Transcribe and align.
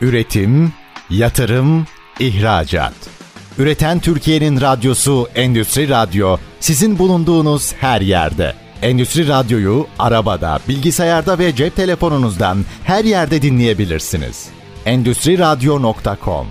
Üretim, 0.00 0.72
yatırım, 1.10 1.86
ihracat. 2.20 2.92
Üreten 3.58 4.00
Türkiye'nin 4.00 4.60
radyosu 4.60 5.28
Endüstri 5.34 5.88
Radyo 5.88 6.36
sizin 6.60 6.98
bulunduğunuz 6.98 7.72
her 7.72 8.00
yerde. 8.00 8.54
Endüstri 8.82 9.28
Radyo'yu 9.28 9.86
arabada, 9.98 10.58
bilgisayarda 10.68 11.38
ve 11.38 11.54
cep 11.54 11.76
telefonunuzdan 11.76 12.64
her 12.84 13.04
yerde 13.04 13.42
dinleyebilirsiniz. 13.42 14.48
Endüstri 14.86 15.38
Radyo.com 15.38 16.46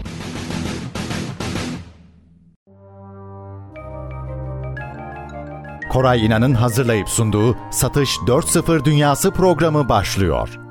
Koray 5.92 6.26
İnan'ın 6.26 6.54
hazırlayıp 6.54 7.10
sunduğu 7.10 7.58
Satış 7.72 8.18
4.0 8.18 8.86
Dünyası 8.86 9.32
programı 9.32 9.90
başlıyor. 9.90 10.69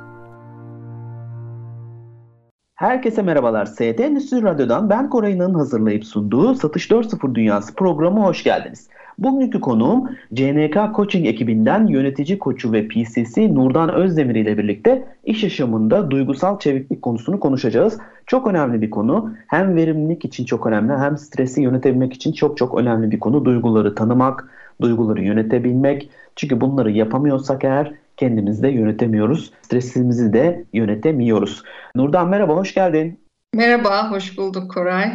Herkese 2.78 3.22
merhabalar. 3.22 3.66
ST 3.66 3.80
Endüstri 3.80 4.42
Radyo'dan 4.42 4.90
ben 4.90 5.10
Koray 5.10 5.32
İnan'ın 5.32 5.54
hazırlayıp 5.54 6.04
sunduğu 6.04 6.54
Satış 6.54 6.90
4.0 6.90 7.34
Dünyası 7.34 7.74
programı 7.74 8.20
hoş 8.20 8.44
geldiniz. 8.44 8.88
Bugünkü 9.18 9.60
konuğum 9.60 10.10
CNK 10.34 10.74
Coaching 10.96 11.26
ekibinden 11.26 11.86
yönetici 11.86 12.38
koçu 12.38 12.72
ve 12.72 12.88
PCC 12.88 13.54
Nurdan 13.54 13.94
Özdemir 13.94 14.34
ile 14.34 14.58
birlikte 14.58 15.04
iş 15.24 15.42
yaşamında 15.42 16.10
duygusal 16.10 16.58
çeviklik 16.58 17.02
konusunu 17.02 17.40
konuşacağız. 17.40 17.98
Çok 18.26 18.46
önemli 18.46 18.82
bir 18.82 18.90
konu. 18.90 19.30
Hem 19.46 19.76
verimlilik 19.76 20.24
için 20.24 20.44
çok 20.44 20.66
önemli 20.66 20.92
hem 20.92 21.18
stresi 21.18 21.62
yönetebilmek 21.62 22.12
için 22.12 22.32
çok 22.32 22.56
çok 22.56 22.78
önemli 22.78 23.10
bir 23.10 23.20
konu. 23.20 23.44
Duyguları 23.44 23.94
tanımak, 23.94 24.48
duyguları 24.80 25.22
yönetebilmek. 25.22 26.10
Çünkü 26.36 26.60
bunları 26.60 26.90
yapamıyorsak 26.90 27.64
eğer 27.64 27.92
kendimizi 28.18 28.62
de 28.62 28.68
yönetemiyoruz. 28.68 29.52
Stresimizi 29.62 30.32
de 30.32 30.64
yönetemiyoruz. 30.72 31.62
Nurdan 31.94 32.28
merhaba, 32.28 32.54
hoş 32.54 32.74
geldin. 32.74 33.20
Merhaba, 33.54 34.10
hoş 34.10 34.38
bulduk 34.38 34.70
Koray. 34.70 35.12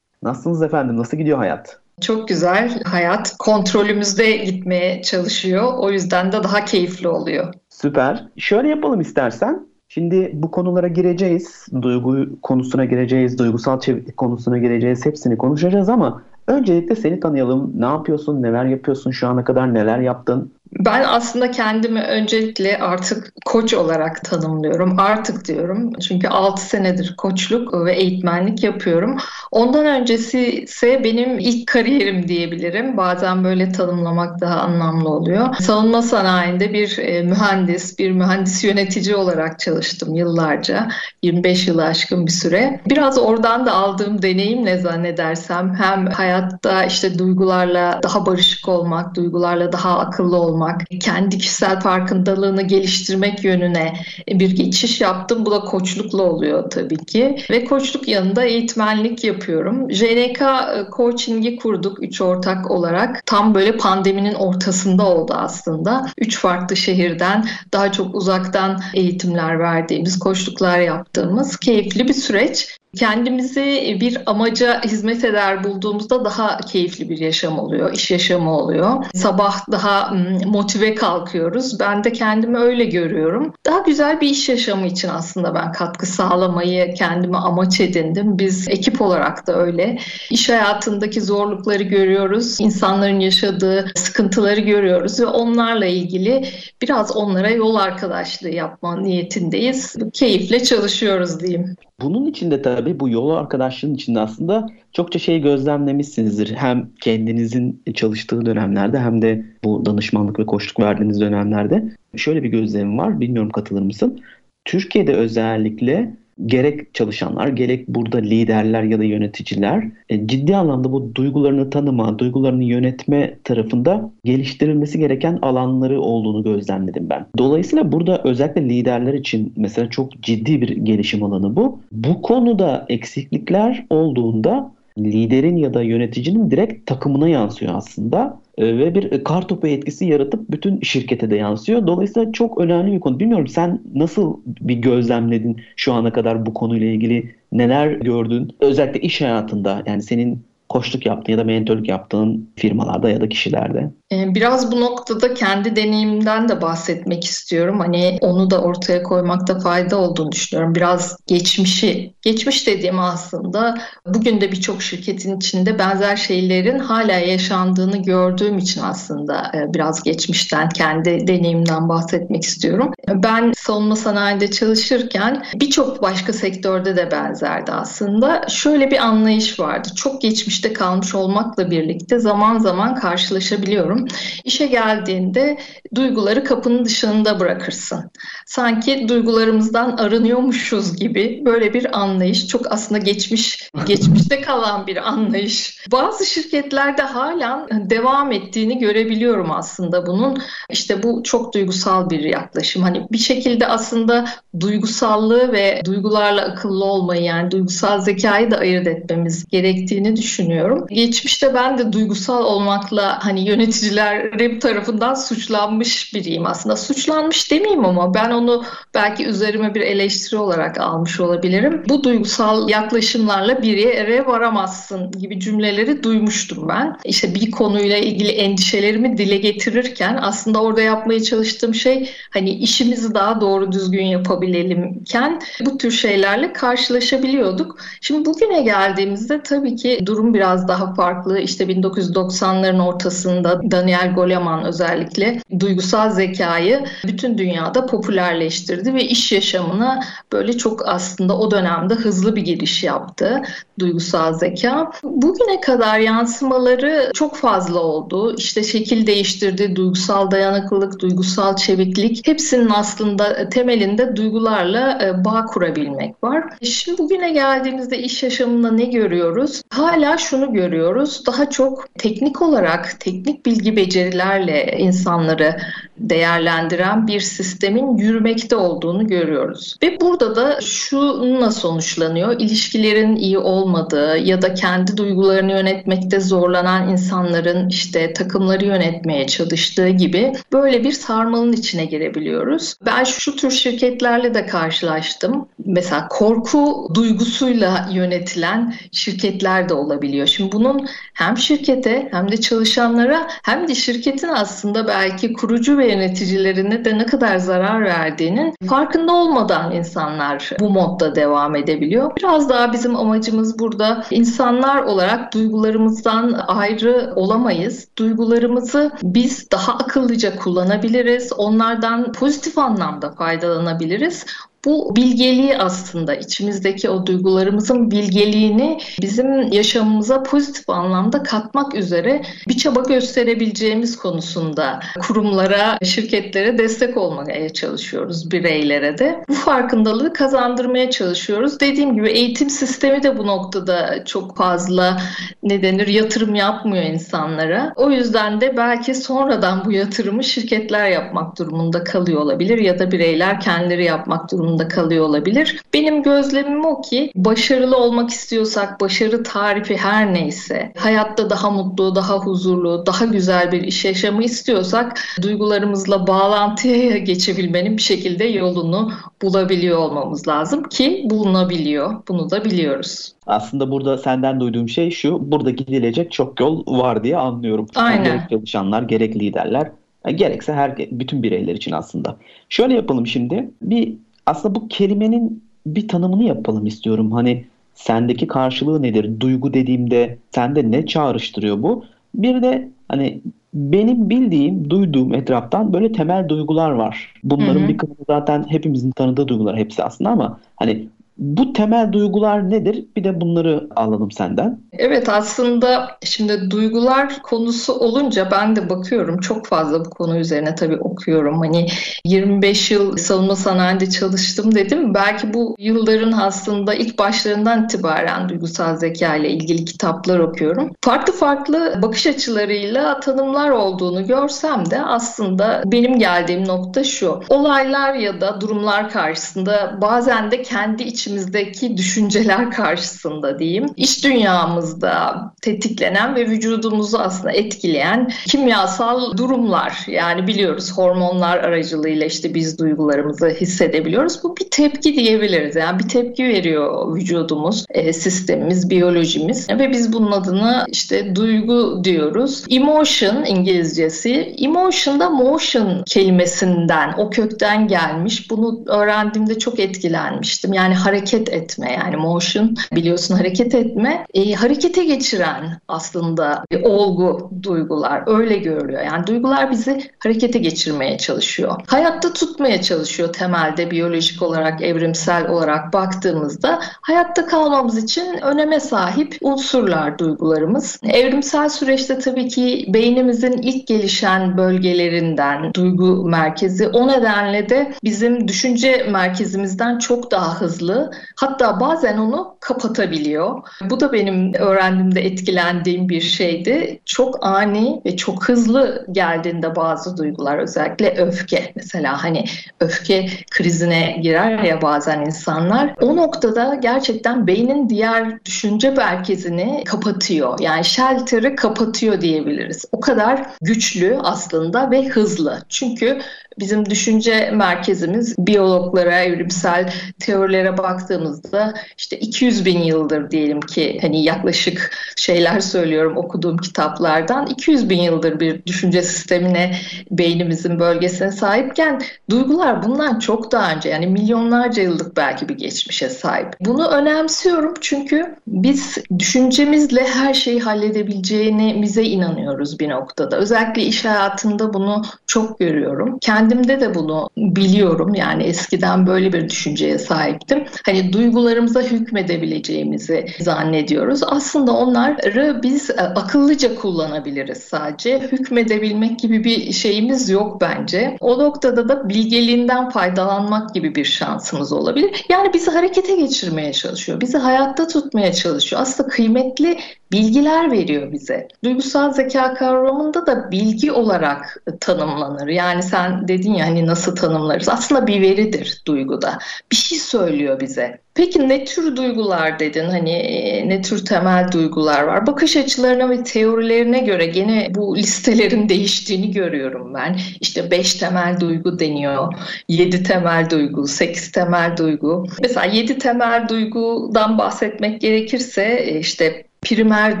Nasılsınız 0.22 0.62
efendim? 0.62 0.96
Nasıl 0.96 1.16
gidiyor 1.16 1.38
hayat? 1.38 1.80
Çok 2.00 2.28
güzel. 2.28 2.82
Hayat 2.84 3.36
kontrolümüzde 3.38 4.36
gitmeye 4.36 5.02
çalışıyor. 5.02 5.72
O 5.78 5.90
yüzden 5.90 6.32
de 6.32 6.42
daha 6.42 6.64
keyifli 6.64 7.08
oluyor. 7.08 7.54
Süper. 7.68 8.24
Şöyle 8.36 8.68
yapalım 8.68 9.00
istersen. 9.00 9.66
Şimdi 9.88 10.30
bu 10.34 10.50
konulara 10.50 10.88
gireceğiz. 10.88 11.66
Duygu 11.82 12.26
konusuna 12.42 12.84
gireceğiz. 12.84 13.38
Duygusal 13.38 13.80
çeviklik 13.80 14.16
konusuna 14.16 14.58
gireceğiz. 14.58 15.06
Hepsini 15.06 15.38
konuşacağız 15.38 15.88
ama 15.88 16.22
öncelikle 16.46 16.96
seni 16.96 17.20
tanıyalım. 17.20 17.72
Ne 17.76 17.86
yapıyorsun? 17.86 18.42
Neler 18.42 18.64
yapıyorsun? 18.64 19.10
Şu 19.10 19.28
ana 19.28 19.44
kadar 19.44 19.74
neler 19.74 19.98
yaptın? 19.98 20.52
Ben 20.78 21.04
aslında 21.08 21.50
kendimi 21.50 22.00
öncelikle 22.00 22.78
artık 22.78 23.32
koç 23.44 23.74
olarak 23.74 24.24
tanımlıyorum. 24.24 24.98
Artık 24.98 25.44
diyorum. 25.48 25.92
Çünkü 25.92 26.28
6 26.28 26.62
senedir 26.62 27.14
koçluk 27.16 27.84
ve 27.84 27.94
eğitmenlik 27.94 28.62
yapıyorum. 28.62 29.16
Ondan 29.50 29.86
öncesi 29.86 30.62
ise 30.62 31.04
benim 31.04 31.38
ilk 31.38 31.66
kariyerim 31.66 32.28
diyebilirim. 32.28 32.96
Bazen 32.96 33.44
böyle 33.44 33.72
tanımlamak 33.72 34.40
daha 34.40 34.60
anlamlı 34.60 35.08
oluyor. 35.08 35.54
Savunma 35.60 36.02
sanayinde 36.02 36.72
bir 36.72 36.98
e, 36.98 37.22
mühendis, 37.22 37.98
bir 37.98 38.10
mühendis 38.10 38.64
yönetici 38.64 39.16
olarak 39.16 39.58
çalıştım 39.58 40.14
yıllarca. 40.14 40.88
25 41.22 41.68
yılı 41.68 41.84
aşkın 41.84 42.26
bir 42.26 42.32
süre. 42.32 42.80
Biraz 42.86 43.18
oradan 43.18 43.66
da 43.66 43.72
aldığım 43.72 44.22
deneyimle 44.22 44.78
zannedersem 44.78 45.74
hem 45.74 46.06
hayatta 46.06 46.84
işte 46.84 47.18
duygularla 47.18 48.00
daha 48.02 48.26
barışık 48.26 48.68
olmak, 48.68 49.14
duygularla 49.16 49.72
daha 49.72 49.98
akıllı 49.98 50.36
olmak, 50.36 50.63
olmak, 50.64 50.82
kendi 51.00 51.38
kişisel 51.38 51.80
farkındalığını 51.80 52.62
geliştirmek 52.62 53.44
yönüne 53.44 53.92
bir 54.28 54.56
geçiş 54.56 55.00
yaptım. 55.00 55.46
Bu 55.46 55.50
da 55.50 55.60
koçlukla 55.60 56.22
oluyor 56.22 56.70
tabii 56.70 57.04
ki. 57.04 57.36
Ve 57.50 57.64
koçluk 57.64 58.08
yanında 58.08 58.44
eğitmenlik 58.44 59.24
yapıyorum. 59.24 59.90
JNK 59.90 60.40
e, 60.40 60.86
Coaching'i 60.96 61.56
kurduk 61.56 62.02
üç 62.02 62.20
ortak 62.20 62.70
olarak. 62.70 63.26
Tam 63.26 63.54
böyle 63.54 63.76
pandeminin 63.76 64.34
ortasında 64.34 65.06
oldu 65.06 65.32
aslında. 65.36 66.06
Üç 66.18 66.38
farklı 66.38 66.76
şehirden 66.76 67.44
daha 67.72 67.92
çok 67.92 68.14
uzaktan 68.14 68.80
eğitimler 68.94 69.58
verdiğimiz, 69.58 70.18
koçluklar 70.18 70.78
yaptığımız 70.78 71.56
keyifli 71.56 72.08
bir 72.08 72.14
süreç 72.14 72.78
kendimizi 72.94 73.96
bir 74.00 74.18
amaca 74.26 74.82
hizmet 74.84 75.24
eder 75.24 75.64
bulduğumuzda 75.64 76.24
daha 76.24 76.56
keyifli 76.56 77.08
bir 77.08 77.18
yaşam 77.18 77.58
oluyor, 77.58 77.92
iş 77.92 78.10
yaşamı 78.10 78.58
oluyor. 78.58 79.04
Sabah 79.14 79.70
daha 79.72 80.14
motive 80.46 80.94
kalkıyoruz. 80.94 81.80
Ben 81.80 82.04
de 82.04 82.12
kendimi 82.12 82.58
öyle 82.58 82.84
görüyorum. 82.84 83.52
Daha 83.66 83.78
güzel 83.78 84.20
bir 84.20 84.28
iş 84.28 84.48
yaşamı 84.48 84.86
için 84.86 85.08
aslında 85.08 85.54
ben 85.54 85.72
katkı 85.72 86.06
sağlamayı 86.06 86.94
kendime 86.94 87.38
amaç 87.38 87.80
edindim. 87.80 88.38
Biz 88.38 88.68
ekip 88.68 89.00
olarak 89.00 89.46
da 89.46 89.56
öyle. 89.56 89.98
İş 90.30 90.48
hayatındaki 90.48 91.20
zorlukları 91.20 91.82
görüyoruz. 91.82 92.60
insanların 92.60 93.20
yaşadığı 93.20 93.92
sıkıntıları 93.94 94.60
görüyoruz 94.60 95.20
ve 95.20 95.26
onlarla 95.26 95.86
ilgili 95.86 96.48
biraz 96.82 97.16
onlara 97.16 97.50
yol 97.50 97.74
arkadaşlığı 97.74 98.50
yapma 98.50 98.96
niyetindeyiz. 98.96 99.96
Keyifle 100.12 100.64
çalışıyoruz 100.64 101.40
diyeyim. 101.40 101.76
Bunun 102.00 102.26
içinde 102.26 102.62
tabii 102.62 103.00
bu 103.00 103.08
yol 103.08 103.30
arkadaşlığın 103.30 103.94
içinde 103.94 104.20
aslında 104.20 104.66
çokça 104.92 105.18
şey 105.18 105.40
gözlemlemişsinizdir. 105.40 106.54
Hem 106.54 106.90
kendinizin 107.00 107.82
çalıştığı 107.94 108.46
dönemlerde 108.46 108.98
hem 108.98 109.22
de 109.22 109.44
bu 109.64 109.86
danışmanlık 109.86 110.38
ve 110.38 110.46
koçluk 110.46 110.80
verdiğiniz 110.80 111.20
dönemlerde. 111.20 111.92
Şöyle 112.16 112.42
bir 112.42 112.48
gözlemim 112.48 112.98
var, 112.98 113.20
bilmiyorum 113.20 113.50
katılır 113.50 113.82
mısın? 113.82 114.20
Türkiye'de 114.64 115.14
özellikle 115.14 116.16
gerek 116.46 116.94
çalışanlar 116.94 117.48
gerek 117.48 117.88
burada 117.88 118.18
liderler 118.18 118.82
ya 118.82 118.98
da 118.98 119.04
yöneticiler 119.04 119.84
e, 120.08 120.26
ciddi 120.26 120.56
anlamda 120.56 120.92
bu 120.92 121.14
duygularını 121.14 121.70
tanıma, 121.70 122.18
duygularını 122.18 122.64
yönetme 122.64 123.38
tarafında 123.44 124.10
geliştirilmesi 124.24 124.98
gereken 124.98 125.38
alanları 125.42 126.00
olduğunu 126.00 126.42
gözlemledim 126.42 127.10
ben. 127.10 127.26
Dolayısıyla 127.38 127.92
burada 127.92 128.20
özellikle 128.24 128.68
liderler 128.68 129.14
için 129.14 129.52
mesela 129.56 129.90
çok 129.90 130.22
ciddi 130.22 130.60
bir 130.60 130.68
gelişim 130.68 131.22
alanı 131.22 131.56
bu. 131.56 131.78
Bu 131.92 132.22
konuda 132.22 132.86
eksiklikler 132.88 133.86
olduğunda 133.90 134.72
liderin 134.98 135.56
ya 135.56 135.74
da 135.74 135.82
yöneticinin 135.82 136.50
direkt 136.50 136.86
takımına 136.86 137.28
yansıyor 137.28 137.74
aslında 137.74 138.38
ve 138.58 138.94
bir 138.94 139.24
kar 139.24 139.48
topu 139.48 139.66
etkisi 139.66 140.06
yaratıp 140.06 140.50
bütün 140.50 140.80
şirkete 140.80 141.30
de 141.30 141.36
yansıyor. 141.36 141.86
Dolayısıyla 141.86 142.32
çok 142.32 142.60
önemli 142.60 142.92
bir 142.92 143.00
konu. 143.00 143.20
Bilmiyorum 143.20 143.46
sen 143.46 143.80
nasıl 143.94 144.40
bir 144.46 144.74
gözlemledin 144.74 145.60
şu 145.76 145.92
ana 145.92 146.12
kadar 146.12 146.46
bu 146.46 146.54
konuyla 146.54 146.86
ilgili 146.86 147.34
neler 147.52 147.90
gördün? 147.92 148.52
Özellikle 148.60 149.00
iş 149.00 149.20
hayatında 149.20 149.82
yani 149.86 150.02
senin 150.02 150.44
koçluk 150.68 151.06
yaptığın 151.06 151.32
ya 151.32 151.38
da 151.38 151.44
mentorluk 151.44 151.88
yaptığın 151.88 152.50
firmalarda 152.56 153.10
ya 153.10 153.20
da 153.20 153.28
kişilerde? 153.28 153.90
Ee, 154.14 154.34
biraz 154.34 154.72
bu 154.72 154.80
noktada 154.80 155.34
kendi 155.34 155.76
deneyimden 155.76 156.48
de 156.48 156.62
bahsetmek 156.62 157.24
istiyorum. 157.24 157.80
Hani 157.80 158.18
onu 158.20 158.50
da 158.50 158.62
ortaya 158.62 159.02
koymakta 159.02 159.58
fayda 159.58 159.96
olduğunu 159.96 160.32
düşünüyorum. 160.32 160.74
Biraz 160.74 161.16
geçmişi, 161.26 162.14
geçmiş 162.22 162.66
dediğim 162.66 162.98
aslında 162.98 163.78
bugün 164.06 164.40
de 164.40 164.52
birçok 164.52 164.82
şirketin 164.82 165.36
içinde 165.36 165.78
benzer 165.78 166.16
şeylerin 166.16 166.78
hala 166.78 167.12
yaşandığını 167.12 168.02
gördüğüm 168.02 168.58
için 168.58 168.82
aslında 168.82 169.52
e, 169.54 169.74
biraz 169.74 170.02
geçmişten, 170.02 170.68
kendi 170.68 171.26
deneyimden 171.26 171.88
bahsetmek 171.88 172.44
istiyorum. 172.44 172.90
Ben 173.08 173.52
savunma 173.56 173.96
sanayinde 173.96 174.50
çalışırken 174.50 175.44
birçok 175.54 176.02
başka 176.02 176.32
sektörde 176.32 176.96
de 176.96 177.10
benzerdi 177.10 177.72
aslında. 177.72 178.42
Şöyle 178.48 178.90
bir 178.90 178.98
anlayış 178.98 179.60
vardı. 179.60 179.88
Çok 179.96 180.22
geçmişte 180.22 180.72
kalmış 180.72 181.14
olmakla 181.14 181.70
birlikte 181.70 182.18
zaman 182.18 182.58
zaman 182.58 182.94
karşılaşabiliyorum 182.94 184.03
İşe 184.44 184.66
geldiğinde 184.66 185.58
duyguları 185.94 186.44
kapının 186.44 186.84
dışında 186.84 187.40
bırakırsın. 187.40 188.10
Sanki 188.46 189.08
duygularımızdan 189.08 189.96
arınıyormuşuz 189.96 190.96
gibi 190.96 191.42
böyle 191.44 191.74
bir 191.74 191.98
anlayış. 191.98 192.46
Çok 192.46 192.72
aslında 192.72 192.98
geçmiş, 192.98 193.70
geçmişte 193.86 194.40
kalan 194.40 194.86
bir 194.86 195.08
anlayış. 195.08 195.86
Bazı 195.92 196.26
şirketlerde 196.26 197.02
halen 197.02 197.90
devam 197.90 198.32
ettiğini 198.32 198.78
görebiliyorum 198.78 199.50
aslında 199.50 200.06
bunun. 200.06 200.42
İşte 200.70 201.02
bu 201.02 201.22
çok 201.22 201.54
duygusal 201.54 202.10
bir 202.10 202.20
yaklaşım. 202.20 202.82
Hani 202.82 203.06
bir 203.12 203.18
şekilde 203.18 203.66
aslında 203.66 204.24
duygusallığı 204.60 205.52
ve 205.52 205.82
duygularla 205.84 206.42
akıllı 206.42 206.84
olmayı 206.84 207.22
yani 207.22 207.50
duygusal 207.50 208.00
zekayı 208.00 208.50
da 208.50 208.56
ayırt 208.56 208.86
etmemiz 208.86 209.44
gerektiğini 209.48 210.16
düşünüyorum. 210.16 210.86
Geçmişte 210.90 211.54
ben 211.54 211.78
de 211.78 211.92
duygusal 211.92 212.44
olmakla 212.44 213.24
hani 213.24 213.48
yöneticiler 213.48 213.93
öğrencilerim 214.02 214.58
tarafından 214.58 215.14
suçlanmış 215.14 216.14
biriyim 216.14 216.46
aslında. 216.46 216.76
Suçlanmış 216.76 217.50
demeyeyim 217.50 217.84
ama 217.84 218.14
ben 218.14 218.30
onu 218.30 218.64
belki 218.94 219.26
üzerime 219.26 219.74
bir 219.74 219.80
eleştiri 219.80 220.36
olarak 220.36 220.80
almış 220.80 221.20
olabilirim. 221.20 221.82
Bu 221.88 222.04
duygusal 222.04 222.68
yaklaşımlarla 222.68 223.62
bir 223.62 223.76
yere 223.76 224.26
varamazsın 224.26 225.12
gibi 225.12 225.40
cümleleri 225.40 226.02
duymuştum 226.02 226.68
ben. 226.68 226.96
İşte 227.04 227.34
bir 227.34 227.50
konuyla 227.50 227.96
ilgili 227.96 228.30
endişelerimi 228.30 229.18
dile 229.18 229.36
getirirken 229.36 230.18
aslında 230.22 230.62
orada 230.62 230.80
yapmaya 230.80 231.22
çalıştığım 231.22 231.74
şey 231.74 232.10
hani 232.30 232.50
işimizi 232.50 233.14
daha 233.14 233.40
doğru 233.40 233.72
düzgün 233.72 234.04
yapabilelimken 234.04 235.40
bu 235.60 235.78
tür 235.78 235.90
şeylerle 235.90 236.52
karşılaşabiliyorduk. 236.52 237.78
Şimdi 238.00 238.24
bugüne 238.24 238.62
geldiğimizde 238.62 239.42
tabii 239.42 239.76
ki 239.76 239.98
durum 240.06 240.34
biraz 240.34 240.68
daha 240.68 240.94
farklı. 240.94 241.38
İşte 241.38 241.64
1990'ların 241.64 242.82
ortasında 242.82 243.60
Daniel 243.74 244.14
Goleman 244.14 244.64
özellikle 244.64 245.40
duygusal 245.60 246.10
zekayı 246.10 246.84
bütün 247.06 247.38
dünyada 247.38 247.86
popülerleştirdi 247.86 248.94
ve 248.94 249.04
iş 249.04 249.32
yaşamına 249.32 250.00
böyle 250.32 250.52
çok 250.56 250.88
aslında 250.88 251.38
o 251.38 251.50
dönemde 251.50 251.94
hızlı 251.94 252.36
bir 252.36 252.42
giriş 252.42 252.84
yaptı 252.84 253.42
duygusal 253.78 254.32
zeka. 254.32 254.90
Bugüne 255.02 255.60
kadar 255.60 255.98
yansımaları 255.98 257.10
çok 257.14 257.36
fazla 257.36 257.80
oldu. 257.80 258.34
İşte 258.38 258.62
şekil 258.62 259.06
değiştirdi, 259.06 259.76
duygusal 259.76 260.30
dayanıklılık, 260.30 261.00
duygusal 261.00 261.56
çeviklik 261.56 262.26
hepsinin 262.26 262.70
aslında 262.74 263.48
temelinde 263.48 264.16
duygularla 264.16 264.98
e, 265.02 265.24
bağ 265.24 265.44
kurabilmek 265.44 266.24
var. 266.24 266.44
Şimdi 266.62 266.98
bugüne 266.98 267.32
geldiğimizde 267.32 267.98
iş 267.98 268.22
yaşamında 268.22 268.70
ne 268.70 268.84
görüyoruz? 268.84 269.62
Hala 269.70 270.18
şunu 270.18 270.52
görüyoruz. 270.52 271.26
Daha 271.26 271.50
çok 271.50 271.88
teknik 271.98 272.42
olarak, 272.42 273.00
teknik 273.00 273.46
bilgi 273.46 273.63
becerilerle 273.76 274.76
insanları 274.78 275.56
değerlendiren 275.98 277.06
bir 277.06 277.20
sistemin 277.20 277.96
yürümekte 277.96 278.56
olduğunu 278.56 279.06
görüyoruz. 279.06 279.76
Ve 279.82 280.00
burada 280.00 280.36
da 280.36 280.60
şununla 280.60 281.50
sonuçlanıyor. 281.50 282.40
İlişkilerin 282.40 283.16
iyi 283.16 283.38
olmadığı 283.38 284.18
ya 284.18 284.42
da 284.42 284.54
kendi 284.54 284.96
duygularını 284.96 285.52
yönetmekte 285.52 286.20
zorlanan 286.20 286.88
insanların 286.88 287.68
işte 287.68 288.12
takımları 288.12 288.64
yönetmeye 288.64 289.26
çalıştığı 289.26 289.88
gibi 289.88 290.32
böyle 290.52 290.84
bir 290.84 290.92
sarmalın 290.92 291.52
içine 291.52 291.84
girebiliyoruz. 291.84 292.74
Ben 292.86 293.04
şu 293.04 293.36
tür 293.36 293.50
şirketlerle 293.50 294.34
de 294.34 294.46
karşılaştım. 294.46 295.48
Mesela 295.66 296.08
korku 296.08 296.88
duygusuyla 296.94 297.88
yönetilen 297.92 298.74
şirketler 298.92 299.68
de 299.68 299.74
olabiliyor. 299.74 300.26
Şimdi 300.26 300.52
bunun 300.52 300.88
hem 301.14 301.38
şirkete 301.38 302.08
hem 302.10 302.32
de 302.32 302.36
çalışanlara 302.40 303.28
hem 303.42 303.68
de 303.68 303.74
şirketin 303.74 304.28
aslında 304.28 304.86
belki 304.86 305.32
kurucu 305.32 305.78
ve 305.78 305.83
yöneticilerine 305.84 306.84
de 306.84 306.98
ne 306.98 307.06
kadar 307.06 307.36
zarar 307.36 307.84
verdiğinin 307.84 308.54
farkında 308.68 309.12
olmadan 309.12 309.72
insanlar 309.72 310.50
bu 310.60 310.70
modda 310.70 311.14
devam 311.14 311.56
edebiliyor. 311.56 312.16
Biraz 312.16 312.48
daha 312.48 312.72
bizim 312.72 312.96
amacımız 312.96 313.58
burada 313.58 314.04
insanlar 314.10 314.82
olarak 314.82 315.34
duygularımızdan 315.34 316.32
ayrı 316.48 317.12
olamayız. 317.16 317.88
Duygularımızı 317.98 318.90
biz 319.02 319.50
daha 319.50 319.72
akıllıca 319.72 320.36
kullanabiliriz. 320.36 321.32
Onlardan 321.32 322.12
pozitif 322.12 322.58
anlamda 322.58 323.12
faydalanabiliriz 323.12 324.26
bu 324.64 324.96
bilgeliği 324.96 325.58
aslında 325.58 326.14
içimizdeki 326.14 326.90
o 326.90 327.06
duygularımızın 327.06 327.90
bilgeliğini 327.90 328.78
bizim 329.02 329.52
yaşamımıza 329.52 330.22
pozitif 330.22 330.70
anlamda 330.70 331.22
katmak 331.22 331.74
üzere 331.74 332.22
bir 332.48 332.56
çaba 332.56 332.80
gösterebileceğimiz 332.80 333.96
konusunda 333.96 334.80
kurumlara, 335.00 335.78
şirketlere 335.84 336.58
destek 336.58 336.96
olmaya 336.96 337.48
çalışıyoruz, 337.48 338.30
bireylere 338.30 338.98
de. 338.98 339.24
Bu 339.28 339.34
farkındalığı 339.34 340.12
kazandırmaya 340.12 340.90
çalışıyoruz. 340.90 341.60
Dediğim 341.60 341.94
gibi 341.94 342.08
eğitim 342.08 342.50
sistemi 342.50 343.02
de 343.02 343.18
bu 343.18 343.26
noktada 343.26 344.04
çok 344.04 344.36
fazla 344.36 345.00
ne 345.42 345.62
denir 345.62 345.86
yatırım 345.86 346.34
yapmıyor 346.34 346.84
insanlara. 346.84 347.72
O 347.76 347.90
yüzden 347.90 348.40
de 348.40 348.56
belki 348.56 348.94
sonradan 348.94 349.64
bu 349.64 349.72
yatırımı 349.72 350.24
şirketler 350.24 350.88
yapmak 350.88 351.38
durumunda 351.38 351.84
kalıyor 351.84 352.20
olabilir 352.20 352.58
ya 352.58 352.78
da 352.78 352.90
bireyler 352.90 353.40
kendileri 353.40 353.84
yapmak 353.84 354.32
durumunda 354.32 354.53
durumunda 354.54 354.68
kalıyor 354.68 355.04
olabilir. 355.04 355.62
Benim 355.74 356.02
gözlemim 356.02 356.64
o 356.64 356.80
ki 356.80 357.12
başarılı 357.14 357.76
olmak 357.76 358.10
istiyorsak, 358.10 358.80
başarı 358.80 359.22
tarifi 359.22 359.76
her 359.76 360.14
neyse, 360.14 360.72
hayatta 360.76 361.30
daha 361.30 361.50
mutlu, 361.50 361.94
daha 361.94 362.18
huzurlu, 362.18 362.86
daha 362.86 363.04
güzel 363.04 363.52
bir 363.52 363.62
iş 363.62 363.84
yaşamı 363.84 364.24
istiyorsak 364.24 365.00
duygularımızla 365.22 366.06
bağlantıya 366.06 366.98
geçebilmenin 366.98 367.76
bir 367.76 367.82
şekilde 367.82 368.24
yolunu 368.24 368.92
bulabiliyor 369.22 369.78
olmamız 369.78 370.28
lazım 370.28 370.62
ki 370.62 371.06
bulunabiliyor. 371.10 372.02
Bunu 372.08 372.30
da 372.30 372.44
biliyoruz. 372.44 373.12
Aslında 373.26 373.70
burada 373.70 373.98
senden 373.98 374.40
duyduğum 374.40 374.68
şey 374.68 374.90
şu, 374.90 375.32
burada 375.32 375.50
gidilecek 375.50 376.12
çok 376.12 376.40
yol 376.40 376.66
var 376.66 377.04
diye 377.04 377.16
anlıyorum. 377.16 377.66
Aynen. 377.74 378.04
Gerek 378.04 378.30
çalışanlar, 378.30 378.82
gerek 378.82 379.16
liderler, 379.16 379.70
gerekse 380.14 380.52
her 380.52 380.76
bütün 380.78 381.22
bireyler 381.22 381.54
için 381.54 381.72
aslında. 381.72 382.16
Şöyle 382.48 382.74
yapalım 382.74 383.06
şimdi. 383.06 383.50
Bir 383.62 383.94
aslında 384.26 384.54
bu 384.54 384.68
kelimenin 384.68 385.44
bir 385.66 385.88
tanımını 385.88 386.24
yapalım 386.24 386.66
istiyorum. 386.66 387.12
Hani 387.12 387.44
sendeki 387.74 388.26
karşılığı 388.26 388.82
nedir? 388.82 389.20
Duygu 389.20 389.54
dediğimde 389.54 390.18
sende 390.30 390.70
ne 390.70 390.86
çağrıştırıyor 390.86 391.62
bu? 391.62 391.84
Bir 392.14 392.42
de 392.42 392.68
hani 392.88 393.20
benim 393.54 394.10
bildiğim, 394.10 394.70
duyduğum 394.70 395.14
etraftan 395.14 395.72
böyle 395.72 395.92
temel 395.92 396.28
duygular 396.28 396.70
var. 396.70 397.14
Bunların 397.24 397.60
hı 397.60 397.64
hı. 397.64 397.68
bir 397.68 397.78
kısmı 397.78 398.04
zaten 398.06 398.44
hepimizin 398.48 398.90
tanıdığı 398.90 399.28
duygular 399.28 399.56
hepsi 399.56 399.82
aslında 399.82 400.10
ama 400.10 400.40
hani 400.56 400.88
bu 401.18 401.52
temel 401.52 401.92
duygular 401.92 402.50
nedir? 402.50 402.84
Bir 402.96 403.04
de 403.04 403.20
bunları 403.20 403.68
alalım 403.76 404.10
senden. 404.10 404.60
Evet 404.72 405.08
aslında 405.08 405.98
şimdi 406.04 406.50
duygular 406.50 407.22
konusu 407.22 407.72
olunca 407.72 408.28
ben 408.30 408.56
de 408.56 408.70
bakıyorum 408.70 409.20
çok 409.20 409.46
fazla 409.46 409.84
bu 409.84 409.90
konu 409.90 410.18
üzerine 410.18 410.54
tabii 410.54 410.76
okuyorum. 410.76 411.40
Hani 411.40 411.66
25 412.04 412.70
yıl 412.70 412.96
savunma 412.96 413.36
sanayinde 413.36 413.90
çalıştım 413.90 414.54
dedim. 414.54 414.94
Belki 414.94 415.34
bu 415.34 415.56
yılların 415.58 416.12
aslında 416.12 416.74
ilk 416.74 416.98
başlarından 416.98 417.64
itibaren 417.64 418.28
duygusal 418.28 418.76
zeka 418.76 419.16
ile 419.16 419.30
ilgili 419.30 419.64
kitaplar 419.64 420.18
okuyorum. 420.18 420.70
Farklı 420.80 421.12
farklı 421.12 421.78
bakış 421.82 422.06
açılarıyla 422.06 423.00
tanımlar 423.00 423.50
olduğunu 423.50 424.06
görsem 424.06 424.70
de 424.70 424.82
aslında 424.82 425.62
benim 425.66 425.98
geldiğim 425.98 426.48
nokta 426.48 426.84
şu. 426.84 427.20
Olaylar 427.28 427.94
ya 427.94 428.20
da 428.20 428.40
durumlar 428.40 428.90
karşısında 428.90 429.78
bazen 429.80 430.30
de 430.30 430.42
kendi 430.42 430.82
iç 430.82 431.03
içimizdeki 431.04 431.76
düşünceler 431.76 432.50
karşısında 432.56 433.38
diyeyim. 433.38 433.66
İş 433.76 434.04
dünyamızda 434.04 435.22
tetiklenen 435.42 436.14
ve 436.14 436.26
vücudumuzu 436.26 436.98
aslında 436.98 437.32
etkileyen 437.32 438.10
kimyasal 438.26 439.16
durumlar. 439.16 439.78
Yani 439.86 440.26
biliyoruz 440.26 440.72
hormonlar 440.72 441.38
aracılığıyla 441.38 442.06
işte 442.06 442.34
biz 442.34 442.58
duygularımızı 442.58 443.28
hissedebiliyoruz. 443.28 444.22
Bu 444.22 444.36
bir 444.36 444.50
tepki 444.50 444.96
diyebiliriz. 444.96 445.56
Yani 445.56 445.78
bir 445.78 445.88
tepki 445.88 446.24
veriyor 446.24 446.96
vücudumuz, 446.96 447.64
e, 447.70 447.92
sistemimiz, 447.92 448.70
biyolojimiz 448.70 449.48
ve 449.50 449.70
biz 449.70 449.92
bunun 449.92 450.12
adını 450.12 450.64
işte 450.68 451.16
duygu 451.16 451.84
diyoruz. 451.84 452.44
Emotion 452.50 453.24
İngilizcesi. 453.24 454.34
Emotion 454.38 455.00
da 455.00 455.10
motion 455.10 455.82
kelimesinden, 455.86 456.94
o 456.98 457.10
kökten 457.10 457.68
gelmiş. 457.68 458.30
Bunu 458.30 458.60
öğrendiğimde 458.66 459.38
çok 459.38 459.60
etkilenmiştim. 459.60 460.52
Yani 460.52 460.74
hareket 460.94 461.28
etme 461.28 461.72
yani 461.72 461.96
motion 461.96 462.54
biliyorsun 462.72 463.14
hareket 463.14 463.54
etme 463.54 464.06
e, 464.14 464.32
harekete 464.32 464.84
geçiren 464.84 465.60
aslında 465.68 466.44
bir 466.50 466.62
olgu 466.62 467.30
duygular 467.42 468.02
öyle 468.06 468.36
görülüyor. 468.36 468.82
Yani 468.82 469.06
duygular 469.06 469.50
bizi 469.50 469.90
harekete 469.98 470.38
geçirmeye 470.38 470.98
çalışıyor. 470.98 471.60
Hayatta 471.66 472.12
tutmaya 472.12 472.62
çalışıyor 472.62 473.12
temelde 473.12 473.70
biyolojik 473.70 474.22
olarak 474.22 474.62
evrimsel 474.62 475.28
olarak 475.28 475.72
baktığımızda 475.72 476.60
hayatta 476.80 477.26
kalmamız 477.26 477.84
için 477.84 478.22
öneme 478.22 478.60
sahip 478.60 479.16
unsurlar 479.20 479.98
duygularımız. 479.98 480.80
Evrimsel 480.82 481.48
süreçte 481.48 481.98
tabii 481.98 482.28
ki 482.28 482.64
beynimizin 482.68 483.32
ilk 483.32 483.66
gelişen 483.66 484.36
bölgelerinden 484.36 485.54
duygu 485.54 486.04
merkezi 486.04 486.68
o 486.68 486.88
nedenle 486.88 487.48
de 487.48 487.72
bizim 487.84 488.28
düşünce 488.28 488.86
merkezimizden 488.90 489.78
çok 489.78 490.10
daha 490.10 490.40
hızlı 490.40 490.83
Hatta 491.16 491.60
bazen 491.60 491.98
onu 491.98 492.36
kapatabiliyor. 492.40 493.42
Bu 493.70 493.80
da 493.80 493.92
benim 493.92 494.34
öğrendiğimde 494.34 495.00
etkilendiğim 495.00 495.88
bir 495.88 496.00
şeydi. 496.00 496.80
Çok 496.84 497.26
ani 497.26 497.80
ve 497.86 497.96
çok 497.96 498.28
hızlı 498.28 498.86
geldiğinde 498.92 499.56
bazı 499.56 499.96
duygular 499.96 500.38
özellikle 500.38 500.94
öfke 500.96 501.52
mesela 501.56 502.04
hani 502.04 502.24
öfke 502.60 503.08
krizine 503.30 503.98
girer 504.02 504.38
ya 504.38 504.62
bazen 504.62 505.00
insanlar. 505.00 505.74
O 505.80 505.96
noktada 505.96 506.54
gerçekten 506.54 507.26
beynin 507.26 507.68
diğer 507.68 508.24
düşünce 508.24 508.70
merkezini 508.70 509.64
kapatıyor. 509.64 510.38
Yani 510.40 510.64
shelter'ı 510.64 511.36
kapatıyor 511.36 512.00
diyebiliriz. 512.00 512.64
O 512.72 512.80
kadar 512.80 513.26
güçlü 513.42 513.98
aslında 514.02 514.70
ve 514.70 514.88
hızlı. 514.88 515.38
Çünkü 515.48 516.00
Bizim 516.38 516.70
düşünce 516.70 517.30
merkezimiz 517.30 518.18
biyologlara, 518.18 519.00
evrimsel 519.00 519.72
teorilere 520.00 520.58
baktığımızda 520.74 521.54
işte 521.78 521.98
200 521.98 522.44
bin 522.44 522.58
yıldır 522.58 523.10
diyelim 523.10 523.40
ki 523.40 523.78
hani 523.82 524.04
yaklaşık 524.04 524.70
şeyler 524.96 525.40
söylüyorum 525.40 525.96
okuduğum 525.96 526.36
kitaplardan 526.36 527.26
200 527.26 527.70
bin 527.70 527.80
yıldır 527.80 528.20
bir 528.20 528.46
düşünce 528.46 528.82
sistemine 528.82 529.56
beynimizin 529.90 530.60
bölgesine 530.60 531.12
sahipken 531.12 531.82
duygular 532.10 532.62
bundan 532.62 532.98
çok 532.98 533.32
daha 533.32 533.54
önce 533.54 533.68
yani 533.68 533.86
milyonlarca 533.86 534.62
yıllık 534.62 534.96
belki 534.96 535.28
bir 535.28 535.34
geçmişe 535.34 535.88
sahip. 535.88 536.28
Bunu 536.40 536.68
önemsiyorum 536.68 537.54
çünkü 537.60 538.14
biz 538.26 538.78
düşüncemizle 538.98 539.86
her 539.86 540.14
şeyi 540.14 540.40
halledebileceğine 540.40 541.62
bize 541.62 541.82
inanıyoruz 541.82 542.60
bir 542.60 542.68
noktada. 542.68 543.16
Özellikle 543.16 543.62
iş 543.62 543.84
hayatında 543.84 544.54
bunu 544.54 544.82
çok 545.06 545.38
görüyorum. 545.38 545.98
Kendi 546.00 546.34
kendimde 546.34 546.60
de 546.60 546.74
bunu 546.74 547.10
biliyorum. 547.16 547.94
Yani 547.94 548.22
eskiden 548.22 548.86
böyle 548.86 549.12
bir 549.12 549.28
düşünceye 549.28 549.78
sahiptim. 549.78 550.44
Hani 550.64 550.92
duygularımıza 550.92 551.62
hükmedebileceğimizi 551.62 553.06
zannediyoruz. 553.20 554.00
Aslında 554.06 554.52
onları 554.52 555.40
biz 555.42 555.70
e, 555.70 555.74
akıllıca 555.74 556.54
kullanabiliriz 556.54 557.38
sadece. 557.38 557.98
Hükmedebilmek 557.98 558.98
gibi 558.98 559.24
bir 559.24 559.52
şeyimiz 559.52 560.10
yok 560.10 560.40
bence. 560.40 560.96
O 561.00 561.18
noktada 561.18 561.68
da 561.68 561.88
bilgeliğinden 561.88 562.70
faydalanmak 562.70 563.54
gibi 563.54 563.74
bir 563.74 563.84
şansımız 563.84 564.52
olabilir. 564.52 565.04
Yani 565.08 565.32
bizi 565.34 565.50
harekete 565.50 565.96
geçirmeye 565.96 566.52
çalışıyor. 566.52 567.00
Bizi 567.00 567.18
hayatta 567.18 567.66
tutmaya 567.66 568.12
çalışıyor. 568.12 568.62
Aslında 568.62 568.88
kıymetli 568.88 569.58
bilgiler 569.92 570.52
veriyor 570.52 570.92
bize. 570.92 571.28
Duygusal 571.44 571.92
zeka 571.92 572.34
kavramında 572.34 573.06
da 573.06 573.30
bilgi 573.30 573.72
olarak 573.72 574.42
tanımlanır. 574.60 575.28
Yani 575.28 575.62
sen 575.62 576.08
dedin 576.08 576.34
ya 576.34 576.46
hani 576.46 576.66
nasıl 576.66 576.96
tanımlarız? 576.96 577.48
Aslında 577.48 577.86
bir 577.86 578.00
veridir 578.00 578.62
duyguda. 578.66 579.18
Bir 579.50 579.56
şey 579.56 579.78
söylüyor 579.78 580.40
bize. 580.40 580.53
Peki 580.94 581.28
ne 581.28 581.44
tür 581.44 581.76
duygular 581.76 582.38
dedin? 582.38 582.64
Hani 582.64 582.90
e, 582.90 583.48
ne 583.48 583.62
tür 583.62 583.84
temel 583.84 584.32
duygular 584.32 584.82
var? 584.82 585.06
Bakış 585.06 585.36
açılarına 585.36 585.90
ve 585.90 586.02
teorilerine 586.02 586.78
göre 586.78 587.06
gene 587.06 587.48
bu 587.54 587.76
listelerin 587.76 588.48
değiştiğini 588.48 589.10
görüyorum 589.10 589.74
ben. 589.74 589.98
İşte 590.20 590.50
5 590.50 590.74
temel 590.74 591.20
duygu 591.20 591.58
deniyor. 591.58 592.14
7 592.48 592.82
temel 592.82 593.30
duygu, 593.30 593.66
8 593.66 594.12
temel 594.12 594.56
duygu. 594.56 595.06
Mesela 595.22 595.46
7 595.46 595.78
temel 595.78 596.28
duygudan 596.28 597.18
bahsetmek 597.18 597.80
gerekirse 597.80 598.44
e, 598.44 598.78
işte 598.78 599.24
primer 599.42 600.00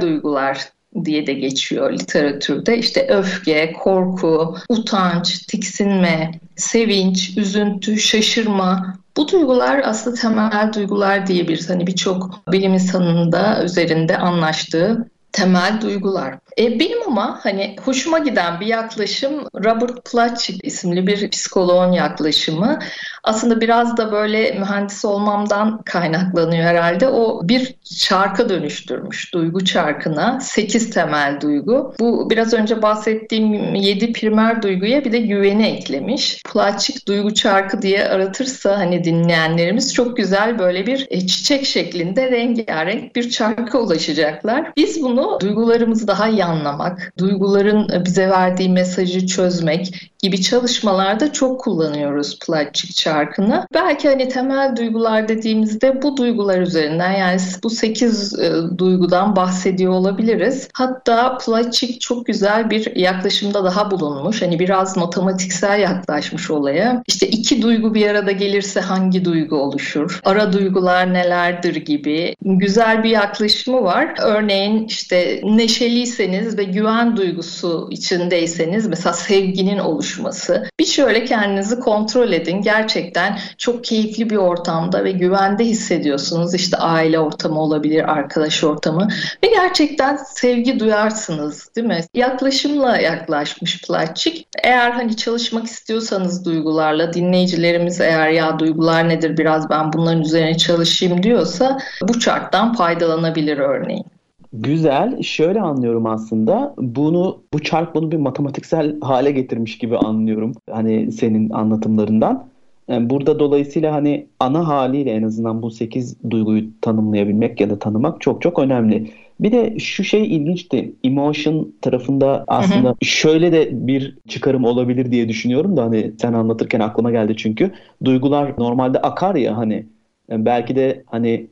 duygular 0.00 0.58
diye 1.04 1.26
de 1.26 1.32
geçiyor 1.32 1.92
literatürde. 1.92 2.78
İşte 2.78 3.06
öfke, 3.08 3.72
korku, 3.72 4.56
utanç, 4.68 5.38
tiksinme, 5.46 6.30
sevinç, 6.56 7.38
üzüntü, 7.38 7.98
şaşırma. 7.98 8.98
Bu 9.16 9.28
duygular 9.28 9.80
aslında 9.84 10.16
temel 10.16 10.72
duygular 10.72 11.26
diyebiliriz. 11.26 11.70
Hani 11.70 11.86
birçok 11.86 12.52
bilim 12.52 12.74
insanının 12.74 13.32
da 13.32 13.64
üzerinde 13.64 14.18
anlaştığı 14.18 15.10
temel 15.32 15.80
duygular. 15.80 16.38
E, 16.58 16.80
benim 16.80 16.98
ama 17.06 17.40
hani 17.42 17.76
hoşuma 17.84 18.18
giden 18.18 18.60
bir 18.60 18.66
yaklaşım 18.66 19.48
Robert 19.64 20.04
Plutchik 20.04 20.64
isimli 20.64 21.06
bir 21.06 21.30
psikoloğun 21.30 21.92
yaklaşımı. 21.92 22.78
Aslında 23.24 23.60
biraz 23.60 23.96
da 23.96 24.12
böyle 24.12 24.50
mühendis 24.52 25.04
olmamdan 25.04 25.82
kaynaklanıyor 25.82 26.64
herhalde. 26.64 27.08
O 27.08 27.48
bir 27.48 27.74
çarka 27.98 28.48
dönüştürmüş 28.48 29.34
duygu 29.34 29.64
çarkına. 29.64 30.40
Sekiz 30.40 30.90
temel 30.90 31.40
duygu. 31.40 31.94
Bu 32.00 32.30
biraz 32.30 32.54
önce 32.54 32.82
bahsettiğim 32.82 33.74
yedi 33.74 34.12
primer 34.12 34.62
duyguya 34.62 35.04
bir 35.04 35.12
de 35.12 35.18
güveni 35.18 35.66
eklemiş. 35.66 36.42
Plutchik 36.52 37.08
duygu 37.08 37.34
çarkı 37.34 37.82
diye 37.82 38.08
aratırsa 38.08 38.78
hani 38.78 39.04
dinleyenlerimiz 39.04 39.94
çok 39.94 40.16
güzel 40.16 40.58
böyle 40.58 40.86
bir 40.86 41.06
e, 41.10 41.26
çiçek 41.26 41.66
şeklinde 41.66 42.30
rengarenk 42.30 43.16
bir 43.16 43.30
çarka 43.30 43.78
ulaşacaklar. 43.78 44.72
Biz 44.76 45.02
bunu 45.02 45.38
duygularımızı 45.40 46.08
daha 46.08 46.28
anlamak, 46.44 47.12
duyguların 47.18 48.04
bize 48.04 48.28
verdiği 48.30 48.68
mesajı 48.68 49.26
çözmek 49.26 50.10
gibi 50.24 50.42
çalışmalarda 50.42 51.32
çok 51.32 51.60
kullanıyoruz 51.60 52.38
Plutchik 52.38 52.96
çarkını. 52.96 53.66
Belki 53.74 54.08
hani 54.08 54.28
temel 54.28 54.76
duygular 54.76 55.28
dediğimizde 55.28 56.02
bu 56.02 56.16
duygular 56.16 56.60
üzerinden 56.60 57.12
yani 57.12 57.40
bu 57.62 57.70
8 57.70 58.38
e, 58.38 58.52
duygudan 58.78 59.36
bahsediyor 59.36 59.92
olabiliriz. 59.92 60.68
Hatta 60.74 61.38
Plutchik 61.38 62.00
çok 62.00 62.26
güzel 62.26 62.70
bir 62.70 62.96
yaklaşımda 62.96 63.64
daha 63.64 63.90
bulunmuş. 63.90 64.42
Hani 64.42 64.58
biraz 64.58 64.96
matematiksel 64.96 65.80
yaklaşmış 65.80 66.50
olaya. 66.50 67.02
İşte 67.06 67.28
iki 67.28 67.62
duygu 67.62 67.94
bir 67.94 68.10
arada 68.10 68.32
gelirse 68.32 68.80
hangi 68.80 69.24
duygu 69.24 69.56
oluşur? 69.56 70.20
Ara 70.24 70.52
duygular 70.52 71.14
nelerdir 71.14 71.76
gibi 71.76 72.34
güzel 72.42 73.04
bir 73.04 73.10
yaklaşımı 73.10 73.82
var. 73.82 74.14
Örneğin 74.22 74.86
işte 74.86 75.40
neşeliyseniz 75.44 76.33
ve 76.42 76.64
güven 76.64 77.16
duygusu 77.16 77.88
içindeyseniz 77.90 78.86
mesela 78.86 79.12
sevginin 79.12 79.78
oluşması. 79.78 80.68
Bir 80.80 80.86
şöyle 80.86 81.24
kendinizi 81.24 81.80
kontrol 81.80 82.32
edin. 82.32 82.62
Gerçekten 82.62 83.38
çok 83.58 83.84
keyifli 83.84 84.30
bir 84.30 84.36
ortamda 84.36 85.04
ve 85.04 85.12
güvende 85.12 85.64
hissediyorsunuz. 85.64 86.54
İşte 86.54 86.76
aile 86.76 87.18
ortamı 87.18 87.60
olabilir, 87.60 88.12
arkadaş 88.12 88.64
ortamı 88.64 89.08
ve 89.44 89.48
gerçekten 89.48 90.16
sevgi 90.16 90.80
duyarsınız 90.80 91.70
değil 91.76 91.86
mi? 91.86 92.00
Yaklaşımla 92.14 92.96
yaklaşmış 92.96 93.82
Platçik. 93.82 94.48
Eğer 94.62 94.90
hani 94.90 95.16
çalışmak 95.16 95.66
istiyorsanız 95.66 96.44
duygularla 96.44 97.12
dinleyicilerimiz 97.12 98.00
eğer 98.00 98.28
ya 98.28 98.58
duygular 98.58 99.08
nedir 99.08 99.36
biraz 99.38 99.70
ben 99.70 99.92
bunların 99.92 100.22
üzerine 100.22 100.56
çalışayım 100.56 101.22
diyorsa 101.22 101.78
bu 102.02 102.20
charttan 102.20 102.72
faydalanabilir 102.72 103.58
örneğin. 103.58 104.13
Güzel. 104.54 105.22
Şöyle 105.22 105.60
anlıyorum 105.60 106.06
aslında. 106.06 106.74
Bunu 106.78 107.42
bu 107.52 107.58
çark 107.62 107.94
bunu 107.94 108.10
bir 108.12 108.16
matematiksel 108.16 109.00
hale 109.00 109.30
getirmiş 109.30 109.78
gibi 109.78 109.96
anlıyorum. 109.96 110.52
Hani 110.70 111.12
senin 111.12 111.50
anlatımlarından. 111.50 112.46
Yani 112.88 113.10
burada 113.10 113.38
dolayısıyla 113.38 113.94
hani 113.94 114.26
ana 114.40 114.68
haliyle 114.68 115.10
en 115.10 115.22
azından 115.22 115.62
bu 115.62 115.70
8 115.70 116.16
duyguyu 116.30 116.64
tanımlayabilmek 116.80 117.60
ya 117.60 117.70
da 117.70 117.78
tanımak 117.78 118.20
çok 118.20 118.42
çok 118.42 118.58
önemli. 118.58 119.10
Bir 119.40 119.52
de 119.52 119.78
şu 119.78 120.04
şey 120.04 120.36
ilginçti. 120.36 120.92
Emotion 121.04 121.74
tarafında 121.80 122.44
aslında 122.46 122.88
hı 122.88 122.92
hı. 122.92 123.04
şöyle 123.04 123.52
de 123.52 123.86
bir 123.86 124.18
çıkarım 124.28 124.64
olabilir 124.64 125.12
diye 125.12 125.28
düşünüyorum 125.28 125.76
da 125.76 125.84
hani 125.84 126.12
sen 126.20 126.32
anlatırken 126.32 126.80
aklıma 126.80 127.10
geldi 127.10 127.36
çünkü. 127.36 127.70
Duygular 128.04 128.54
normalde 128.58 128.98
akar 128.98 129.34
ya 129.34 129.56
hani 129.56 129.86
belki 130.30 130.76
de 130.76 131.04
hani 131.06 131.46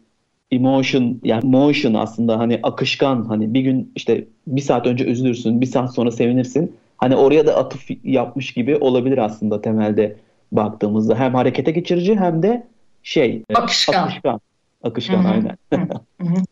emotion 0.53 1.21
yani 1.25 1.45
motion 1.45 1.95
aslında 1.95 2.39
hani 2.39 2.61
akışkan 2.63 3.25
hani 3.25 3.55
bir 3.55 3.61
gün 3.61 3.93
işte 3.97 4.25
bir 4.47 4.61
saat 4.61 4.87
önce 4.87 5.05
üzülürsün 5.05 5.61
bir 5.61 5.67
saat 5.67 5.95
sonra 5.95 6.11
sevinirsin. 6.11 6.77
Hani 6.97 7.17
oraya 7.17 7.47
da 7.47 7.57
atıf 7.57 7.91
yapmış 8.05 8.53
gibi 8.53 8.77
olabilir 8.77 9.19
aslında 9.19 9.61
temelde 9.61 10.17
baktığımızda. 10.53 11.19
Hem 11.19 11.35
harekete 11.35 11.71
geçirici 11.71 12.17
hem 12.17 12.43
de 12.43 12.67
şey 13.03 13.43
akışkan. 13.55 14.03
akışkan. 14.03 14.41
Akışkan 14.83 15.25
aynen. 15.25 15.59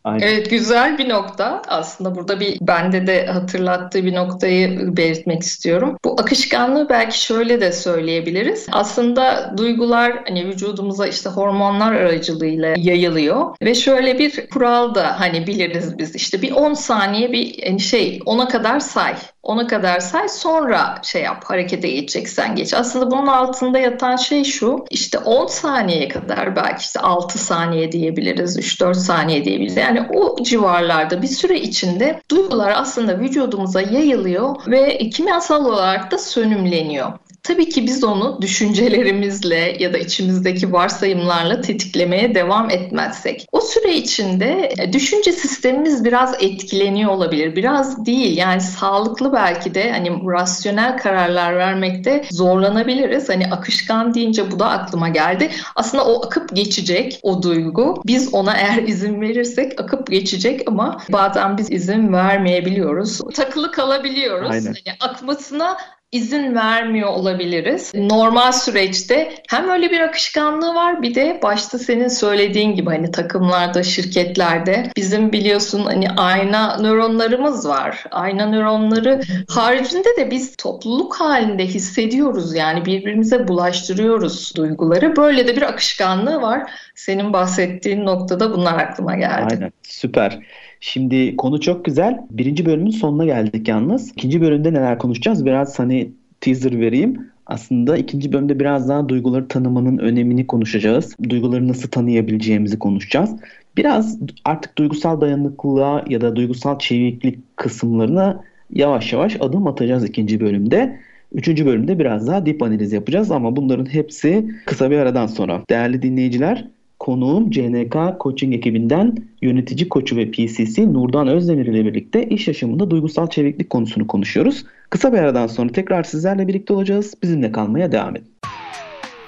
aynen. 0.05 0.27
Evet 0.27 0.51
güzel 0.51 0.99
bir 0.99 1.09
nokta. 1.09 1.63
Aslında 1.69 2.15
burada 2.15 2.41
bir 2.41 2.59
bende 2.61 3.07
de 3.07 3.27
hatırlattığı 3.27 4.05
bir 4.05 4.15
noktayı 4.15 4.97
belirtmek 4.97 5.43
istiyorum. 5.43 5.97
Bu 6.05 6.13
akışkanlığı 6.21 6.89
belki 6.89 7.25
şöyle 7.25 7.61
de 7.61 7.73
söyleyebiliriz. 7.73 8.67
Aslında 8.73 9.55
duygular 9.57 10.13
hani 10.29 10.47
vücudumuza 10.47 11.07
işte 11.07 11.31
hormonlar 11.31 11.93
aracılığıyla 11.93 12.75
yayılıyor 12.79 13.57
ve 13.63 13.75
şöyle 13.75 14.19
bir 14.19 14.51
kural 14.51 14.95
da 14.95 15.21
hani 15.21 15.47
biliriz 15.47 15.99
biz 15.99 16.15
işte 16.15 16.43
bir 16.43 16.53
10 16.53 16.75
saniye 16.75 17.33
bir 17.33 17.67
yani 17.67 17.81
şey 17.81 18.21
ona 18.27 18.49
kadar 18.49 18.81
say. 18.81 19.15
Ona 19.43 19.67
kadar 19.67 20.01
say 20.01 20.29
sonra 20.29 20.99
şey 21.03 21.23
yap 21.23 21.45
harekete 21.45 21.89
geçeceksen 21.91 22.57
geç. 22.57 22.75
Aslında 22.75 23.11
bunun 23.11 23.27
altında 23.27 23.79
yatan 23.79 24.17
şey 24.17 24.45
şu 24.45 24.85
işte 24.91 25.19
10 25.19 25.47
saniyeye 25.47 26.09
kadar 26.09 26.57
belki 26.57 26.81
işte 26.81 27.01
6 27.01 27.39
saniye 27.39 27.93
diyebiliriz 27.93 28.59
3-4 28.59 28.95
saniye 28.95 29.45
diyebiliriz. 29.45 29.77
Yani 29.77 30.09
o 30.15 30.43
civarlarda 30.43 31.23
bir 31.23 31.27
süre 31.27 31.61
içinde 31.61 32.23
duygular 32.31 32.73
aslında 32.77 33.19
vücudumuza 33.19 33.81
yayılıyor 33.81 34.57
ve 34.67 34.99
kimyasal 35.11 35.65
olarak 35.65 36.11
da 36.11 36.19
sönümleniyor. 36.19 37.13
Tabii 37.43 37.69
ki 37.69 37.87
biz 37.87 38.05
onu 38.05 38.39
düşüncelerimizle 38.43 39.77
ya 39.79 39.93
da 39.93 39.99
içimizdeki 39.99 40.73
varsayımlarla 40.73 41.61
tetiklemeye 41.61 42.35
devam 42.35 42.71
etmezsek 42.71 43.47
o 43.53 43.61
süre 43.61 43.95
içinde 43.95 44.73
e, 44.79 44.93
düşünce 44.93 45.33
sistemimiz 45.33 46.05
biraz 46.05 46.35
etkileniyor 46.43 47.11
olabilir. 47.11 47.57
Biraz 47.57 48.07
değil 48.07 48.37
yani 48.37 48.61
sağlıklı 48.61 49.33
belki 49.33 49.75
de 49.75 49.93
hani 49.93 50.11
rasyonel 50.11 50.99
kararlar 50.99 51.57
vermekte 51.57 52.25
zorlanabiliriz. 52.31 53.29
Hani 53.29 53.47
akışkan 53.47 54.15
deyince 54.15 54.51
bu 54.51 54.59
da 54.59 54.69
aklıma 54.69 55.09
geldi. 55.09 55.51
Aslında 55.77 56.05
o 56.05 56.27
akıp 56.27 56.57
geçecek 56.57 57.21
o 57.23 57.43
duygu. 57.43 58.03
Biz 58.07 58.35
ona 58.35 58.57
eğer 58.57 58.83
izin 58.89 59.21
verirsek 59.21 59.81
akıp 59.81 60.11
geçecek 60.11 60.63
ama 60.67 61.03
bazen 61.09 61.59
biz 61.59 61.71
izin 61.71 62.13
vermeyebiliyoruz. 62.13 63.21
Takılı 63.35 63.73
kalabiliyoruz. 63.73 64.51
Aynen. 64.51 64.67
Hani 64.85 64.97
akmasına 65.01 65.77
izin 66.13 66.55
vermiyor 66.55 67.09
olabiliriz. 67.09 67.93
Normal 67.95 68.53
süreçte 68.53 69.35
hem 69.49 69.69
öyle 69.69 69.91
bir 69.91 70.01
akışkanlığı 70.01 70.75
var 70.75 71.03
bir 71.03 71.15
de 71.15 71.41
başta 71.43 71.79
senin 71.79 72.09
söylediğin 72.09 72.75
gibi 72.75 72.91
hani 72.91 73.11
takımlarda, 73.11 73.83
şirketlerde 73.83 74.91
bizim 74.97 75.33
biliyorsun 75.33 75.85
hani 75.85 76.11
ayna 76.11 76.77
nöronlarımız 76.81 77.69
var. 77.69 78.05
Ayna 78.11 78.47
nöronları 78.47 79.21
haricinde 79.49 80.17
de 80.19 80.31
biz 80.31 80.57
topluluk 80.57 81.21
halinde 81.21 81.67
hissediyoruz 81.67 82.55
yani 82.55 82.85
birbirimize 82.85 83.49
bulaştırıyoruz 83.49 84.53
duyguları. 84.57 85.17
Böyle 85.17 85.49
de 85.49 85.57
bir 85.57 85.63
akışkanlığı 85.63 86.43
var. 86.43 86.71
Senin 86.95 87.33
bahsettiğin 87.33 88.05
noktada 88.05 88.53
bunlar 88.53 88.79
aklıma 88.79 89.17
geldi. 89.17 89.47
Aynen 89.51 89.73
süper. 89.83 90.39
Şimdi 90.81 91.37
konu 91.37 91.61
çok 91.61 91.85
güzel. 91.85 92.27
Birinci 92.31 92.67
bölümün 92.67 92.91
sonuna 92.91 93.25
geldik 93.25 93.69
yalnız. 93.69 94.11
İkinci 94.11 94.41
bölümde 94.41 94.73
neler 94.73 94.99
konuşacağız? 94.99 95.47
Biraz 95.47 95.79
hani 95.79 96.11
teaser 96.41 96.81
vereyim. 96.81 97.31
Aslında 97.47 97.97
ikinci 97.97 98.33
bölümde 98.33 98.61
biraz 98.61 98.89
daha 98.89 99.09
duyguları 99.09 99.49
tanımanın 99.49 99.99
önemini 99.99 100.47
konuşacağız. 100.47 101.17
Duyguları 101.29 101.69
nasıl 101.69 101.89
tanıyabileceğimizi 101.89 102.79
konuşacağız. 102.79 103.31
Biraz 103.77 104.19
artık 104.45 104.79
duygusal 104.79 105.21
dayanıklılığa 105.21 106.05
ya 106.09 106.21
da 106.21 106.37
duygusal 106.37 106.79
çeviklik 106.79 107.57
kısımlarına 107.57 108.45
yavaş 108.75 109.13
yavaş 109.13 109.37
adım 109.41 109.67
atacağız 109.67 110.05
ikinci 110.05 110.41
bölümde. 110.41 111.01
Üçüncü 111.33 111.67
bölümde 111.67 111.99
biraz 111.99 112.27
daha 112.27 112.47
dip 112.47 112.63
analiz 112.63 112.93
yapacağız 112.93 113.31
ama 113.31 113.57
bunların 113.57 113.87
hepsi 113.87 114.51
kısa 114.67 114.91
bir 114.91 114.99
aradan 114.99 115.27
sonra. 115.27 115.63
Değerli 115.71 116.03
dinleyiciler 116.03 116.69
Konuğum 117.01 117.51
CNK 117.51 117.97
Coaching 118.21 118.55
ekibinden 118.55 119.17
yönetici 119.43 119.89
koçu 119.89 120.17
ve 120.17 120.31
PCC 120.31 120.93
Nurdan 120.93 121.29
Özdemir 121.29 121.67
ile 121.67 121.85
birlikte 121.85 122.27
iş 122.27 122.49
yaşamında 122.49 122.91
duygusal 122.91 123.31
çeviklik 123.31 123.71
konusunu 123.71 124.07
konuşuyoruz. 124.07 124.65
Kısa 124.91 125.13
bir 125.13 125.19
aradan 125.19 125.47
sonra 125.47 125.73
tekrar 125.73 126.03
sizlerle 126.03 126.49
birlikte 126.49 126.73
olacağız. 126.73 127.15
Bizimle 127.23 127.53
kalmaya 127.53 127.93
devam 127.93 128.17
edin. 128.17 128.29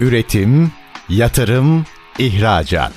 Üretim, 0.01 0.71
yatırım, 1.09 1.85
ihracat. 2.19 2.93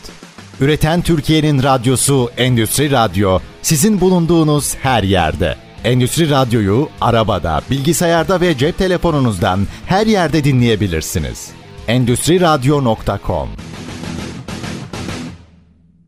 Üreten 0.61 1.01
Türkiye'nin 1.01 1.63
radyosu 1.63 2.29
Endüstri 2.37 2.91
Radyo 2.91 3.39
sizin 3.61 4.01
bulunduğunuz 4.01 4.75
her 4.75 5.03
yerde. 5.03 5.55
Endüstri 5.83 6.29
Radyo'yu 6.29 6.87
arabada, 7.01 7.61
bilgisayarda 7.71 8.41
ve 8.41 8.57
cep 8.57 8.77
telefonunuzdan 8.77 9.59
her 9.85 10.07
yerde 10.07 10.43
dinleyebilirsiniz. 10.43 11.51
Endüstri 11.87 12.41
Radyo.com 12.41 13.49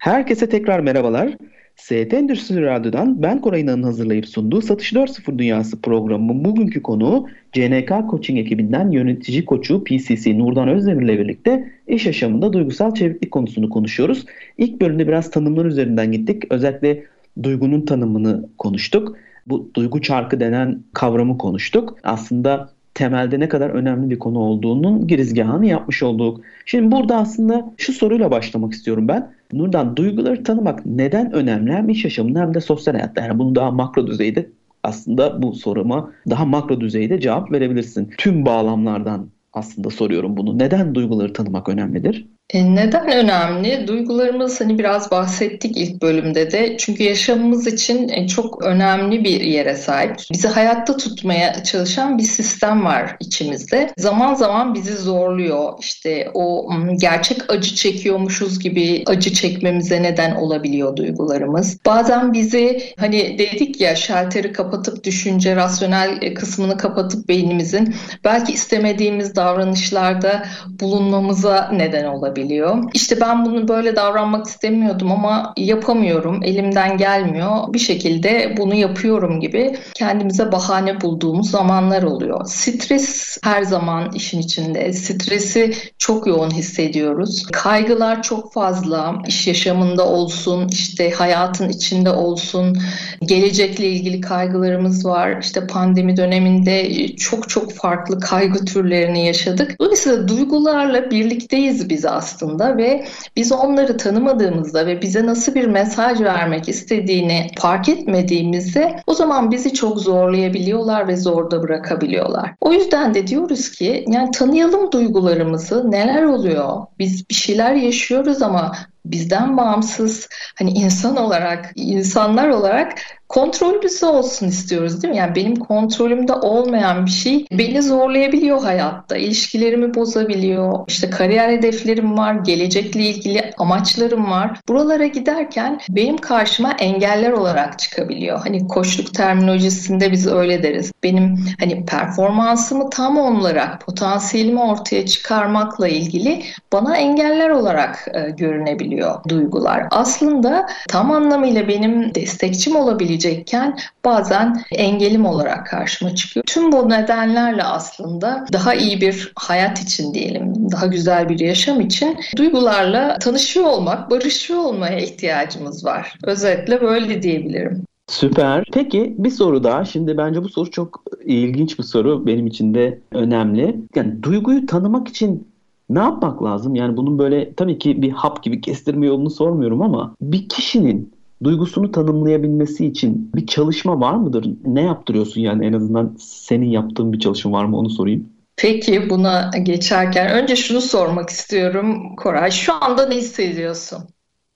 Herkese 0.08 0.50
tekrar 0.50 0.80
merhabalar. 0.80 1.38
ST 1.76 2.14
Endüstri 2.14 2.62
Radyo'dan 2.62 3.24
ben 3.24 3.42
Koray 3.42 3.62
İnan'ın 3.62 3.84
hazırlayıp 3.84 4.28
sunduğu 4.28 4.62
Satış 4.62 4.94
4.0 4.94 5.38
Dünyası 5.38 5.82
programının 5.82 6.46
bugünkü 6.46 6.82
konuğu 6.82 7.28
CNK 7.54 7.88
Coaching 7.88 8.40
ekibinden 8.40 8.92
yönetici 8.92 9.46
koçu 9.46 9.84
PCC 9.84 10.40
Nurdan 10.40 10.68
Özdemir 10.68 11.06
ile 11.06 11.20
birlikte 11.20 11.72
iş 11.88 12.06
yaşamında 12.06 12.54
duygusal 12.54 12.94
çeviklik 12.94 13.32
konusunu 13.32 13.70
konuşuyoruz. 13.70 14.26
İlk 14.58 14.82
bölümde 14.82 15.08
biraz 15.08 15.32
tanımlar 15.32 15.66
üzerinden 15.66 16.12
gittik. 16.12 16.44
Özellikle 16.50 17.04
duygunun 17.44 17.82
tanımını 17.82 18.50
konuştuk. 18.58 19.18
Bu 19.48 19.72
duygu 19.76 20.02
çarkı 20.02 20.40
denen 20.40 20.84
kavramı 20.94 21.38
konuştuk. 21.38 21.98
Aslında 22.04 22.70
temelde 22.94 23.40
ne 23.40 23.50
kadar 23.50 23.70
önemli 23.70 24.10
bir 24.10 24.20
konu 24.20 24.40
olduğunun 24.40 25.08
girizgahını 25.08 25.66
yapmış 25.66 26.04
olduk. 26.04 26.42
Şimdi 26.66 26.92
burada 26.92 27.16
aslında 27.18 27.74
şu 27.78 27.94
soruyla 27.94 28.32
başlamak 28.32 28.74
istiyorum 28.74 29.08
ben. 29.08 29.37
Nurdan 29.54 29.96
duyguları 29.98 30.44
tanımak 30.44 30.86
neden 30.86 31.32
önemli 31.32 31.72
hem 31.74 31.90
iş 31.90 32.04
yaşamında 32.04 32.40
hem 32.40 32.54
de 32.54 32.62
sosyal 32.62 32.94
hayatta? 32.94 33.22
Yani 33.22 33.40
bunu 33.40 33.56
daha 33.56 33.72
makro 33.72 34.08
düzeyde 34.08 34.50
aslında 34.84 35.42
bu 35.42 35.54
soruma 35.54 36.12
daha 36.30 36.46
makro 36.46 36.82
düzeyde 36.82 37.20
cevap 37.20 37.52
verebilirsin. 37.52 38.10
Tüm 38.18 38.46
bağlamlardan 38.46 39.30
aslında 39.54 39.90
soruyorum 39.90 40.38
bunu. 40.38 40.60
Neden 40.60 40.96
duyguları 40.96 41.34
tanımak 41.34 41.70
önemlidir? 41.70 42.28
E 42.54 42.76
neden 42.76 43.12
önemli? 43.12 43.88
Duygularımız 43.88 44.62
hani 44.62 44.80
biraz 44.80 45.12
bahsettik 45.12 45.78
ilk 45.78 46.02
bölümde 46.02 46.52
de. 46.52 46.78
Çünkü 46.78 47.04
yaşamımız 47.04 47.68
için 47.68 48.10
e, 48.10 48.28
çok 48.28 48.66
önemli 48.66 49.24
bir 49.24 49.42
yere 49.42 49.76
sahip. 49.76 50.16
Bizi 50.32 50.48
hayatta 50.48 50.98
tutmaya 50.98 51.64
çalışan 51.64 52.18
bir 52.18 52.24
sistem 52.24 52.86
var 52.86 53.16
içimizde. 53.20 53.90
Zaman 53.98 54.34
zaman 54.34 54.74
bizi 54.74 54.96
zorluyor. 54.96 55.74
İşte 55.80 56.32
o 56.34 56.70
gerçek 57.02 57.54
acı 57.54 57.76
çekiyormuşuz 57.76 58.60
gibi 58.60 59.04
acı 59.08 59.34
çekmemize 59.34 60.04
neden 60.04 60.36
olabiliyor 60.36 60.96
duygularımız. 60.96 61.80
Bazen 61.86 62.34
bizi 62.34 62.94
hani 63.00 63.40
dedik 63.40 63.82
ya 63.82 63.96
şalteri 63.96 64.54
kapatıp 64.54 65.04
düşünce 65.04 65.56
rasyonel 65.56 66.18
e, 66.22 66.34
kısmını 66.34 66.78
kapatıp 66.78 67.28
beynimizin 67.30 67.96
belki 68.24 68.54
istemediğimiz 68.54 69.36
davranışlarda 69.36 70.46
bulunmamıza 70.80 71.72
neden 71.72 72.06
olabiliyor 72.06 72.37
olabiliyor. 72.38 72.84
İşte 72.94 73.22
ben 73.22 73.46
bunu 73.46 73.68
böyle 73.68 73.96
davranmak 73.96 74.48
istemiyordum 74.48 75.12
ama 75.12 75.54
yapamıyorum, 75.58 76.44
elimden 76.44 76.98
gelmiyor. 76.98 77.74
Bir 77.74 77.80
şekilde 77.80 78.56
bunu 78.58 78.76
yapıyorum 78.76 79.40
gibi 79.40 79.76
kendimize 79.94 80.52
bahane 80.52 81.02
bulduğumuz 81.02 81.52
zamanlar 81.52 82.04
oluyor. 82.04 82.46
Stres 82.46 83.38
her 83.44 83.64
zaman 83.64 84.12
işin 84.16 84.40
içinde. 84.40 84.94
Stresi 84.94 85.74
çok 85.98 86.28
yoğun 86.28 86.52
hissediyoruz. 86.52 87.48
Kaygılar 87.52 88.24
çok 88.24 88.54
fazla. 88.54 89.16
İş 89.28 89.48
yaşamında 89.48 90.08
olsun, 90.08 90.68
işte 90.68 91.12
hayatın 91.12 91.70
içinde 91.70 92.10
olsun. 92.10 92.78
Gelecekle 93.22 93.90
ilgili 93.90 94.22
kaygılarımız 94.22 95.06
var. 95.06 95.38
İşte 95.42 95.68
pandemi 95.68 96.18
döneminde 96.18 97.08
çok 97.16 97.50
çok 97.50 97.74
farklı 97.74 98.20
kaygı 98.20 98.66
türlerini 98.66 99.26
yaşadık. 99.26 99.76
Dolayısıyla 99.80 100.28
duygularla 100.28 101.12
birlikteyiz 101.12 101.90
biz 101.90 102.06
aslında 102.06 102.27
aslında 102.28 102.78
ve 102.78 103.06
biz 103.36 103.52
onları 103.52 103.98
tanımadığımızda 103.98 104.88
ve 104.88 105.02
bize 105.02 105.26
nasıl 105.26 105.56
bir 105.56 105.68
mesaj 105.68 106.22
vermek 106.22 106.70
istediğini 106.70 107.48
fark 107.60 107.90
etmediğimizde 107.90 108.96
o 109.08 109.14
zaman 109.14 109.52
bizi 109.52 109.74
çok 109.74 110.00
zorlayabiliyorlar 110.00 111.08
ve 111.08 111.18
zorda 111.18 111.64
bırakabiliyorlar. 111.64 112.54
O 112.62 112.74
yüzden 112.74 113.14
de 113.14 113.28
diyoruz 113.28 113.72
ki 113.72 114.06
yani 114.08 114.32
tanıyalım 114.32 114.92
duygularımızı 114.92 115.92
neler 115.92 116.24
oluyor? 116.24 116.86
Biz 117.00 117.30
bir 117.30 117.36
şeyler 117.36 117.74
yaşıyoruz 117.74 118.42
ama 118.42 118.72
bizden 119.12 119.58
bağımsız 119.58 120.30
hani 120.60 120.72
insan 120.72 121.18
olarak, 121.18 121.72
insanlar 121.76 122.50
olarak 122.50 122.94
kontrol 123.30 123.82
bize 123.84 124.06
olsun 124.06 124.48
istiyoruz 124.48 125.04
değil 125.04 125.12
mi? 125.12 125.18
Yani 125.18 125.36
benim 125.36 125.56
kontrolümde 125.56 126.34
olmayan 126.34 127.06
bir 127.06 127.12
şey 127.12 127.46
beni 127.52 127.82
zorlayabiliyor 127.82 128.64
hayatta. 128.64 129.18
İlişkilerimi 129.18 129.96
bozabiliyor. 129.96 130.80
İşte 130.88 131.10
kariyer 131.10 131.50
hedeflerim 131.50 132.18
var, 132.18 132.34
gelecekle 132.34 133.02
ilgili 133.02 133.52
amaçlarım 133.58 134.32
var. 134.32 134.60
Buralara 134.68 135.08
giderken 135.08 135.80
benim 135.90 136.18
karşıma 136.18 136.72
engeller 136.72 137.32
olarak 137.32 137.80
çıkabiliyor. 137.80 138.40
Hani 138.40 138.68
koçluk 138.68 139.14
terminolojisinde 139.14 140.12
biz 140.12 140.28
öyle 140.28 140.64
deriz. 140.64 140.92
Benim 141.04 141.46
hani 141.60 141.86
performansımı 141.86 142.90
tam 142.90 143.18
olarak, 143.18 143.82
potansiyelimi 143.82 144.62
ortaya 144.62 145.06
çıkarmakla 145.06 145.88
ilgili 145.88 146.44
bana 146.74 146.98
engeller 146.98 147.50
olarak 147.50 148.08
e, 148.14 148.30
görünebiliyor 148.30 148.97
duygular. 149.30 149.88
Aslında 149.92 150.68
tam 150.88 151.12
anlamıyla 151.12 151.68
benim 151.68 152.16
destekçim 152.16 152.76
olabilecek 152.76 153.18
olabilecekken 153.28 153.78
bazen 154.06 154.64
engelim 154.72 155.26
olarak 155.26 155.68
karşıma 155.68 156.16
çıkıyor. 156.16 156.44
Tüm 156.46 156.72
bu 156.72 156.90
nedenlerle 156.90 157.64
aslında 157.64 158.46
daha 158.54 158.74
iyi 158.74 159.02
bir 159.02 159.32
hayat 159.36 159.82
için 159.82 160.14
diyelim, 160.14 160.72
daha 160.72 160.86
güzel 160.86 161.30
bir 161.30 161.40
yaşam 161.40 161.82
için 161.82 162.18
duygularla 162.38 163.20
tanışıyor 163.20 163.66
olmak, 163.66 164.12
barışıyor 164.12 164.60
olmaya 164.60 165.00
ihtiyacımız 165.00 165.86
var. 165.86 166.18
Özetle 166.24 166.82
böyle 166.82 167.22
diyebilirim. 167.22 167.84
Süper. 168.10 168.64
Peki 168.74 169.16
bir 169.18 169.30
soru 169.30 169.64
daha. 169.64 169.86
Şimdi 169.86 170.18
bence 170.18 170.44
bu 170.44 170.50
soru 170.50 170.72
çok 170.72 171.04
ilginç 171.26 171.80
bir 171.80 171.84
soru. 171.84 172.28
Benim 172.28 172.48
için 172.48 172.74
de 172.74 173.00
önemli. 173.12 173.76
Yani 173.96 174.24
duyguyu 174.24 174.66
tanımak 174.66 175.08
için 175.08 175.48
ne 175.90 176.00
yapmak 176.00 176.44
lazım? 176.44 176.76
Yani 176.76 176.98
bunun 176.98 177.20
böyle 177.20 177.54
tabii 177.54 177.80
ki 177.80 178.02
bir 178.02 178.12
hap 178.12 178.44
gibi 178.44 178.62
kestirme 178.62 179.06
yolunu 179.06 179.30
sormuyorum 179.30 179.82
ama 179.82 180.16
bir 180.22 180.50
kişinin 180.50 181.14
duygusunu 181.44 181.92
tanımlayabilmesi 181.92 182.86
için 182.86 183.32
bir 183.36 183.48
çalışma 183.48 184.00
var 184.00 184.14
mıdır? 184.14 184.48
Ne 184.66 184.82
yaptırıyorsun 184.82 185.42
yani 185.42 185.66
en 185.66 185.74
azından 185.74 186.16
senin 186.20 186.70
yaptığın 186.70 187.14
bir 187.14 187.20
çalışma 187.20 187.52
var 187.52 187.66
mı 187.66 187.78
onu 187.78 187.90
sorayım. 187.90 188.30
Peki 188.58 189.10
buna 189.10 189.52
geçerken 189.64 190.32
önce 190.32 190.56
şunu 190.56 190.82
sormak 190.82 191.30
istiyorum 191.30 192.16
Koray. 192.16 192.52
Şu 192.52 192.74
anda 192.74 193.08
ne 193.08 193.16
hissediyorsun? 193.16 194.00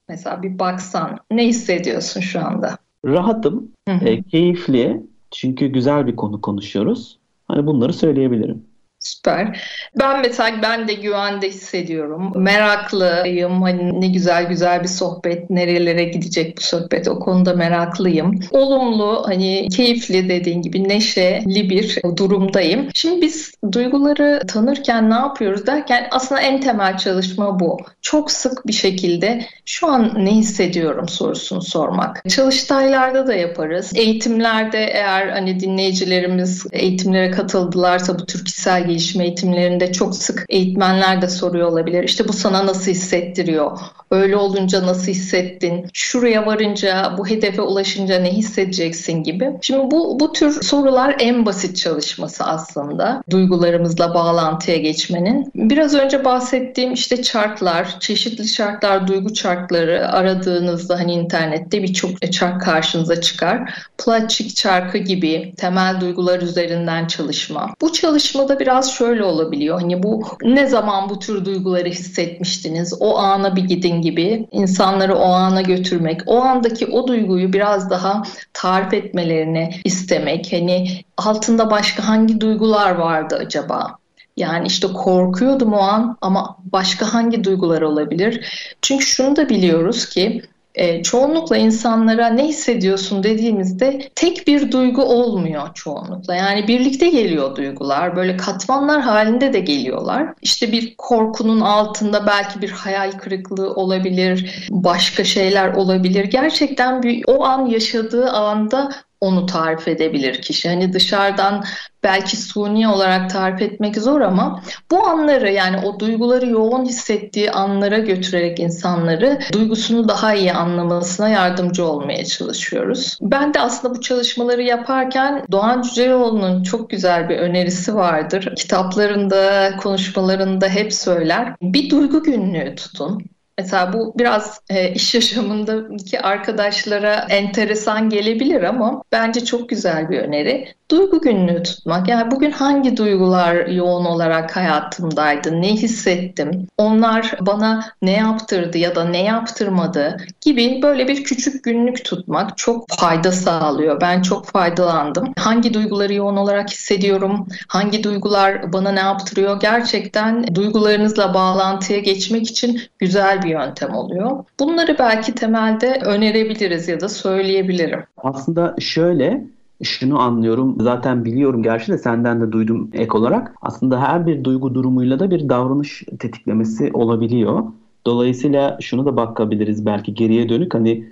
Mesela 0.10 0.44
bir 0.44 0.60
baksan 0.60 1.17
ne 1.32 1.48
hissediyorsun 1.48 2.22
şu 2.22 2.46
anda? 2.46 2.78
Rahatım, 3.06 3.72
e, 3.88 4.24
keyifli 4.24 5.04
çünkü 5.32 5.67
güzel 5.67 6.08
bir 6.08 6.15
konu 6.15 6.41
konuşuyoruz. 6.41 7.20
Hani 7.48 7.67
bunları 7.67 7.94
söyleyebilirim. 7.94 8.63
Süper. 9.02 9.62
Ben 10.00 10.22
mesela 10.22 10.62
ben 10.62 10.88
de 10.88 10.94
güvende 10.94 11.48
hissediyorum. 11.50 12.34
Meraklıyım. 12.36 13.62
Hani 13.62 14.02
ne 14.02 14.08
güzel 14.08 14.46
güzel 14.50 14.84
bir 14.84 14.88
sohbet. 14.88 15.50
Nerelere 15.50 16.04
gidecek 16.04 16.58
bu 16.58 16.62
sohbet? 16.62 17.08
O 17.08 17.20
konuda 17.20 17.54
meraklıyım. 17.54 18.40
Olumlu, 18.52 19.24
hani 19.26 19.68
keyifli 19.70 20.30
dediğin 20.30 20.62
gibi 20.62 20.90
neşeli 20.90 21.70
bir 21.70 22.02
durumdayım. 22.18 22.90
Şimdi 22.94 23.22
biz 23.22 23.54
duyguları 23.72 24.42
tanırken 24.48 25.10
ne 25.10 25.16
yapıyoruz 25.16 25.68
derken 25.68 26.08
aslında 26.12 26.42
en 26.42 26.62
temel 26.62 26.98
çalışma 26.98 27.60
bu. 27.60 27.78
Çok 28.02 28.32
sık 28.32 28.68
bir 28.68 28.74
şekilde 28.74 29.46
şu 29.66 29.88
an 29.88 30.12
ne 30.16 30.32
hissediyorum 30.32 31.10
sorusunu 31.10 31.62
sormak. 31.62 32.30
Çalıştaylarda 32.30 33.28
da 33.28 33.34
yaparız. 33.34 33.92
Eğitimlerde 33.96 34.86
eğer 34.86 35.28
hani 35.28 35.60
dinleyicilerimiz 35.60 36.66
eğitimlere 36.72 37.32
katıldılarsa 37.32 38.20
bu 38.20 38.26
tür 38.26 38.46
gelişim 38.92 39.22
eğitimlerinde 39.22 39.92
çok 39.92 40.16
sık 40.16 40.46
eğitmenler 40.50 41.22
de 41.22 41.28
soruyor 41.30 41.68
olabilir. 41.68 42.04
İşte 42.04 42.28
bu 42.28 42.34
sana 42.34 42.66
nasıl 42.66 42.92
hissettiriyor? 42.92 43.80
Öyle 44.12 44.38
olunca 44.38 44.86
nasıl 44.86 45.08
hissettin? 45.08 45.86
Şuraya 45.94 46.46
varınca, 46.46 47.16
bu 47.18 47.28
hedefe 47.28 47.62
ulaşınca 47.62 48.20
ne 48.20 48.32
hissedeceksin 48.32 49.24
gibi. 49.24 49.52
Şimdi 49.62 49.92
bu, 49.92 50.20
bu 50.20 50.34
tür 50.34 50.62
sorular 50.62 51.16
en 51.20 51.46
basit 51.46 51.78
çalışması 51.78 52.44
aslında. 52.44 53.24
Duygularımızla 53.30 54.14
bağlantıya 54.14 54.78
geçmenin. 54.78 55.52
Biraz 55.56 55.94
önce 55.94 56.26
bahsettiğim 56.26 56.94
işte 56.94 57.24
çarklar, 57.24 58.00
çeşitli 58.00 58.48
çarklar, 58.48 59.08
duygu 59.08 59.34
çarkları 59.34 60.10
aradığınızda 60.10 61.00
hani 61.00 61.14
internette 61.14 61.84
birçok 61.84 62.32
çark 62.32 62.62
karşınıza 62.62 63.22
çıkar. 63.22 63.74
Platçik 64.06 64.56
çarkı 64.56 64.98
gibi 64.98 65.54
temel 65.58 66.02
duygular 66.02 66.42
üzerinden 66.42 67.08
çalışma. 67.08 67.74
Bu 67.82 67.94
çalışmada 67.94 68.60
biraz 68.60 68.81
biraz 68.82 68.94
şöyle 68.94 69.24
olabiliyor. 69.24 69.82
Hani 69.82 70.04
bu 70.04 70.24
ne 70.44 70.67
zaman 70.67 71.10
bu 71.10 71.20
tür 71.20 71.46
duyguları 71.46 71.89
hissetmiştiniz? 71.89 72.94
O 73.00 73.17
ana 73.17 73.56
bir 73.56 73.63
gidin 73.63 74.02
gibi 74.02 74.48
insanları 74.52 75.15
o 75.15 75.26
ana 75.26 75.62
götürmek, 75.62 76.22
o 76.26 76.41
andaki 76.41 76.86
o 76.86 77.08
duyguyu 77.08 77.54
biraz 77.54 77.89
daha 77.89 78.24
tarif 78.54 78.94
etmelerini 78.94 79.70
istemek. 79.84 80.54
Hani 80.54 80.88
altında 81.17 81.72
başka 81.72 82.08
hangi 82.08 82.41
duygular 82.41 82.96
vardı 82.96 83.38
acaba? 83.41 83.98
Yani 84.38 84.67
işte 84.67 84.88
korkuyordum 84.88 85.74
o 85.74 85.80
an 85.80 86.17
ama 86.22 86.58
başka 86.74 87.13
hangi 87.13 87.44
duygular 87.44 87.82
olabilir? 87.82 88.46
Çünkü 88.82 89.06
şunu 89.06 89.36
da 89.36 89.50
biliyoruz 89.50 90.10
ki 90.10 90.41
e, 90.76 91.04
çoğunlukla 91.04 91.58
insanlara 91.58 92.28
ne 92.28 92.48
hissediyorsun 92.48 93.24
dediğimizde 93.24 94.10
tek 94.16 94.48
bir 94.48 94.72
duygu 94.72 95.02
olmuyor 95.04 95.74
çoğunlukla. 95.74 96.36
Yani 96.36 96.68
birlikte 96.68 97.10
geliyor 97.10 97.56
duygular. 97.56 98.16
Böyle 98.16 98.38
katmanlar 98.38 99.02
halinde 99.02 99.54
de 99.54 99.60
geliyorlar. 99.60 100.34
İşte 100.42 100.72
bir 100.72 100.96
korkunun 100.98 101.62
altında 101.62 102.28
belki 102.28 102.62
bir 102.62 102.70
hayal 102.70 103.12
kırıklığı 103.12 103.74
olabilir, 103.74 104.68
başka 104.70 105.24
şeyler 105.24 105.74
olabilir. 105.74 106.26
Gerçekten 106.26 107.04
bir 107.04 107.24
o 107.28 107.44
an 107.44 107.66
yaşadığı 107.66 108.30
anda 108.30 108.92
onu 109.22 109.46
tarif 109.46 109.88
edebilir 109.88 110.42
kişi. 110.42 110.70
Hani 110.70 110.94
dışarıdan 110.94 111.64
belki 112.04 112.38
suni 112.38 112.88
olarak 112.88 113.30
tarif 113.30 113.62
etmek 113.62 113.98
zor 113.98 114.22
ama 114.22 114.64
bu 114.92 115.08
anları 115.08 115.52
yani 115.52 115.78
o 115.86 116.00
duyguları 116.00 116.50
yoğun 116.50 116.86
hissettiği 116.86 117.52
anlara 117.52 118.00
götürerek 118.00 118.60
insanları 118.60 119.40
duygusunu 119.54 120.08
daha 120.08 120.34
iyi 120.34 120.54
anlamasına 120.54 121.30
yardımcı 121.30 121.86
olmaya 121.86 122.26
çalışıyoruz. 122.26 123.18
Ben 123.22 123.54
de 123.54 123.60
aslında 123.60 123.96
bu 123.96 124.02
çalışmaları 124.02 124.62
yaparken 124.62 125.46
Doğan 125.52 125.82
Cüceloğlu'nun 125.82 126.64
çok 126.64 126.90
güzel 126.90 127.30
bir 127.30 127.38
önerisi 127.38 127.96
vardır. 127.96 128.54
Kitaplarında, 128.56 129.72
konuşmalarında 129.78 130.68
hep 130.68 130.94
söyler. 130.94 131.56
Bir 131.62 131.90
duygu 131.90 132.24
günlüğü 132.24 132.76
tutun. 132.76 133.26
Mesela 133.62 133.93
bu 133.93 134.13
biraz 134.17 134.62
e, 134.69 134.93
iş 134.93 135.15
yaşamındaki 135.15 136.21
arkadaşlara 136.21 137.26
enteresan 137.30 138.10
gelebilir 138.10 138.63
ama 138.63 139.04
bence 139.12 139.45
çok 139.45 139.69
güzel 139.69 140.10
bir 140.10 140.19
öneri 140.19 140.67
duygu 140.91 141.21
günlüğü 141.21 141.63
tutmak. 141.63 142.08
Yani 142.08 142.32
bugün 142.32 142.52
hangi 142.52 142.97
duygular 142.97 143.67
yoğun 143.67 144.06
olarak 144.06 144.56
hayatımdaydı, 144.56 145.62
ne 145.62 145.74
hissettim, 145.74 146.67
onlar 146.78 147.38
bana 147.41 147.86
ne 148.02 148.12
yaptırdı 148.12 148.78
ya 148.78 148.95
da 148.95 149.06
ne 149.06 149.24
yaptırmadı 149.24 150.17
gibi 150.41 150.80
böyle 150.82 151.08
bir 151.08 151.24
küçük 151.24 151.63
günlük 151.63 152.06
tutmak 152.06 152.58
çok 152.58 152.89
fayda 152.89 153.32
sağlıyor. 153.32 154.02
Ben 154.02 154.21
çok 154.21 154.45
faydalandım. 154.45 155.34
Hangi 155.39 155.74
duyguları 155.74 156.13
yoğun 156.13 156.38
olarak 156.38 156.69
hissediyorum, 156.69 157.47
hangi 157.67 158.04
duygular 158.04 158.74
bana 158.74 158.91
ne 158.91 159.00
yaptırıyor 159.00 159.60
gerçekten 159.60 160.56
duygularınızla 160.56 161.34
bağlantıya 161.34 162.00
geçmek 162.00 162.50
için 162.50 162.82
güzel 163.00 163.43
bir 163.43 163.51
yöntem 163.52 163.96
oluyor. 163.96 164.46
Bunları 164.60 164.96
belki 165.00 165.36
temelde 165.36 166.00
önerebiliriz 166.06 166.88
ya 166.88 167.00
da 167.00 167.10
söyleyebilirim. 167.10 168.04
Aslında 168.18 168.76
şöyle 168.80 169.46
şunu 169.84 170.20
anlıyorum. 170.20 170.78
Zaten 170.80 171.26
biliyorum 171.26 171.64
gerçi 171.64 171.92
de 171.92 171.98
senden 171.98 172.42
de 172.42 172.52
duydum 172.52 172.90
ek 172.94 173.18
olarak. 173.18 173.56
Aslında 173.62 174.02
her 174.02 174.28
bir 174.28 174.44
duygu 174.44 174.76
durumuyla 174.76 175.20
da 175.20 175.32
bir 175.32 175.50
davranış 175.50 176.04
tetiklemesi 176.20 176.92
olabiliyor. 176.94 177.64
Dolayısıyla 178.06 178.78
şunu 178.82 179.06
da 179.06 179.18
bakabiliriz 179.18 179.86
belki 179.86 180.14
geriye 180.14 180.50
dönük 180.50 180.74
hani 180.74 181.06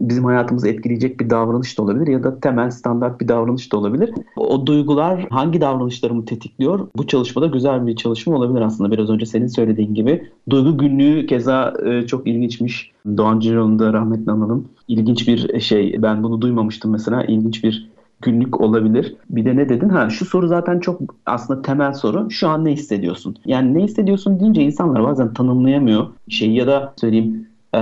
bizim 0.00 0.24
hayatımızı 0.24 0.68
etkileyecek 0.68 1.20
bir 1.20 1.30
davranış 1.30 1.78
da 1.78 1.82
olabilir 1.82 2.06
ya 2.06 2.22
da 2.22 2.40
temel 2.40 2.70
standart 2.70 3.20
bir 3.20 3.28
davranış 3.28 3.72
da 3.72 3.76
olabilir. 3.76 4.10
O 4.36 4.66
duygular 4.66 5.26
hangi 5.30 5.60
davranışlarımı 5.60 6.24
tetikliyor? 6.24 6.88
Bu 6.96 7.06
çalışmada 7.06 7.46
güzel 7.46 7.86
bir 7.86 7.96
çalışma 7.96 8.36
olabilir 8.36 8.60
aslında. 8.60 8.90
Biraz 8.90 9.10
önce 9.10 9.26
senin 9.26 9.46
söylediğin 9.46 9.94
gibi. 9.94 10.28
Duygu 10.50 10.78
günlüğü 10.78 11.26
keza 11.26 11.74
çok 12.06 12.26
ilginçmiş. 12.26 12.90
Doğan 13.16 13.40
Ciro'nun 13.40 13.78
da 13.78 13.92
rahmetli 13.92 14.32
analım. 14.32 14.68
İlginç 14.88 15.28
bir 15.28 15.60
şey. 15.60 16.02
Ben 16.02 16.22
bunu 16.22 16.40
duymamıştım 16.40 16.90
mesela. 16.90 17.24
İlginç 17.24 17.64
bir 17.64 17.90
günlük 18.22 18.60
olabilir. 18.60 19.16
Bir 19.30 19.44
de 19.44 19.56
ne 19.56 19.68
dedin? 19.68 19.88
Ha 19.88 20.10
şu 20.10 20.24
soru 20.24 20.48
zaten 20.48 20.80
çok 20.80 21.00
aslında 21.26 21.62
temel 21.62 21.92
soru. 21.92 22.30
Şu 22.30 22.48
an 22.48 22.64
ne 22.64 22.72
hissediyorsun? 22.72 23.36
Yani 23.46 23.74
ne 23.74 23.82
hissediyorsun 23.82 24.40
deyince 24.40 24.62
insanlar 24.62 25.02
bazen 25.02 25.34
tanımlayamıyor 25.34 26.06
şeyi 26.28 26.54
ya 26.54 26.66
da 26.66 26.94
söyleyeyim 26.96 27.48
e, 27.74 27.80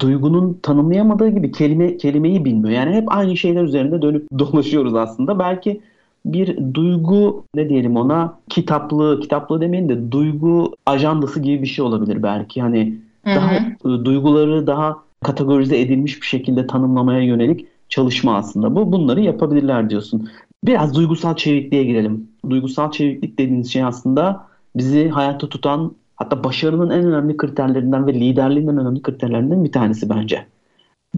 duygunun 0.00 0.58
tanımlayamadığı 0.62 1.28
gibi 1.28 1.52
kelime 1.52 1.96
kelimeyi 1.96 2.44
bilmiyor. 2.44 2.70
Yani 2.70 2.94
hep 2.94 3.12
aynı 3.12 3.36
şeyler 3.36 3.62
üzerinde 3.62 4.02
dönüp 4.02 4.26
dolaşıyoruz 4.38 4.94
aslında. 4.94 5.38
Belki 5.38 5.80
bir 6.24 6.74
duygu 6.74 7.44
ne 7.54 7.68
diyelim 7.68 7.96
ona 7.96 8.38
kitaplığı, 8.48 9.20
kitaplığı 9.20 9.60
demeyin 9.60 9.88
de 9.88 10.12
duygu 10.12 10.74
ajandası 10.86 11.40
gibi 11.40 11.62
bir 11.62 11.66
şey 11.66 11.84
olabilir 11.84 12.22
belki. 12.22 12.62
Hani 12.62 12.94
Hı-hı. 13.24 13.34
daha 13.34 13.54
e, 13.54 14.04
duyguları 14.04 14.66
daha 14.66 14.96
kategorize 15.24 15.80
edilmiş 15.80 16.22
bir 16.22 16.26
şekilde 16.26 16.66
tanımlamaya 16.66 17.22
yönelik 17.22 17.66
çalışma 17.88 18.36
aslında. 18.36 18.76
Bu 18.76 18.92
bunları 18.92 19.20
yapabilirler 19.20 19.90
diyorsun. 19.90 20.28
Biraz 20.64 20.94
duygusal 20.94 21.36
çevikliğe 21.36 21.84
girelim. 21.84 22.28
Duygusal 22.50 22.90
çeviklik 22.90 23.38
dediğiniz 23.38 23.72
şey 23.72 23.84
aslında 23.84 24.46
bizi 24.76 25.08
hayatta 25.08 25.48
tutan 25.48 25.92
Hatta 26.18 26.44
başarının 26.44 26.90
en 26.90 27.04
önemli 27.04 27.36
kriterlerinden 27.36 28.06
ve 28.06 28.14
liderliğin 28.14 28.68
en 28.68 28.78
önemli 28.78 29.02
kriterlerinden 29.02 29.64
bir 29.64 29.72
tanesi 29.72 30.10
bence. 30.10 30.46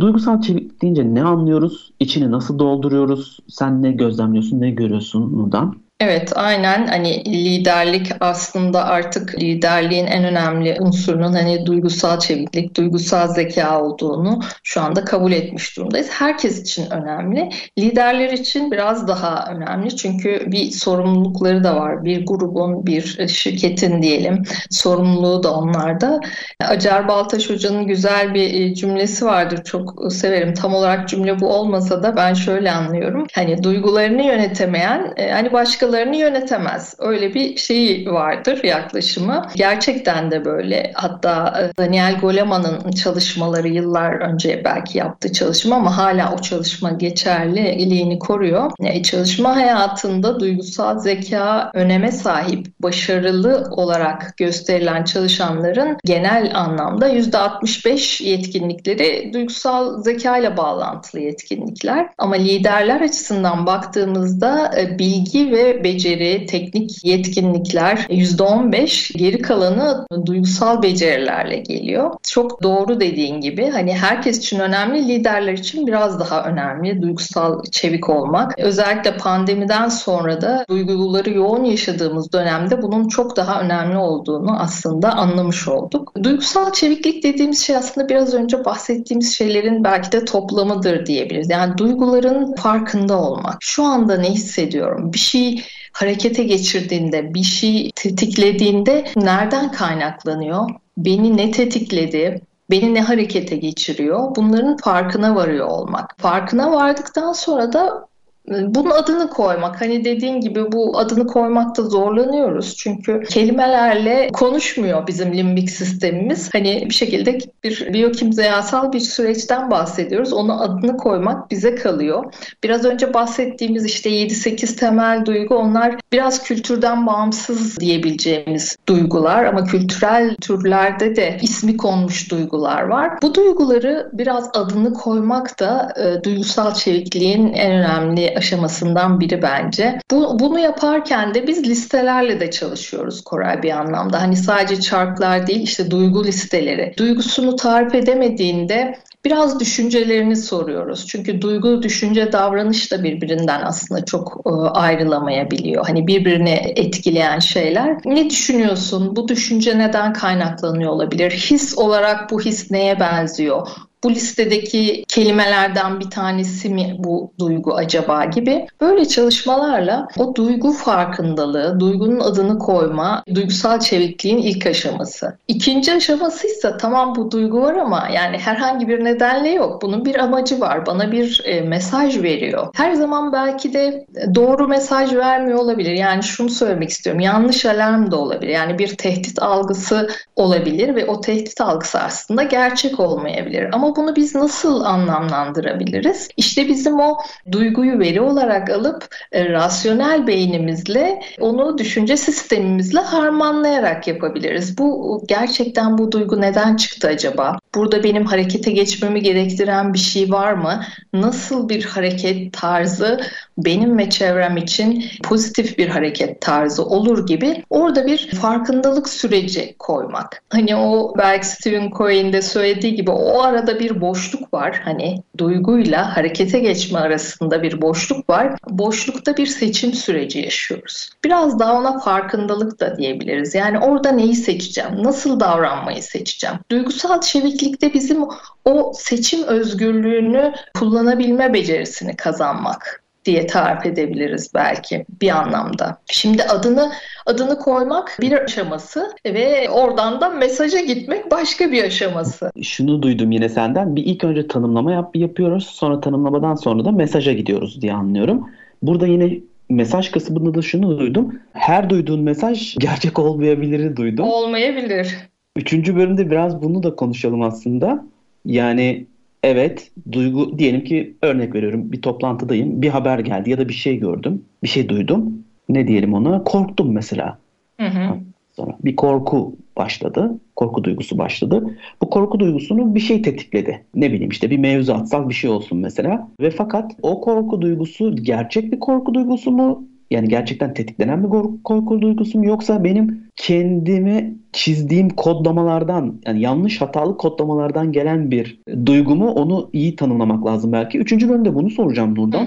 Duygusal 0.01 0.41
çeviklik 0.41 0.83
deyince 0.83 1.15
ne 1.15 1.23
anlıyoruz? 1.23 1.93
İçini 2.01 2.31
nasıl 2.31 2.59
dolduruyoruz? 2.59 3.39
Sen 3.49 3.83
ne 3.83 3.93
gözlemliyorsun, 3.93 4.61
ne 4.61 4.71
görüyorsun 4.71 5.33
buradan? 5.33 5.77
Evet 6.01 6.33
aynen 6.35 6.87
hani 6.87 7.25
liderlik 7.25 8.13
aslında 8.21 8.85
artık 8.85 9.39
liderliğin 9.39 10.07
en 10.07 10.25
önemli 10.25 10.77
unsurunun 10.81 11.33
hani 11.33 11.67
duygusal 11.67 12.19
çeviklik, 12.21 12.77
duygusal 12.77 13.29
zeka 13.29 13.83
olduğunu 13.83 14.41
şu 14.63 14.81
anda 14.81 15.05
kabul 15.05 15.33
etmiş 15.33 15.77
durumdayız. 15.77 16.11
Herkes 16.11 16.61
için 16.61 16.91
önemli. 16.91 17.51
Liderler 17.79 18.31
için 18.31 18.71
biraz 18.71 19.09
daha 19.09 19.47
önemli 19.51 19.97
çünkü 19.97 20.45
bir 20.47 20.71
sorumlulukları 20.71 21.65
da 21.65 21.77
var. 21.77 22.05
Bir 22.05 22.27
grubun, 22.27 22.87
bir 22.87 23.29
şirketin 23.29 24.03
diyelim 24.03 24.43
sorumluluğu 24.71 25.43
da 25.43 25.55
onlarda. 25.55 26.21
Acar 26.61 27.09
Baltaş 27.09 27.51
Hoca'nın 27.51 27.87
güzel 27.87 28.35
bir 28.35 28.55
e, 28.55 28.75
cümlesi 28.75 29.27
vardır. 29.27 29.65
Çok 29.65 30.13
severim. 30.13 30.55
Tam 30.55 30.75
olarak 30.75 31.09
cümle 31.09 31.41
bu 31.41 31.49
olmasa 31.49 32.03
da 32.03 32.17
ben 32.17 32.35
şöyle 32.35 32.73
anlıyorum. 32.73 33.27
Hani 33.35 33.63
duygularını 33.63 34.23
yönetemeyen 34.23 35.13
e, 35.17 35.31
hani 35.31 35.53
başka 35.53 35.90
başkalarını 35.91 36.17
yönetemez. 36.17 36.95
Öyle 36.99 37.35
bir 37.35 37.57
şeyi 37.57 38.11
vardır 38.11 38.65
yaklaşımı. 38.65 39.47
Gerçekten 39.57 40.31
de 40.31 40.45
böyle. 40.45 40.93
Hatta 40.95 41.61
e, 41.61 41.83
Daniel 41.83 42.19
Goleman'ın 42.21 42.91
çalışmaları 42.91 43.69
yıllar 43.69 44.13
önce 44.13 44.63
belki 44.65 44.99
yaptığı 44.99 45.33
çalışma 45.33 45.77
ama 45.77 45.97
hala 45.97 46.35
o 46.35 46.39
çalışma 46.39 46.91
geçerli, 46.91 47.69
iliğini 47.71 48.19
koruyor. 48.19 48.71
E, 48.81 49.03
çalışma 49.03 49.57
hayatında 49.57 50.41
duygusal 50.41 50.99
zeka 50.99 51.71
öneme 51.75 52.13
sahip, 52.13 52.67
başarılı 52.81 53.69
olarak 53.71 54.37
gösterilen 54.37 55.05
çalışanların 55.05 55.97
genel 56.05 56.51
anlamda 56.55 57.09
%65 57.09 58.25
yetkinlikleri 58.25 59.31
duygusal 59.33 60.03
zeka 60.03 60.39
ile 60.39 60.57
bağlantılı 60.57 61.21
yetkinlikler. 61.21 62.09
Ama 62.19 62.35
liderler 62.35 63.01
açısından 63.01 63.67
baktığımızda 63.67 64.71
e, 64.79 64.99
bilgi 64.99 65.53
ve 65.53 65.80
beceri, 65.85 66.47
teknik 66.47 67.05
yetkinlikler 67.05 67.97
%15, 67.97 69.19
geri 69.19 69.43
kalanı 69.43 70.07
duygusal 70.27 70.83
becerilerle 70.83 71.57
geliyor. 71.57 72.11
Çok 72.23 72.63
doğru 72.63 73.01
dediğin 73.01 73.41
gibi 73.41 73.71
hani 73.71 73.93
herkes 73.93 74.39
için 74.39 74.61
önemli, 74.61 75.09
liderler 75.09 75.53
için 75.53 75.87
biraz 75.87 76.21
daha 76.21 76.45
önemli 76.45 77.03
duygusal 77.03 77.63
çevik 77.71 78.09
olmak. 78.09 78.59
Özellikle 78.59 79.17
pandemiden 79.17 79.89
sonra 79.89 80.41
da 80.41 80.65
duyguları 80.69 81.31
yoğun 81.31 81.65
yaşadığımız 81.65 82.33
dönemde 82.33 82.83
bunun 82.83 83.09
çok 83.09 83.37
daha 83.37 83.61
önemli 83.61 83.97
olduğunu 83.97 84.61
aslında 84.61 85.13
anlamış 85.13 85.69
olduk. 85.69 86.13
Duygusal 86.23 86.73
çeviklik 86.73 87.23
dediğimiz 87.23 87.63
şey 87.63 87.77
aslında 87.77 88.09
biraz 88.09 88.35
önce 88.35 88.65
bahsettiğimiz 88.65 89.37
şeylerin 89.37 89.85
belki 89.85 90.13
de 90.13 90.25
toplamıdır 90.25 91.07
diyebiliriz. 91.07 91.51
Yani 91.51 91.79
duyguların 91.79 92.55
farkında 92.55 93.21
olmak. 93.21 93.57
Şu 93.61 93.85
anda 93.85 94.17
ne 94.17 94.31
hissediyorum? 94.31 95.13
Bir 95.13 95.19
şey 95.19 95.63
harekete 95.93 96.43
geçirdiğinde, 96.43 97.35
bir 97.35 97.43
şey 97.43 97.91
tetiklediğinde 97.95 99.05
nereden 99.17 99.73
kaynaklanıyor? 99.73 100.71
Beni 100.97 101.37
ne 101.37 101.51
tetikledi? 101.51 102.41
Beni 102.71 102.95
ne 102.95 103.01
harekete 103.03 103.57
geçiriyor? 103.57 104.37
Bunların 104.37 104.77
farkına 104.77 105.35
varıyor 105.35 105.67
olmak. 105.67 106.15
Farkına 106.19 106.73
vardıktan 106.73 107.33
sonra 107.33 107.73
da 107.73 108.10
bunun 108.49 108.91
adını 108.91 109.31
koymak 109.31 109.81
hani 109.81 110.05
dediğin 110.05 110.41
gibi 110.41 110.73
bu 110.73 110.99
adını 110.99 111.27
koymakta 111.27 111.83
zorlanıyoruz. 111.83 112.77
Çünkü 112.77 113.23
kelimelerle 113.31 114.29
konuşmuyor 114.33 115.07
bizim 115.07 115.35
limbik 115.35 115.71
sistemimiz. 115.71 116.51
Hani 116.53 116.85
bir 116.89 116.95
şekilde 116.95 117.39
bir 117.65 117.93
biyokimyasal 117.93 118.93
bir 118.93 119.01
süreçten 119.01 119.71
bahsediyoruz. 119.71 120.33
Onu 120.33 120.63
adını 120.63 120.97
koymak 120.97 121.51
bize 121.51 121.75
kalıyor. 121.75 122.35
Biraz 122.65 122.85
önce 122.85 123.15
bahsettiğimiz 123.15 123.85
işte 123.85 124.11
7-8 124.11 124.77
temel 124.77 125.25
duygu 125.25 125.55
onlar 125.55 125.95
biraz 126.13 126.43
kültürden 126.43 127.07
bağımsız 127.07 127.81
diyebileceğimiz 127.81 128.77
duygular. 128.89 129.45
Ama 129.45 129.65
kültürel 129.65 130.37
türlerde 130.41 131.17
de 131.17 131.39
ismi 131.43 131.77
konmuş 131.77 132.31
duygular 132.31 132.83
var. 132.83 133.19
Bu 133.23 133.35
duyguları 133.35 134.11
biraz 134.13 134.51
adını 134.55 134.93
koymak 134.93 135.61
da 135.61 135.95
e, 135.97 136.25
duygusal 136.25 136.75
çevikliğin 136.75 137.53
en 137.53 137.73
önemli 137.73 138.30
aşamasından 138.37 139.21
biri 139.21 139.43
bence. 139.43 139.99
Bu, 140.11 140.39
bunu 140.39 140.59
yaparken 140.59 141.35
de 141.35 141.47
biz 141.47 141.69
listelerle 141.69 142.41
de 142.41 142.51
çalışıyoruz 142.51 143.25
Koray 143.25 143.63
bir 143.63 143.71
anlamda. 143.71 144.23
Hani 144.23 144.37
sadece 144.37 144.81
çarklar 144.81 145.47
değil 145.47 145.63
işte 145.63 145.91
duygu 145.91 146.25
listeleri. 146.25 146.95
Duygusunu 146.99 147.57
tarif 147.57 147.95
edemediğinde 147.95 148.99
biraz 149.25 149.61
düşüncelerini 149.61 150.37
soruyoruz. 150.37 151.07
Çünkü 151.07 151.43
duygu, 151.43 151.83
düşünce, 151.83 152.33
davranış 152.33 152.93
da 152.93 153.05
birbirinden 153.05 153.63
aslında 153.63 154.05
çok 154.05 154.41
e, 154.47 154.51
ayrılamayabiliyor. 154.51 155.87
Hani 155.87 156.07
birbirini 156.07 156.73
etkileyen 156.77 157.39
şeyler. 157.39 157.97
Ne 158.05 158.31
düşünüyorsun? 158.31 159.17
Bu 159.17 159.29
düşünce 159.29 159.79
neden 159.79 160.13
kaynaklanıyor 160.13 160.91
olabilir? 160.91 161.31
His 161.31 161.79
olarak 161.79 162.31
bu 162.31 162.41
his 162.41 162.71
neye 162.71 163.01
benziyor? 163.01 163.69
Bu 164.05 164.11
listedeki 164.11 165.05
kelimelerden 165.09 166.01
bir 166.01 166.11
tanesi 166.11 166.69
mi 166.69 166.97
bu 166.99 167.33
duygu 167.39 167.75
acaba 167.75 168.25
gibi 168.25 168.67
böyle 168.81 169.09
çalışmalarla 169.09 170.09
o 170.19 170.35
duygu 170.35 170.73
farkındalığı, 170.73 171.81
duygunun 171.81 172.21
adını 172.21 172.59
koyma, 172.59 173.25
duygusal 173.35 173.81
çevikliğin 173.81 174.39
ilk 174.39 174.67
aşaması. 174.67 175.39
İkinci 175.49 175.93
aşaması 175.93 176.47
ise 176.47 176.77
tamam 176.81 177.15
bu 177.17 177.31
duygu 177.31 177.61
var 177.61 177.75
ama 177.75 178.09
yani 178.15 178.39
herhangi 178.39 178.89
bir 178.89 179.05
nedenle 179.05 179.49
yok. 179.49 179.83
Bunun 179.83 180.05
bir 180.05 180.19
amacı 180.19 180.61
var. 180.61 180.87
Bana 180.87 181.13
bir 181.13 181.43
e, 181.45 181.61
mesaj 181.61 182.23
veriyor. 182.23 182.69
Her 182.75 182.93
zaman 182.93 183.33
belki 183.33 183.73
de 183.73 184.07
doğru 184.35 184.69
mesaj 184.69 185.15
vermiyor 185.15 185.59
olabilir. 185.59 185.93
Yani 185.93 186.23
şunu 186.23 186.49
söylemek 186.51 186.91
istiyorum. 186.91 187.21
Yanlış 187.21 187.65
alarm 187.65 188.11
da 188.11 188.17
olabilir. 188.17 188.53
Yani 188.53 188.79
bir 188.79 188.97
tehdit 188.97 189.43
algısı 189.43 190.09
olabilir 190.37 190.95
ve 190.95 191.07
o 191.07 191.21
tehdit 191.21 191.61
algısı 191.61 192.01
aslında 192.01 192.43
gerçek 192.43 193.01
olmayabilir. 193.01 193.69
Ama 193.73 193.90
bunu 193.97 194.17
biz 194.17 194.35
nasıl 194.35 194.81
anlamlandırabiliriz? 194.81 196.29
İşte 196.37 196.69
bizim 196.69 197.01
o 197.01 197.19
duyguyu 197.53 197.99
veri 197.99 198.21
olarak 198.21 198.71
alıp 198.71 199.17
e, 199.33 199.49
rasyonel 199.49 200.27
beynimizle 200.27 201.23
onu 201.41 201.79
düşünce 201.79 202.17
sistemimizle 202.17 203.01
harmanlayarak 203.01 204.09
yapabiliriz. 204.09 204.79
Bu 204.79 205.23
gerçekten 205.29 205.99
bu 205.99 206.13
duygu 206.13 206.41
neden 206.41 206.77
çıktı 206.77 207.09
acaba? 207.09 207.59
Burada 207.75 208.05
benim 208.05 208.25
harekete 208.25 208.71
geçmemi 208.71 209.23
gerektiren 209.23 209.95
bir 209.95 209.99
şey 209.99 210.31
var 210.33 210.53
mı? 210.53 210.85
Nasıl 211.13 211.69
bir 211.69 211.85
hareket 211.85 212.53
tarzı 212.53 213.21
benim 213.59 213.99
ve 213.99 214.11
çevrem 214.11 214.57
için 214.57 215.05
pozitif 215.23 215.79
bir 215.79 215.89
hareket 215.89 216.41
tarzı 216.41 216.85
olur 216.85 217.27
gibi 217.27 217.65
orada 217.71 218.07
bir 218.07 218.31
farkındalık 218.31 219.09
süreci 219.09 219.75
koymak. 219.79 220.43
Hani 220.49 220.77
o 220.77 221.15
belki 221.19 221.47
Stephen 221.47 221.91
Cohen'de 221.91 222.43
söylediği 222.43 222.95
gibi 222.95 223.11
o 223.11 223.43
arada 223.43 223.80
bir 223.81 224.01
boşluk 224.01 224.55
var. 224.55 224.81
Hani 224.85 225.23
duyguyla 225.39 226.17
harekete 226.17 226.59
geçme 226.59 226.99
arasında 226.99 227.63
bir 227.63 227.83
boşluk 227.83 228.31
var. 228.31 228.59
Boşlukta 228.71 229.37
bir 229.37 229.47
seçim 229.47 229.93
süreci 229.93 230.39
yaşıyoruz. 230.39 231.11
Biraz 231.25 231.59
daha 231.59 231.79
ona 231.79 231.99
farkındalık 231.99 232.81
da 232.81 232.99
diyebiliriz. 232.99 233.55
Yani 233.55 233.79
orada 233.79 234.13
neyi 234.13 234.35
seçeceğim? 234.35 235.03
Nasıl 235.03 235.41
davranmayı 235.41 236.03
seçeceğim? 236.03 236.57
Duygusal 236.71 237.21
çeviklikte 237.21 237.95
bizim 237.95 238.25
o 238.65 238.93
seçim 238.95 239.43
özgürlüğünü 239.45 240.53
kullanabilme 240.79 241.53
becerisini 241.53 242.17
kazanmak 242.17 243.03
diye 243.25 243.47
tarif 243.47 243.87
edebiliriz 243.87 244.51
belki 244.55 245.07
bir 245.21 245.31
anlamda. 245.31 245.99
Şimdi 246.07 246.43
adını 246.43 246.93
adını 247.27 247.59
koymak 247.59 248.17
bir 248.21 248.33
aşaması 248.33 249.13
ve 249.25 249.71
oradan 249.71 250.21
da 250.21 250.29
mesaja 250.29 250.81
gitmek 250.81 251.31
başka 251.31 251.73
bir 251.73 251.85
aşaması. 251.85 252.51
Şunu 252.63 253.03
duydum 253.03 253.33
yine 253.33 253.49
senden. 253.49 253.97
Bir 253.97 254.05
ilk 254.05 254.25
önce 254.25 254.49
tanımlama 254.49 254.93
yap 254.93 255.17
yapıyoruz. 255.17 255.67
Sonra 255.67 256.01
tanımlamadan 256.01 256.55
sonra 256.55 256.85
da 256.85 256.93
mesaja 256.93 257.33
gidiyoruz 257.33 257.83
diye 257.83 257.93
anlıyorum. 257.93 258.49
Burada 258.83 259.07
yine 259.07 259.41
mesaj 259.69 260.11
kısmında 260.11 260.55
da 260.55 260.63
şunu 260.63 260.99
duydum. 260.99 261.41
Her 261.53 261.91
duyduğun 261.91 262.21
mesaj 262.21 262.77
gerçek 262.79 263.19
olmayabilir 263.19 263.97
duydum. 263.97 264.29
Olmayabilir. 264.29 265.17
Üçüncü 265.57 265.97
bölümde 265.97 266.31
biraz 266.31 266.63
bunu 266.63 266.83
da 266.83 266.97
konuşalım 266.97 267.43
aslında. 267.43 268.05
Yani 268.45 269.07
Evet, 269.43 269.91
duygu 270.13 270.59
diyelim 270.59 270.85
ki 270.85 271.17
örnek 271.23 271.55
veriyorum 271.55 271.93
bir 271.93 272.03
toplantıdayım, 272.03 272.83
bir 272.83 272.89
haber 272.89 273.19
geldi 273.19 273.51
ya 273.51 273.59
da 273.59 273.69
bir 273.69 273.75
şey 273.75 273.99
gördüm, 273.99 274.45
bir 274.63 274.69
şey 274.69 274.89
duydum. 274.89 275.45
Ne 275.69 275.89
diyelim 275.89 276.15
ona? 276.15 276.45
Korktum 276.45 276.93
mesela. 276.93 277.39
Hı 277.81 277.87
hı. 277.87 278.19
Sonra 278.57 278.77
bir 278.85 278.97
korku 278.97 279.57
başladı, 279.77 280.39
korku 280.57 280.85
duygusu 280.85 281.19
başladı. 281.19 281.79
Bu 282.03 282.11
korku 282.11 282.41
duygusunu 282.41 282.95
bir 282.95 283.01
şey 283.01 283.23
tetikledi. 283.23 283.85
Ne 283.95 284.13
bileyim 284.13 284.31
işte 284.31 284.51
bir 284.51 284.59
mevzu 284.59 284.93
atsal 284.93 285.29
bir 285.29 285.35
şey 285.35 285.51
olsun 285.51 285.79
mesela. 285.79 286.29
Ve 286.41 286.51
fakat 286.51 286.93
o 287.03 287.21
korku 287.21 287.61
duygusu 287.63 288.17
gerçek 288.17 288.73
bir 288.73 288.81
korku 288.81 289.15
duygusu 289.15 289.51
mu 289.51 289.85
yani 290.11 290.29
gerçekten 290.29 290.75
tetiklenen 290.75 291.25
bir 291.25 291.29
korku 291.65 292.01
duygusu 292.01 292.39
mu 292.39 292.47
yoksa 292.47 292.85
benim 292.85 293.23
kendimi 293.37 294.35
çizdiğim 294.53 295.09
kodlamalardan 295.11 296.21
yani 296.27 296.41
yanlış 296.41 296.81
hatalı 296.81 297.17
kodlamalardan 297.17 297.93
gelen 297.93 298.31
bir 298.31 298.61
duygumu 298.87 299.31
onu 299.31 299.71
iyi 299.73 299.97
tanımlamak 299.97 300.47
lazım 300.47 300.73
belki. 300.73 300.99
Üçüncü 300.99 301.29
bölümde 301.29 301.55
bunu 301.55 301.71
soracağım 301.71 302.15
Nurdan. 302.15 302.47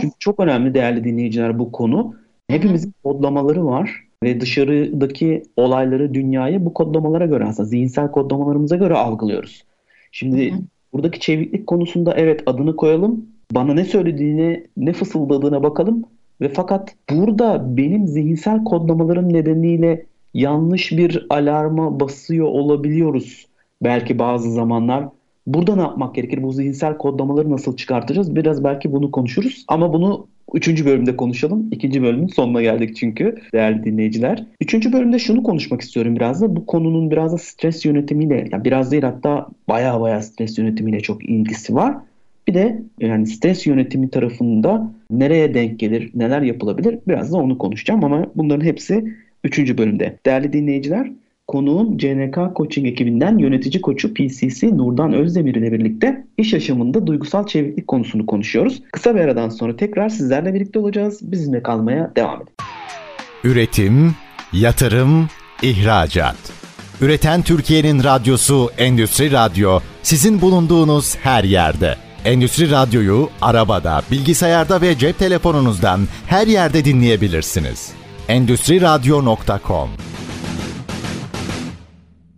Çünkü 0.00 0.14
çok 0.18 0.40
önemli 0.40 0.74
değerli 0.74 1.04
dinleyiciler 1.04 1.58
bu 1.58 1.72
konu. 1.72 2.14
Hepimizin 2.48 2.94
kodlamaları 3.04 3.66
var 3.66 4.04
ve 4.22 4.40
dışarıdaki 4.40 5.42
olayları, 5.56 6.14
dünyayı 6.14 6.64
bu 6.64 6.74
kodlamalara 6.74 7.26
göre 7.26 7.44
aslında 7.44 7.68
zihinsel 7.68 8.10
kodlamalarımıza 8.10 8.76
göre 8.76 8.94
algılıyoruz. 8.94 9.64
Şimdi 10.12 10.52
hı 10.52 10.54
hı. 10.54 10.60
buradaki 10.92 11.20
çeviklik 11.20 11.66
konusunda 11.66 12.14
evet 12.14 12.42
adını 12.46 12.76
koyalım. 12.76 13.26
Bana 13.52 13.74
ne 13.74 13.84
söylediğine, 13.84 14.64
ne 14.76 14.92
fısıldadığına 14.92 15.62
bakalım. 15.62 16.04
Ve 16.44 16.48
fakat 16.48 16.94
burada 17.10 17.76
benim 17.76 18.06
zihinsel 18.06 18.64
kodlamalarım 18.64 19.32
nedeniyle 19.32 20.06
yanlış 20.34 20.92
bir 20.92 21.26
alarma 21.30 22.00
basıyor 22.00 22.46
olabiliyoruz. 22.46 23.46
Belki 23.82 24.18
bazı 24.18 24.52
zamanlar 24.52 25.08
Burada 25.46 25.76
ne 25.76 25.82
yapmak 25.82 26.14
gerekir? 26.14 26.42
Bu 26.42 26.52
zihinsel 26.52 26.96
kodlamaları 26.96 27.50
nasıl 27.50 27.76
çıkartacağız? 27.76 28.36
Biraz 28.36 28.64
belki 28.64 28.92
bunu 28.92 29.10
konuşuruz. 29.10 29.64
Ama 29.68 29.92
bunu 29.92 30.26
Üçüncü 30.54 30.86
bölümde 30.86 31.16
konuşalım. 31.16 31.68
İkinci 31.70 32.02
bölümün 32.02 32.26
sonuna 32.26 32.62
geldik 32.62 32.96
çünkü 32.96 33.36
değerli 33.52 33.84
dinleyiciler. 33.84 34.44
Üçüncü 34.60 34.92
bölümde 34.92 35.18
şunu 35.18 35.42
konuşmak 35.42 35.80
istiyorum 35.80 36.16
biraz 36.16 36.42
da. 36.42 36.56
Bu 36.56 36.66
konunun 36.66 37.10
biraz 37.10 37.32
da 37.32 37.38
stres 37.38 37.84
yönetimiyle, 37.84 38.48
yani 38.52 38.64
biraz 38.64 38.92
değil 38.92 39.02
hatta 39.02 39.46
baya 39.68 40.00
baya 40.00 40.22
stres 40.22 40.58
yönetimiyle 40.58 41.00
çok 41.00 41.24
ilgisi 41.24 41.74
var. 41.74 41.96
Bir 42.48 42.54
de 42.54 42.82
yani 43.00 43.26
stres 43.26 43.66
yönetimi 43.66 44.10
tarafında 44.10 44.90
nereye 45.20 45.54
denk 45.54 45.78
gelir, 45.80 46.10
neler 46.14 46.42
yapılabilir 46.42 46.98
biraz 47.08 47.32
da 47.32 47.36
onu 47.36 47.58
konuşacağım 47.58 48.04
ama 48.04 48.26
bunların 48.34 48.64
hepsi 48.64 49.04
3. 49.44 49.78
bölümde. 49.78 50.18
Değerli 50.26 50.52
dinleyiciler 50.52 51.10
Konuğum 51.48 51.98
CNK 51.98 52.34
Coaching 52.56 52.86
ekibinden 52.86 53.38
yönetici 53.38 53.80
koçu 53.80 54.14
PCC 54.14 54.76
Nurdan 54.76 55.12
Özdemir 55.12 55.54
ile 55.54 55.72
birlikte 55.72 56.24
iş 56.38 56.52
yaşamında 56.52 57.06
duygusal 57.06 57.46
çeviklik 57.46 57.88
konusunu 57.88 58.26
konuşuyoruz. 58.26 58.82
Kısa 58.92 59.14
bir 59.14 59.20
aradan 59.20 59.48
sonra 59.48 59.76
tekrar 59.76 60.08
sizlerle 60.08 60.54
birlikte 60.54 60.78
olacağız. 60.78 61.32
Bizimle 61.32 61.62
kalmaya 61.62 62.12
devam 62.16 62.42
edin. 62.42 62.52
Üretim, 63.44 64.14
yatırım, 64.52 65.28
ihracat. 65.62 66.36
Üreten 67.00 67.42
Türkiye'nin 67.42 68.04
radyosu 68.04 68.70
Endüstri 68.78 69.32
Radyo 69.32 69.80
sizin 70.02 70.40
bulunduğunuz 70.40 71.16
her 71.16 71.44
yerde. 71.44 72.03
Endüstri 72.24 72.70
Radyo'yu 72.70 73.28
arabada, 73.42 74.02
bilgisayarda 74.10 74.80
ve 74.80 74.98
cep 74.98 75.18
telefonunuzdan 75.18 76.00
her 76.26 76.46
yerde 76.46 76.84
dinleyebilirsiniz. 76.84 77.92
Endüstri 78.28 78.80
Radyo.com 78.80 79.88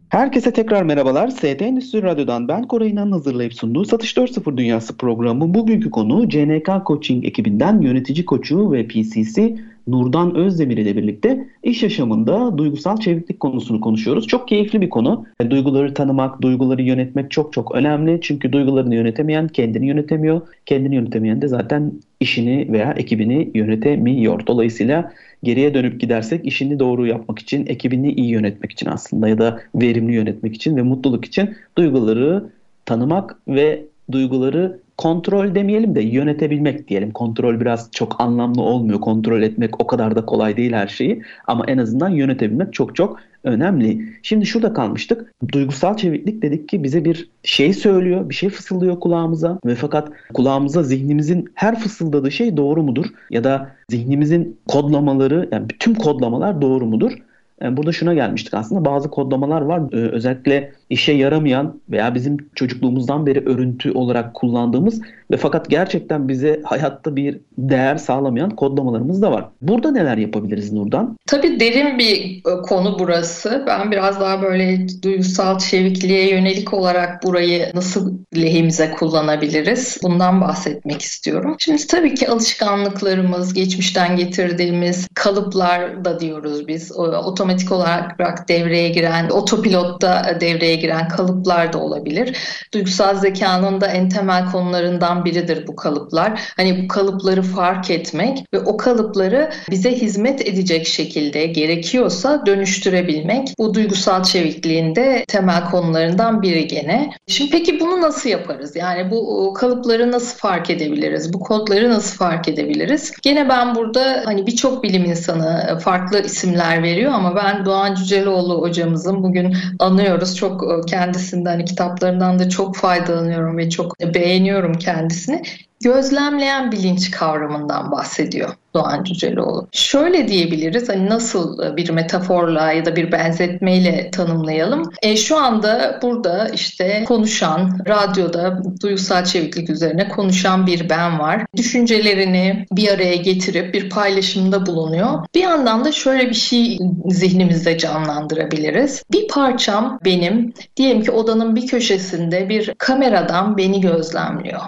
Herkese 0.08 0.52
tekrar 0.52 0.82
merhabalar. 0.82 1.28
ST 1.28 1.44
Endüstri 1.44 2.02
Radyo'dan 2.02 2.48
ben 2.48 2.62
Koray 2.62 2.90
İnan 2.90 3.12
hazırlayıp 3.12 3.54
sunduğu 3.54 3.84
Satış 3.84 4.16
4.0 4.16 4.56
Dünyası 4.56 4.96
programı 4.96 5.54
bugünkü 5.54 5.90
konu 5.90 6.28
CNK 6.28 6.70
Coaching 6.86 7.24
ekibinden 7.24 7.80
yönetici 7.80 8.24
koçu 8.24 8.72
ve 8.72 8.88
PCC 8.88 9.56
Nurdan 9.86 10.34
Özdemir 10.34 10.76
ile 10.76 10.96
birlikte 10.96 11.48
iş 11.62 11.82
yaşamında 11.82 12.58
duygusal 12.58 12.96
çeviklik 12.96 13.40
konusunu 13.40 13.80
konuşuyoruz. 13.80 14.26
Çok 14.26 14.48
keyifli 14.48 14.80
bir 14.80 14.90
konu. 14.90 15.26
Duyguları 15.50 15.94
tanımak, 15.94 16.42
duyguları 16.42 16.82
yönetmek 16.82 17.30
çok 17.30 17.52
çok 17.52 17.74
önemli. 17.74 18.18
Çünkü 18.22 18.52
duygularını 18.52 18.94
yönetemeyen 18.94 19.48
kendini 19.48 19.86
yönetemiyor. 19.86 20.40
Kendini 20.66 20.94
yönetemeyen 20.94 21.42
de 21.42 21.48
zaten 21.48 21.92
işini 22.20 22.72
veya 22.72 22.92
ekibini 22.92 23.50
yönetemiyor. 23.54 24.46
Dolayısıyla 24.46 25.12
geriye 25.42 25.74
dönüp 25.74 26.00
gidersek 26.00 26.46
işini 26.46 26.78
doğru 26.78 27.06
yapmak 27.06 27.38
için, 27.38 27.66
ekibini 27.66 28.12
iyi 28.12 28.28
yönetmek 28.28 28.72
için 28.72 28.86
aslında 28.86 29.28
ya 29.28 29.38
da 29.38 29.60
verimli 29.74 30.14
yönetmek 30.14 30.54
için 30.54 30.76
ve 30.76 30.82
mutluluk 30.82 31.24
için 31.24 31.56
duyguları 31.78 32.44
tanımak 32.84 33.36
ve 33.48 33.84
duyguları 34.12 34.85
kontrol 34.98 35.54
demeyelim 35.54 35.94
de 35.94 36.02
yönetebilmek 36.02 36.88
diyelim. 36.88 37.10
Kontrol 37.10 37.60
biraz 37.60 37.88
çok 37.92 38.20
anlamlı 38.20 38.62
olmuyor. 38.62 39.00
Kontrol 39.00 39.42
etmek 39.42 39.80
o 39.80 39.86
kadar 39.86 40.16
da 40.16 40.26
kolay 40.26 40.56
değil 40.56 40.72
her 40.72 40.88
şeyi. 40.88 41.22
Ama 41.46 41.64
en 41.66 41.78
azından 41.78 42.08
yönetebilmek 42.08 42.72
çok 42.72 42.96
çok 42.96 43.20
önemli. 43.44 44.08
Şimdi 44.22 44.46
şurada 44.46 44.72
kalmıştık. 44.72 45.32
Duygusal 45.52 45.96
çeviklik 45.96 46.42
dedik 46.42 46.68
ki 46.68 46.84
bize 46.84 47.04
bir 47.04 47.30
şey 47.42 47.72
söylüyor, 47.72 48.28
bir 48.28 48.34
şey 48.34 48.48
fısıldıyor 48.48 49.00
kulağımıza 49.00 49.58
ve 49.66 49.74
fakat 49.74 50.08
kulağımıza 50.34 50.82
zihnimizin 50.82 51.48
her 51.54 51.78
fısıldadığı 51.78 52.30
şey 52.30 52.56
doğru 52.56 52.82
mudur? 52.82 53.06
Ya 53.30 53.44
da 53.44 53.70
zihnimizin 53.90 54.58
kodlamaları, 54.68 55.48
yani 55.52 55.66
tüm 55.78 55.94
kodlamalar 55.94 56.62
doğru 56.62 56.86
mudur? 56.86 57.12
Yani 57.60 57.76
burada 57.76 57.92
şuna 57.92 58.14
gelmiştik 58.14 58.54
aslında 58.54 58.84
bazı 58.84 59.10
kodlamalar 59.10 59.60
var 59.60 59.82
ee, 59.92 59.96
özellikle 59.96 60.72
işe 60.90 61.12
yaramayan 61.12 61.80
veya 61.90 62.14
bizim 62.14 62.36
çocukluğumuzdan 62.54 63.26
beri 63.26 63.48
örüntü 63.48 63.92
olarak 63.92 64.34
kullandığımız 64.34 65.00
ve 65.30 65.36
fakat 65.36 65.70
gerçekten 65.70 66.28
bize 66.28 66.60
hayatta 66.64 67.16
bir 67.16 67.40
değer 67.58 67.96
sağlamayan 67.96 68.50
kodlamalarımız 68.50 69.22
da 69.22 69.32
var. 69.32 69.44
Burada 69.62 69.90
neler 69.90 70.16
yapabiliriz 70.16 70.72
Nurdan? 70.72 71.16
Tabii 71.26 71.60
derin 71.60 71.98
bir 71.98 72.36
e, 72.36 72.62
konu 72.62 72.96
burası. 72.98 73.64
Ben 73.66 73.90
biraz 73.90 74.20
daha 74.20 74.42
böyle 74.42 74.86
duygusal 75.02 75.58
çevikliğe 75.58 76.30
yönelik 76.30 76.74
olarak 76.74 77.22
burayı 77.22 77.70
nasıl 77.74 78.18
lehimize 78.36 78.90
kullanabiliriz? 78.90 79.98
Bundan 80.02 80.40
bahsetmek 80.40 81.02
istiyorum. 81.02 81.56
Şimdi 81.58 81.86
tabii 81.86 82.14
ki 82.14 82.28
alışkanlıklarımız, 82.28 83.54
geçmişten 83.54 84.16
getirdiğimiz 84.16 85.08
kalıplar 85.14 86.04
da 86.04 86.20
diyoruz 86.20 86.68
biz. 86.68 86.92
Otomatik 86.98 87.72
olarak 87.72 88.48
devreye 88.48 88.88
giren, 88.88 89.28
otopilotta 89.30 90.36
devreye 90.40 90.75
giren 90.76 91.08
kalıplar 91.08 91.72
da 91.72 91.78
olabilir. 91.78 92.36
Duygusal 92.74 93.18
zekanın 93.18 93.80
da 93.80 93.86
en 93.86 94.08
temel 94.08 94.50
konularından 94.50 95.24
biridir 95.24 95.66
bu 95.66 95.76
kalıplar. 95.76 96.40
Hani 96.56 96.84
bu 96.84 96.88
kalıpları 96.88 97.42
fark 97.42 97.90
etmek 97.90 98.44
ve 98.54 98.58
o 98.58 98.76
kalıpları 98.76 99.50
bize 99.70 99.92
hizmet 99.92 100.48
edecek 100.48 100.86
şekilde 100.86 101.46
gerekiyorsa 101.46 102.46
dönüştürebilmek 102.46 103.48
bu 103.58 103.74
duygusal 103.74 104.22
çevikliğinde 104.22 105.24
temel 105.28 105.64
konularından 105.70 106.42
biri 106.42 106.66
gene. 106.66 107.10
Şimdi 107.26 107.50
peki 107.50 107.80
bunu 107.80 108.00
nasıl 108.00 108.30
yaparız? 108.30 108.76
Yani 108.76 109.10
bu 109.10 109.54
kalıpları 109.54 110.12
nasıl 110.12 110.38
fark 110.38 110.70
edebiliriz? 110.70 111.32
Bu 111.32 111.40
kodları 111.40 111.90
nasıl 111.90 112.18
fark 112.18 112.48
edebiliriz? 112.48 113.12
Gene 113.22 113.48
ben 113.48 113.74
burada 113.74 114.22
hani 114.24 114.46
birçok 114.46 114.82
bilim 114.82 115.04
insanı 115.04 115.78
farklı 115.80 116.20
isimler 116.22 116.82
veriyor 116.82 117.12
ama 117.12 117.36
ben 117.36 117.64
Doğan 117.64 117.94
Cüceloğlu 117.94 118.60
hocamızın 118.60 119.22
bugün 119.22 119.56
anıyoruz. 119.78 120.36
Çok 120.36 120.65
e, 120.72 120.86
kendisinden 120.86 121.50
hani 121.50 121.64
kitaplarından 121.64 122.38
da 122.38 122.48
çok 122.48 122.76
faydalanıyorum 122.76 123.58
ve 123.58 123.70
çok 123.70 124.00
beğeniyorum 124.00 124.74
kendisini. 124.74 125.42
Gözlemleyen 125.84 126.72
bilinç 126.72 127.10
kavramından 127.10 127.90
bahsediyor. 127.90 128.54
Doğan 128.74 129.04
Cüceloğlu. 129.04 129.68
Şöyle 129.72 130.28
diyebiliriz 130.28 130.88
hani 130.88 131.10
nasıl 131.10 131.76
bir 131.76 131.90
metaforla 131.90 132.72
ya 132.72 132.84
da 132.84 132.96
bir 132.96 133.12
benzetmeyle 133.12 134.10
tanımlayalım. 134.10 134.82
E, 135.02 135.16
şu 135.16 135.36
anda 135.36 135.98
burada 136.02 136.48
işte 136.48 137.04
konuşan, 137.08 137.78
radyoda 137.88 138.62
duygusal 138.82 139.24
çeviklik 139.24 139.70
üzerine 139.70 140.08
konuşan 140.08 140.66
bir 140.66 140.88
ben 140.88 141.18
var. 141.18 141.46
Düşüncelerini 141.56 142.66
bir 142.72 142.88
araya 142.88 143.16
getirip 143.16 143.74
bir 143.74 143.90
paylaşımda 143.90 144.66
bulunuyor. 144.66 145.26
Bir 145.34 145.42
yandan 145.42 145.84
da 145.84 145.92
şöyle 145.92 146.28
bir 146.28 146.34
şey 146.34 146.78
zihnimizde 147.06 147.78
canlandırabiliriz. 147.78 149.02
Bir 149.12 149.28
parçam 149.28 149.98
benim 150.04 150.54
diyelim 150.76 151.02
ki 151.02 151.10
odanın 151.10 151.56
bir 151.56 151.66
köşesinde 151.66 152.48
bir 152.48 152.74
kameradan 152.78 153.56
beni 153.56 153.80
gözlemliyor. 153.80 154.60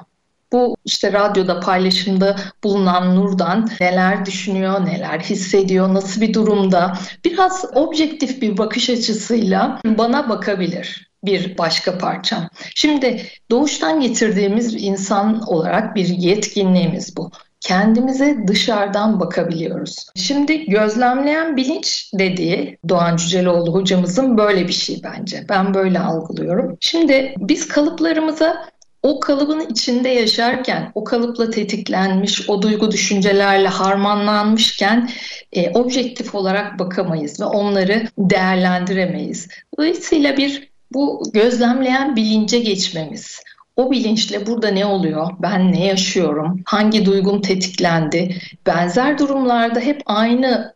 Bu 0.53 0.77
işte 0.85 1.13
radyoda 1.13 1.61
paylaşımda 1.61 2.37
bulunan 2.65 3.17
Nur'dan 3.17 3.69
neler 3.81 4.27
düşünüyor, 4.27 4.87
neler 4.87 5.21
hissediyor, 5.21 5.95
nasıl 5.95 6.21
bir 6.21 6.35
durumda 6.35 6.99
biraz 7.25 7.65
objektif 7.75 8.43
bir 8.43 8.59
bakış 8.59 8.91
açısıyla 8.91 9.81
bana 9.85 10.29
bakabilir 10.29 11.09
bir 11.25 11.59
başka 11.59 11.99
parçam. 11.99 12.49
Şimdi 12.75 13.23
doğuştan 13.51 14.01
getirdiğimiz 14.01 14.75
insan 14.75 15.41
olarak 15.49 15.95
bir 15.95 16.07
yetkinliğimiz 16.07 17.17
bu 17.17 17.31
kendimize 17.61 18.37
dışarıdan 18.47 19.21
bakabiliyoruz. 19.21 20.07
Şimdi 20.15 20.65
gözlemleyen 20.65 21.57
bilinç 21.57 22.11
dediği 22.15 22.79
Doğan 22.89 23.17
Cüceloğlu 23.17 23.75
hocamızın 23.75 24.39
böyle 24.39 24.69
bir 24.69 24.73
şey 24.73 25.01
bence. 25.05 25.47
Ben 25.49 25.75
böyle 25.75 26.01
algılıyorum. 26.01 26.77
Şimdi 26.81 27.35
biz 27.39 27.69
kalıplarımıza 27.69 28.69
o 29.03 29.21
kalıbın 29.21 29.67
içinde 29.71 30.09
yaşarken, 30.09 30.93
o 30.95 31.05
kalıpla 31.05 31.51
tetiklenmiş, 31.51 32.51
o 32.51 32.63
duygu 32.63 32.91
düşüncelerle 32.91 33.69
harmanlanmışken 33.69 35.11
e, 35.53 35.71
objektif 35.71 36.35
olarak 36.35 36.79
bakamayız 36.79 37.41
ve 37.41 37.45
onları 37.45 38.09
değerlendiremeyiz. 38.19 39.49
Dolayısıyla 39.79 40.37
bir 40.37 40.69
bu 40.93 41.23
gözlemleyen 41.33 42.17
bilince 42.17 42.59
geçmemiz, 42.59 43.41
o 43.77 43.91
bilinçle 43.91 44.47
burada 44.47 44.69
ne 44.69 44.87
oluyor? 44.87 45.31
Ben 45.39 45.73
ne 45.73 45.87
yaşıyorum? 45.87 46.61
Hangi 46.65 47.05
duygum 47.07 47.41
tetiklendi? 47.41 48.37
Benzer 48.67 49.19
durumlarda 49.19 49.81
hep 49.81 50.03
aynı 50.07 50.75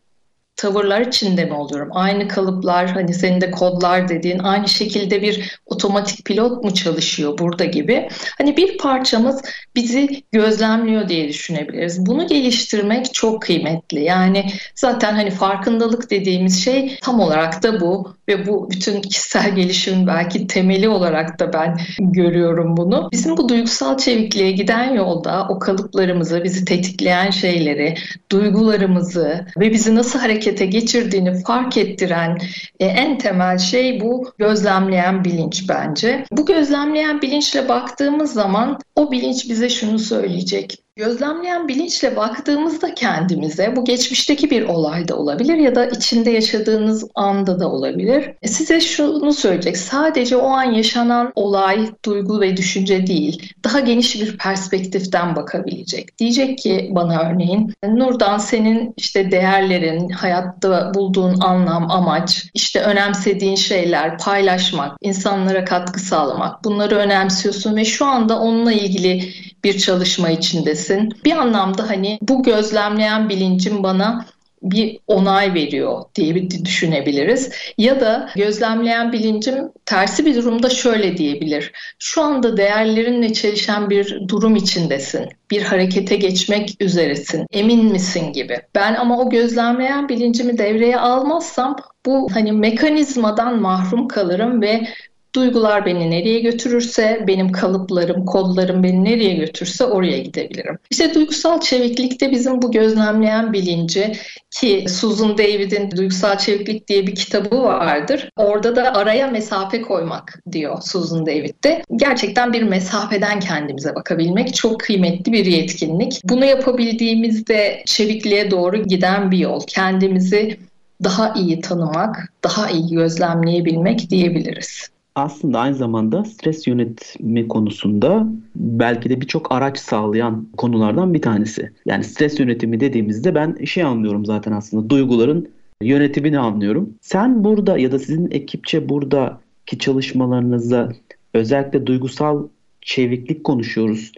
tavırlar 0.55 1.01
içinde 1.01 1.45
mi 1.45 1.53
oluyorum? 1.53 1.89
Aynı 1.91 2.27
kalıplar 2.27 2.89
hani 2.89 3.13
senin 3.13 3.41
de 3.41 3.51
kodlar 3.51 4.09
dediğin 4.09 4.39
aynı 4.39 4.67
şekilde 4.69 5.21
bir 5.21 5.59
otomatik 5.65 6.25
pilot 6.25 6.63
mu 6.63 6.73
çalışıyor 6.73 7.37
burada 7.37 7.65
gibi. 7.65 8.09
Hani 8.37 8.57
bir 8.57 8.77
parçamız 8.77 9.41
bizi 9.75 10.23
gözlemliyor 10.31 11.09
diye 11.09 11.27
düşünebiliriz. 11.27 12.05
Bunu 12.05 12.27
geliştirmek 12.27 13.13
çok 13.13 13.41
kıymetli. 13.41 14.03
Yani 14.03 14.45
zaten 14.75 15.13
hani 15.13 15.31
farkındalık 15.31 16.11
dediğimiz 16.11 16.63
şey 16.63 16.97
tam 17.01 17.19
olarak 17.19 17.63
da 17.63 17.81
bu 17.81 18.15
ve 18.27 18.47
bu 18.47 18.69
bütün 18.71 19.01
kişisel 19.01 19.55
gelişimin 19.55 20.07
belki 20.07 20.47
temeli 20.47 20.89
olarak 20.89 21.39
da 21.39 21.53
ben 21.53 21.79
görüyorum 21.99 22.77
bunu. 22.77 23.09
Bizim 23.11 23.37
bu 23.37 23.49
duygusal 23.49 23.97
çevikliğe 23.97 24.51
giden 24.51 24.93
yolda 24.93 25.47
o 25.49 25.59
kalıplarımızı, 25.59 26.43
bizi 26.43 26.65
tetikleyen 26.65 27.29
şeyleri, 27.29 27.95
duygularımızı 28.31 29.45
ve 29.59 29.71
bizi 29.71 29.95
nasıl 29.95 30.19
hareket 30.19 30.42
harekete 30.43 30.65
geçirdiğini 30.65 31.43
fark 31.43 31.77
ettiren 31.77 32.37
e, 32.79 32.85
en 32.85 33.17
temel 33.17 33.57
şey 33.57 34.01
bu 34.01 34.33
gözlemleyen 34.37 35.23
bilinç 35.23 35.69
bence. 35.69 36.25
Bu 36.31 36.45
gözlemleyen 36.45 37.21
bilinçle 37.21 37.69
baktığımız 37.69 38.33
zaman 38.33 38.79
o 38.95 39.11
bilinç 39.11 39.49
bize 39.49 39.69
şunu 39.69 39.99
söyleyecek. 39.99 40.82
Gözlemleyen 40.95 41.67
bilinçle 41.67 42.15
baktığımızda 42.15 42.95
kendimize 42.95 43.75
bu 43.75 43.85
geçmişteki 43.85 44.49
bir 44.49 44.63
olay 44.63 45.07
da 45.07 45.17
olabilir 45.17 45.57
ya 45.57 45.75
da 45.75 45.85
içinde 45.85 46.31
yaşadığınız 46.31 47.07
anda 47.15 47.59
da 47.59 47.71
olabilir. 47.71 48.31
E 48.41 48.47
size 48.47 48.81
şunu 48.81 49.33
söyleyecek. 49.33 49.77
Sadece 49.77 50.37
o 50.37 50.47
an 50.47 50.63
yaşanan 50.63 51.31
olay, 51.35 51.91
duygu 52.05 52.41
ve 52.41 52.57
düşünce 52.57 53.07
değil. 53.07 53.53
Daha 53.63 53.79
geniş 53.79 54.21
bir 54.21 54.37
perspektiften 54.37 55.35
bakabilecek. 55.35 56.17
Diyecek 56.19 56.57
ki 56.57 56.89
bana 56.91 57.21
örneğin 57.21 57.73
Nurdan 57.83 58.37
senin 58.37 58.93
işte 58.97 59.31
değerlerin, 59.31 60.09
hayatta 60.09 60.93
bulduğun 60.93 61.39
anlam, 61.39 61.91
amaç, 61.91 62.45
işte 62.53 62.81
önemsediğin 62.81 63.55
şeyler, 63.55 64.17
paylaşmak, 64.17 64.97
insanlara 65.01 65.65
katkı 65.65 65.99
sağlamak 65.99 66.63
bunları 66.63 66.95
önemsiyorsun 66.95 67.75
ve 67.75 67.85
şu 67.85 68.05
anda 68.05 68.39
onunla 68.39 68.73
ilgili 68.73 69.33
bir 69.63 69.77
çalışma 69.77 70.29
içindesin. 70.29 70.82
Bir 71.25 71.31
anlamda 71.31 71.89
hani 71.89 72.19
bu 72.21 72.43
gözlemleyen 72.43 73.29
bilincin 73.29 73.83
bana 73.83 74.25
bir 74.63 74.99
onay 75.07 75.53
veriyor 75.53 76.03
diye 76.15 76.35
bir 76.35 76.65
düşünebiliriz. 76.65 77.51
Ya 77.77 78.01
da 78.01 78.29
gözlemleyen 78.35 79.11
bilincim 79.11 79.55
tersi 79.85 80.25
bir 80.25 80.35
durumda 80.35 80.69
şöyle 80.69 81.17
diyebilir. 81.17 81.71
Şu 81.99 82.21
anda 82.21 82.57
değerlerinle 82.57 83.33
çelişen 83.33 83.89
bir 83.89 84.27
durum 84.27 84.55
içindesin. 84.55 85.29
Bir 85.51 85.61
harekete 85.61 86.15
geçmek 86.15 86.75
üzeresin. 86.79 87.45
Emin 87.51 87.85
misin 87.85 88.33
gibi. 88.33 88.61
Ben 88.75 88.95
ama 88.95 89.19
o 89.19 89.29
gözlemleyen 89.29 90.09
bilincimi 90.09 90.57
devreye 90.57 90.99
almazsam 90.99 91.75
bu 92.05 92.27
hani 92.33 92.51
mekanizmadan 92.51 93.61
mahrum 93.61 94.07
kalırım 94.07 94.61
ve 94.61 94.87
Duygular 95.35 95.85
beni 95.85 96.11
nereye 96.11 96.39
götürürse, 96.39 97.23
benim 97.27 97.51
kalıplarım, 97.51 98.25
kodlarım 98.25 98.83
beni 98.83 99.03
nereye 99.03 99.33
götürse 99.33 99.85
oraya 99.85 100.17
gidebilirim. 100.17 100.77
İşte 100.91 101.13
duygusal 101.13 101.61
çeviklikte 101.61 102.31
bizim 102.31 102.61
bu 102.61 102.71
gözlemleyen 102.71 103.53
bilinci 103.53 104.13
ki 104.51 104.85
Susan 104.89 105.37
David'in 105.37 105.91
Duygusal 105.91 106.37
Çeviklik 106.37 106.87
diye 106.87 107.07
bir 107.07 107.15
kitabı 107.15 107.63
vardır. 107.63 108.29
Orada 108.37 108.75
da 108.75 108.93
araya 108.93 109.27
mesafe 109.27 109.81
koymak 109.81 110.39
diyor 110.51 110.81
Susan 110.81 111.25
David'de. 111.25 111.81
Gerçekten 111.95 112.53
bir 112.53 112.63
mesafeden 112.63 113.39
kendimize 113.39 113.95
bakabilmek 113.95 114.53
çok 114.53 114.79
kıymetli 114.79 115.33
bir 115.33 115.45
yetkinlik. 115.45 116.21
Bunu 116.23 116.45
yapabildiğimizde 116.45 117.83
çevikliğe 117.85 118.51
doğru 118.51 118.83
giden 118.83 119.31
bir 119.31 119.37
yol. 119.37 119.61
Kendimizi 119.67 120.57
daha 121.03 121.33
iyi 121.33 121.61
tanımak, 121.61 122.33
daha 122.43 122.69
iyi 122.69 122.89
gözlemleyebilmek 122.89 124.09
diyebiliriz 124.09 124.92
aslında 125.15 125.59
aynı 125.59 125.75
zamanda 125.75 126.25
stres 126.25 126.67
yönetimi 126.67 127.47
konusunda 127.47 128.27
belki 128.55 129.09
de 129.09 129.21
birçok 129.21 129.51
araç 129.51 129.79
sağlayan 129.79 130.47
konulardan 130.57 131.13
bir 131.13 131.21
tanesi. 131.21 131.71
Yani 131.85 132.03
stres 132.03 132.39
yönetimi 132.39 132.79
dediğimizde 132.79 133.35
ben 133.35 133.63
şey 133.65 133.83
anlıyorum 133.83 134.25
zaten 134.25 134.51
aslında 134.51 134.89
duyguların 134.89 135.49
yönetimini 135.81 136.39
anlıyorum. 136.39 136.93
Sen 137.01 137.43
burada 137.43 137.77
ya 137.77 137.91
da 137.91 137.99
sizin 137.99 138.31
ekipçe 138.31 138.89
buradaki 138.89 139.79
çalışmalarınızda 139.79 140.91
özellikle 141.33 141.85
duygusal 141.85 142.47
çeviklik 142.81 143.43
konuşuyoruz. 143.43 144.11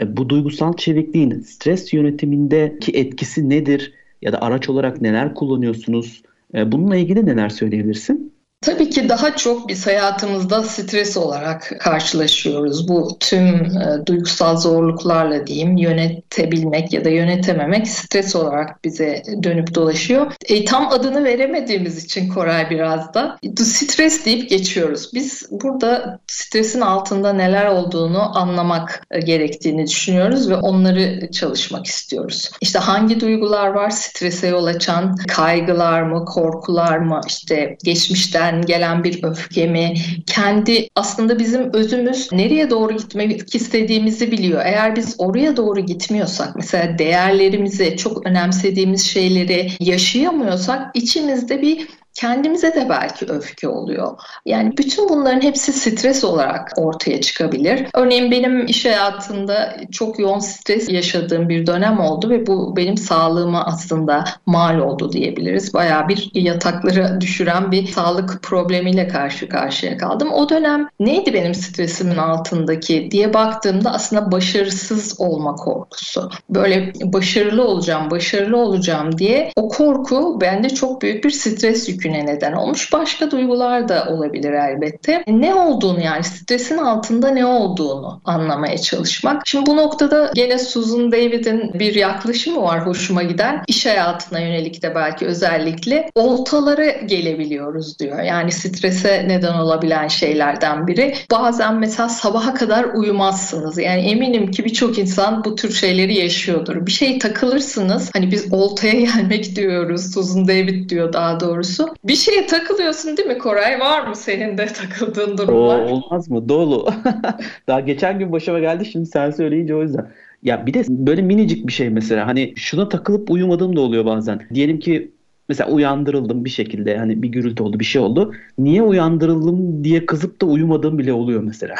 E, 0.00 0.16
bu 0.16 0.28
duygusal 0.28 0.76
çevikliğin 0.76 1.40
stres 1.40 1.92
yönetimindeki 1.92 2.92
etkisi 2.92 3.48
nedir? 3.48 3.92
Ya 4.22 4.32
da 4.32 4.42
araç 4.42 4.68
olarak 4.68 5.00
neler 5.00 5.34
kullanıyorsunuz? 5.34 6.22
E, 6.54 6.72
bununla 6.72 6.96
ilgili 6.96 7.26
neler 7.26 7.48
söyleyebilirsin? 7.48 8.32
Tabii 8.62 8.90
ki 8.90 9.08
daha 9.08 9.36
çok 9.36 9.68
biz 9.68 9.86
hayatımızda 9.86 10.62
stres 10.62 11.16
olarak 11.16 11.72
karşılaşıyoruz. 11.80 12.88
Bu 12.88 13.16
tüm 13.20 13.46
e, 13.64 14.06
duygusal 14.06 14.56
zorluklarla 14.56 15.46
diyeyim 15.46 15.76
yönetebilmek 15.76 16.92
ya 16.92 17.04
da 17.04 17.08
yönetememek 17.08 17.88
stres 17.88 18.36
olarak 18.36 18.84
bize 18.84 19.22
dönüp 19.42 19.74
dolaşıyor. 19.74 20.32
E, 20.48 20.64
tam 20.64 20.88
adını 20.88 21.24
veremediğimiz 21.24 22.04
için 22.04 22.28
Koray 22.28 22.70
biraz 22.70 23.14
da 23.14 23.38
stres 23.58 24.24
deyip 24.24 24.50
geçiyoruz. 24.50 25.10
Biz 25.14 25.48
burada 25.50 26.20
stresin 26.26 26.80
altında 26.80 27.32
neler 27.32 27.66
olduğunu 27.66 28.38
anlamak 28.38 29.06
e, 29.10 29.20
gerektiğini 29.20 29.86
düşünüyoruz 29.86 30.50
ve 30.50 30.56
onları 30.56 31.30
çalışmak 31.30 31.86
istiyoruz. 31.86 32.50
İşte 32.60 32.78
hangi 32.78 33.20
duygular 33.20 33.66
var 33.66 33.90
strese 33.90 34.48
yol 34.48 34.66
açan 34.66 35.16
kaygılar 35.16 36.02
mı, 36.02 36.24
korkular 36.24 36.98
mı, 36.98 37.20
işte 37.26 37.76
geçmişten 37.84 38.49
içten 38.50 38.66
gelen 38.66 39.04
bir 39.04 39.24
öfke 39.24 39.66
mi? 39.66 39.94
Kendi 40.26 40.88
aslında 40.96 41.38
bizim 41.38 41.72
özümüz 41.72 42.32
nereye 42.32 42.70
doğru 42.70 42.96
gitmek 42.96 43.54
istediğimizi 43.54 44.32
biliyor. 44.32 44.60
Eğer 44.64 44.96
biz 44.96 45.14
oraya 45.18 45.56
doğru 45.56 45.80
gitmiyorsak 45.80 46.56
mesela 46.56 46.98
değerlerimizi, 46.98 47.96
çok 47.96 48.26
önemsediğimiz 48.26 49.06
şeyleri 49.06 49.68
yaşayamıyorsak 49.80 50.90
içimizde 50.94 51.62
bir 51.62 51.88
kendimize 52.14 52.74
de 52.74 52.88
belki 52.88 53.26
öfke 53.26 53.68
oluyor. 53.68 54.18
Yani 54.46 54.76
bütün 54.76 55.08
bunların 55.08 55.40
hepsi 55.40 55.72
stres 55.72 56.24
olarak 56.24 56.72
ortaya 56.76 57.20
çıkabilir. 57.20 57.86
Örneğin 57.94 58.30
benim 58.30 58.66
iş 58.66 58.84
hayatında 58.84 59.76
çok 59.92 60.18
yoğun 60.18 60.38
stres 60.38 60.88
yaşadığım 60.88 61.48
bir 61.48 61.66
dönem 61.66 62.00
oldu 62.00 62.30
ve 62.30 62.46
bu 62.46 62.76
benim 62.76 62.96
sağlığıma 62.96 63.64
aslında 63.64 64.24
mal 64.46 64.78
oldu 64.78 65.12
diyebiliriz. 65.12 65.74
Bayağı 65.74 66.08
bir 66.08 66.30
yataklara 66.34 67.20
düşüren 67.20 67.72
bir 67.72 67.86
sağlık 67.86 68.42
problemiyle 68.42 69.08
karşı 69.08 69.48
karşıya 69.48 69.96
kaldım. 69.96 70.32
O 70.32 70.48
dönem 70.48 70.88
neydi 71.00 71.34
benim 71.34 71.54
stresimin 71.54 72.16
altındaki 72.16 73.10
diye 73.10 73.34
baktığımda 73.34 73.92
aslında 73.92 74.32
başarısız 74.32 75.20
olma 75.20 75.54
korkusu. 75.54 76.30
Böyle 76.50 76.92
başarılı 77.04 77.64
olacağım, 77.64 78.10
başarılı 78.10 78.56
olacağım 78.56 79.18
diye 79.18 79.52
o 79.56 79.68
korku 79.68 80.38
bende 80.40 80.68
çok 80.68 81.02
büyük 81.02 81.24
bir 81.24 81.30
stres 81.30 81.88
yükü 81.88 81.99
yüküne 82.00 82.26
neden 82.26 82.52
olmuş. 82.52 82.92
Başka 82.92 83.30
duygular 83.30 83.88
da 83.88 84.06
olabilir 84.10 84.52
elbette. 84.52 85.24
Ne 85.28 85.54
olduğunu 85.54 86.00
yani 86.00 86.24
stresin 86.24 86.78
altında 86.78 87.28
ne 87.30 87.46
olduğunu 87.46 88.20
anlamaya 88.24 88.78
çalışmak. 88.78 89.42
Şimdi 89.46 89.66
bu 89.66 89.76
noktada 89.76 90.30
gene 90.34 90.58
Susan 90.58 91.12
David'in 91.12 91.72
bir 91.74 91.94
yaklaşımı 91.94 92.62
var 92.62 92.86
hoşuma 92.86 93.22
giden. 93.22 93.62
İş 93.66 93.86
hayatına 93.86 94.40
yönelik 94.40 94.82
de 94.82 94.94
belki 94.94 95.26
özellikle 95.26 96.10
oltalara 96.14 96.86
gelebiliyoruz 96.86 97.98
diyor. 97.98 98.22
Yani 98.22 98.52
strese 98.52 99.24
neden 99.28 99.54
olabilen 99.54 100.08
şeylerden 100.08 100.86
biri. 100.86 101.14
Bazen 101.30 101.74
mesela 101.74 102.08
sabaha 102.08 102.54
kadar 102.54 102.84
uyumazsınız. 102.84 103.78
Yani 103.78 104.00
eminim 104.00 104.50
ki 104.50 104.64
birçok 104.64 104.98
insan 104.98 105.44
bu 105.44 105.54
tür 105.54 105.72
şeyleri 105.72 106.14
yaşıyordur. 106.14 106.86
Bir 106.86 106.92
şey 106.92 107.18
takılırsınız. 107.18 108.10
Hani 108.12 108.30
biz 108.30 108.52
oltaya 108.52 108.92
gelmek 109.00 109.56
diyoruz. 109.56 110.14
Susan 110.14 110.48
David 110.48 110.90
diyor 110.90 111.12
daha 111.12 111.40
doğrusu. 111.40 111.89
Bir 112.04 112.14
şeye 112.14 112.46
takılıyorsun 112.46 113.16
değil 113.16 113.28
mi 113.28 113.38
Koray? 113.38 113.80
Var 113.80 114.06
mı 114.06 114.16
senin 114.16 114.58
de 114.58 114.66
takıldığın 114.66 115.38
durumlar? 115.38 115.78
Oo, 115.78 115.92
olmaz 115.92 116.30
mı? 116.30 116.48
Dolu. 116.48 116.88
Daha 117.66 117.80
geçen 117.80 118.18
gün 118.18 118.32
başıma 118.32 118.58
geldi 118.58 118.84
şimdi 118.84 119.06
sen 119.06 119.30
söyleyince 119.30 119.74
o 119.74 119.82
yüzden. 119.82 120.12
Ya 120.42 120.66
bir 120.66 120.74
de 120.74 120.84
böyle 120.88 121.22
minicik 121.22 121.66
bir 121.66 121.72
şey 121.72 121.90
mesela 121.90 122.26
hani 122.26 122.52
şuna 122.56 122.88
takılıp 122.88 123.30
uyumadığım 123.30 123.76
da 123.76 123.80
oluyor 123.80 124.04
bazen. 124.04 124.42
Diyelim 124.54 124.78
ki 124.78 125.12
mesela 125.48 125.70
uyandırıldım 125.70 126.44
bir 126.44 126.50
şekilde 126.50 126.98
hani 126.98 127.22
bir 127.22 127.28
gürültü 127.28 127.62
oldu 127.62 127.80
bir 127.80 127.84
şey 127.84 128.02
oldu. 128.02 128.34
Niye 128.58 128.82
uyandırıldım 128.82 129.84
diye 129.84 130.06
kızıp 130.06 130.40
da 130.40 130.46
uyumadığım 130.46 130.98
bile 130.98 131.12
oluyor 131.12 131.42
mesela. 131.42 131.74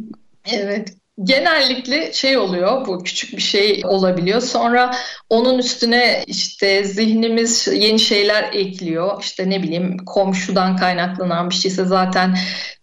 evet 0.52 1.01
genellikle 1.24 2.12
şey 2.12 2.38
oluyor 2.38 2.86
bu 2.86 3.02
küçük 3.04 3.36
bir 3.36 3.42
şey 3.42 3.82
olabiliyor. 3.84 4.40
Sonra 4.40 4.94
onun 5.28 5.58
üstüne 5.58 6.24
işte 6.26 6.84
zihnimiz 6.84 7.68
yeni 7.72 7.98
şeyler 7.98 8.52
ekliyor. 8.52 9.22
İşte 9.22 9.50
ne 9.50 9.62
bileyim 9.62 9.96
komşudan 10.06 10.76
kaynaklanan 10.76 11.50
bir 11.50 11.54
şeyse 11.54 11.84
zaten 11.84 12.36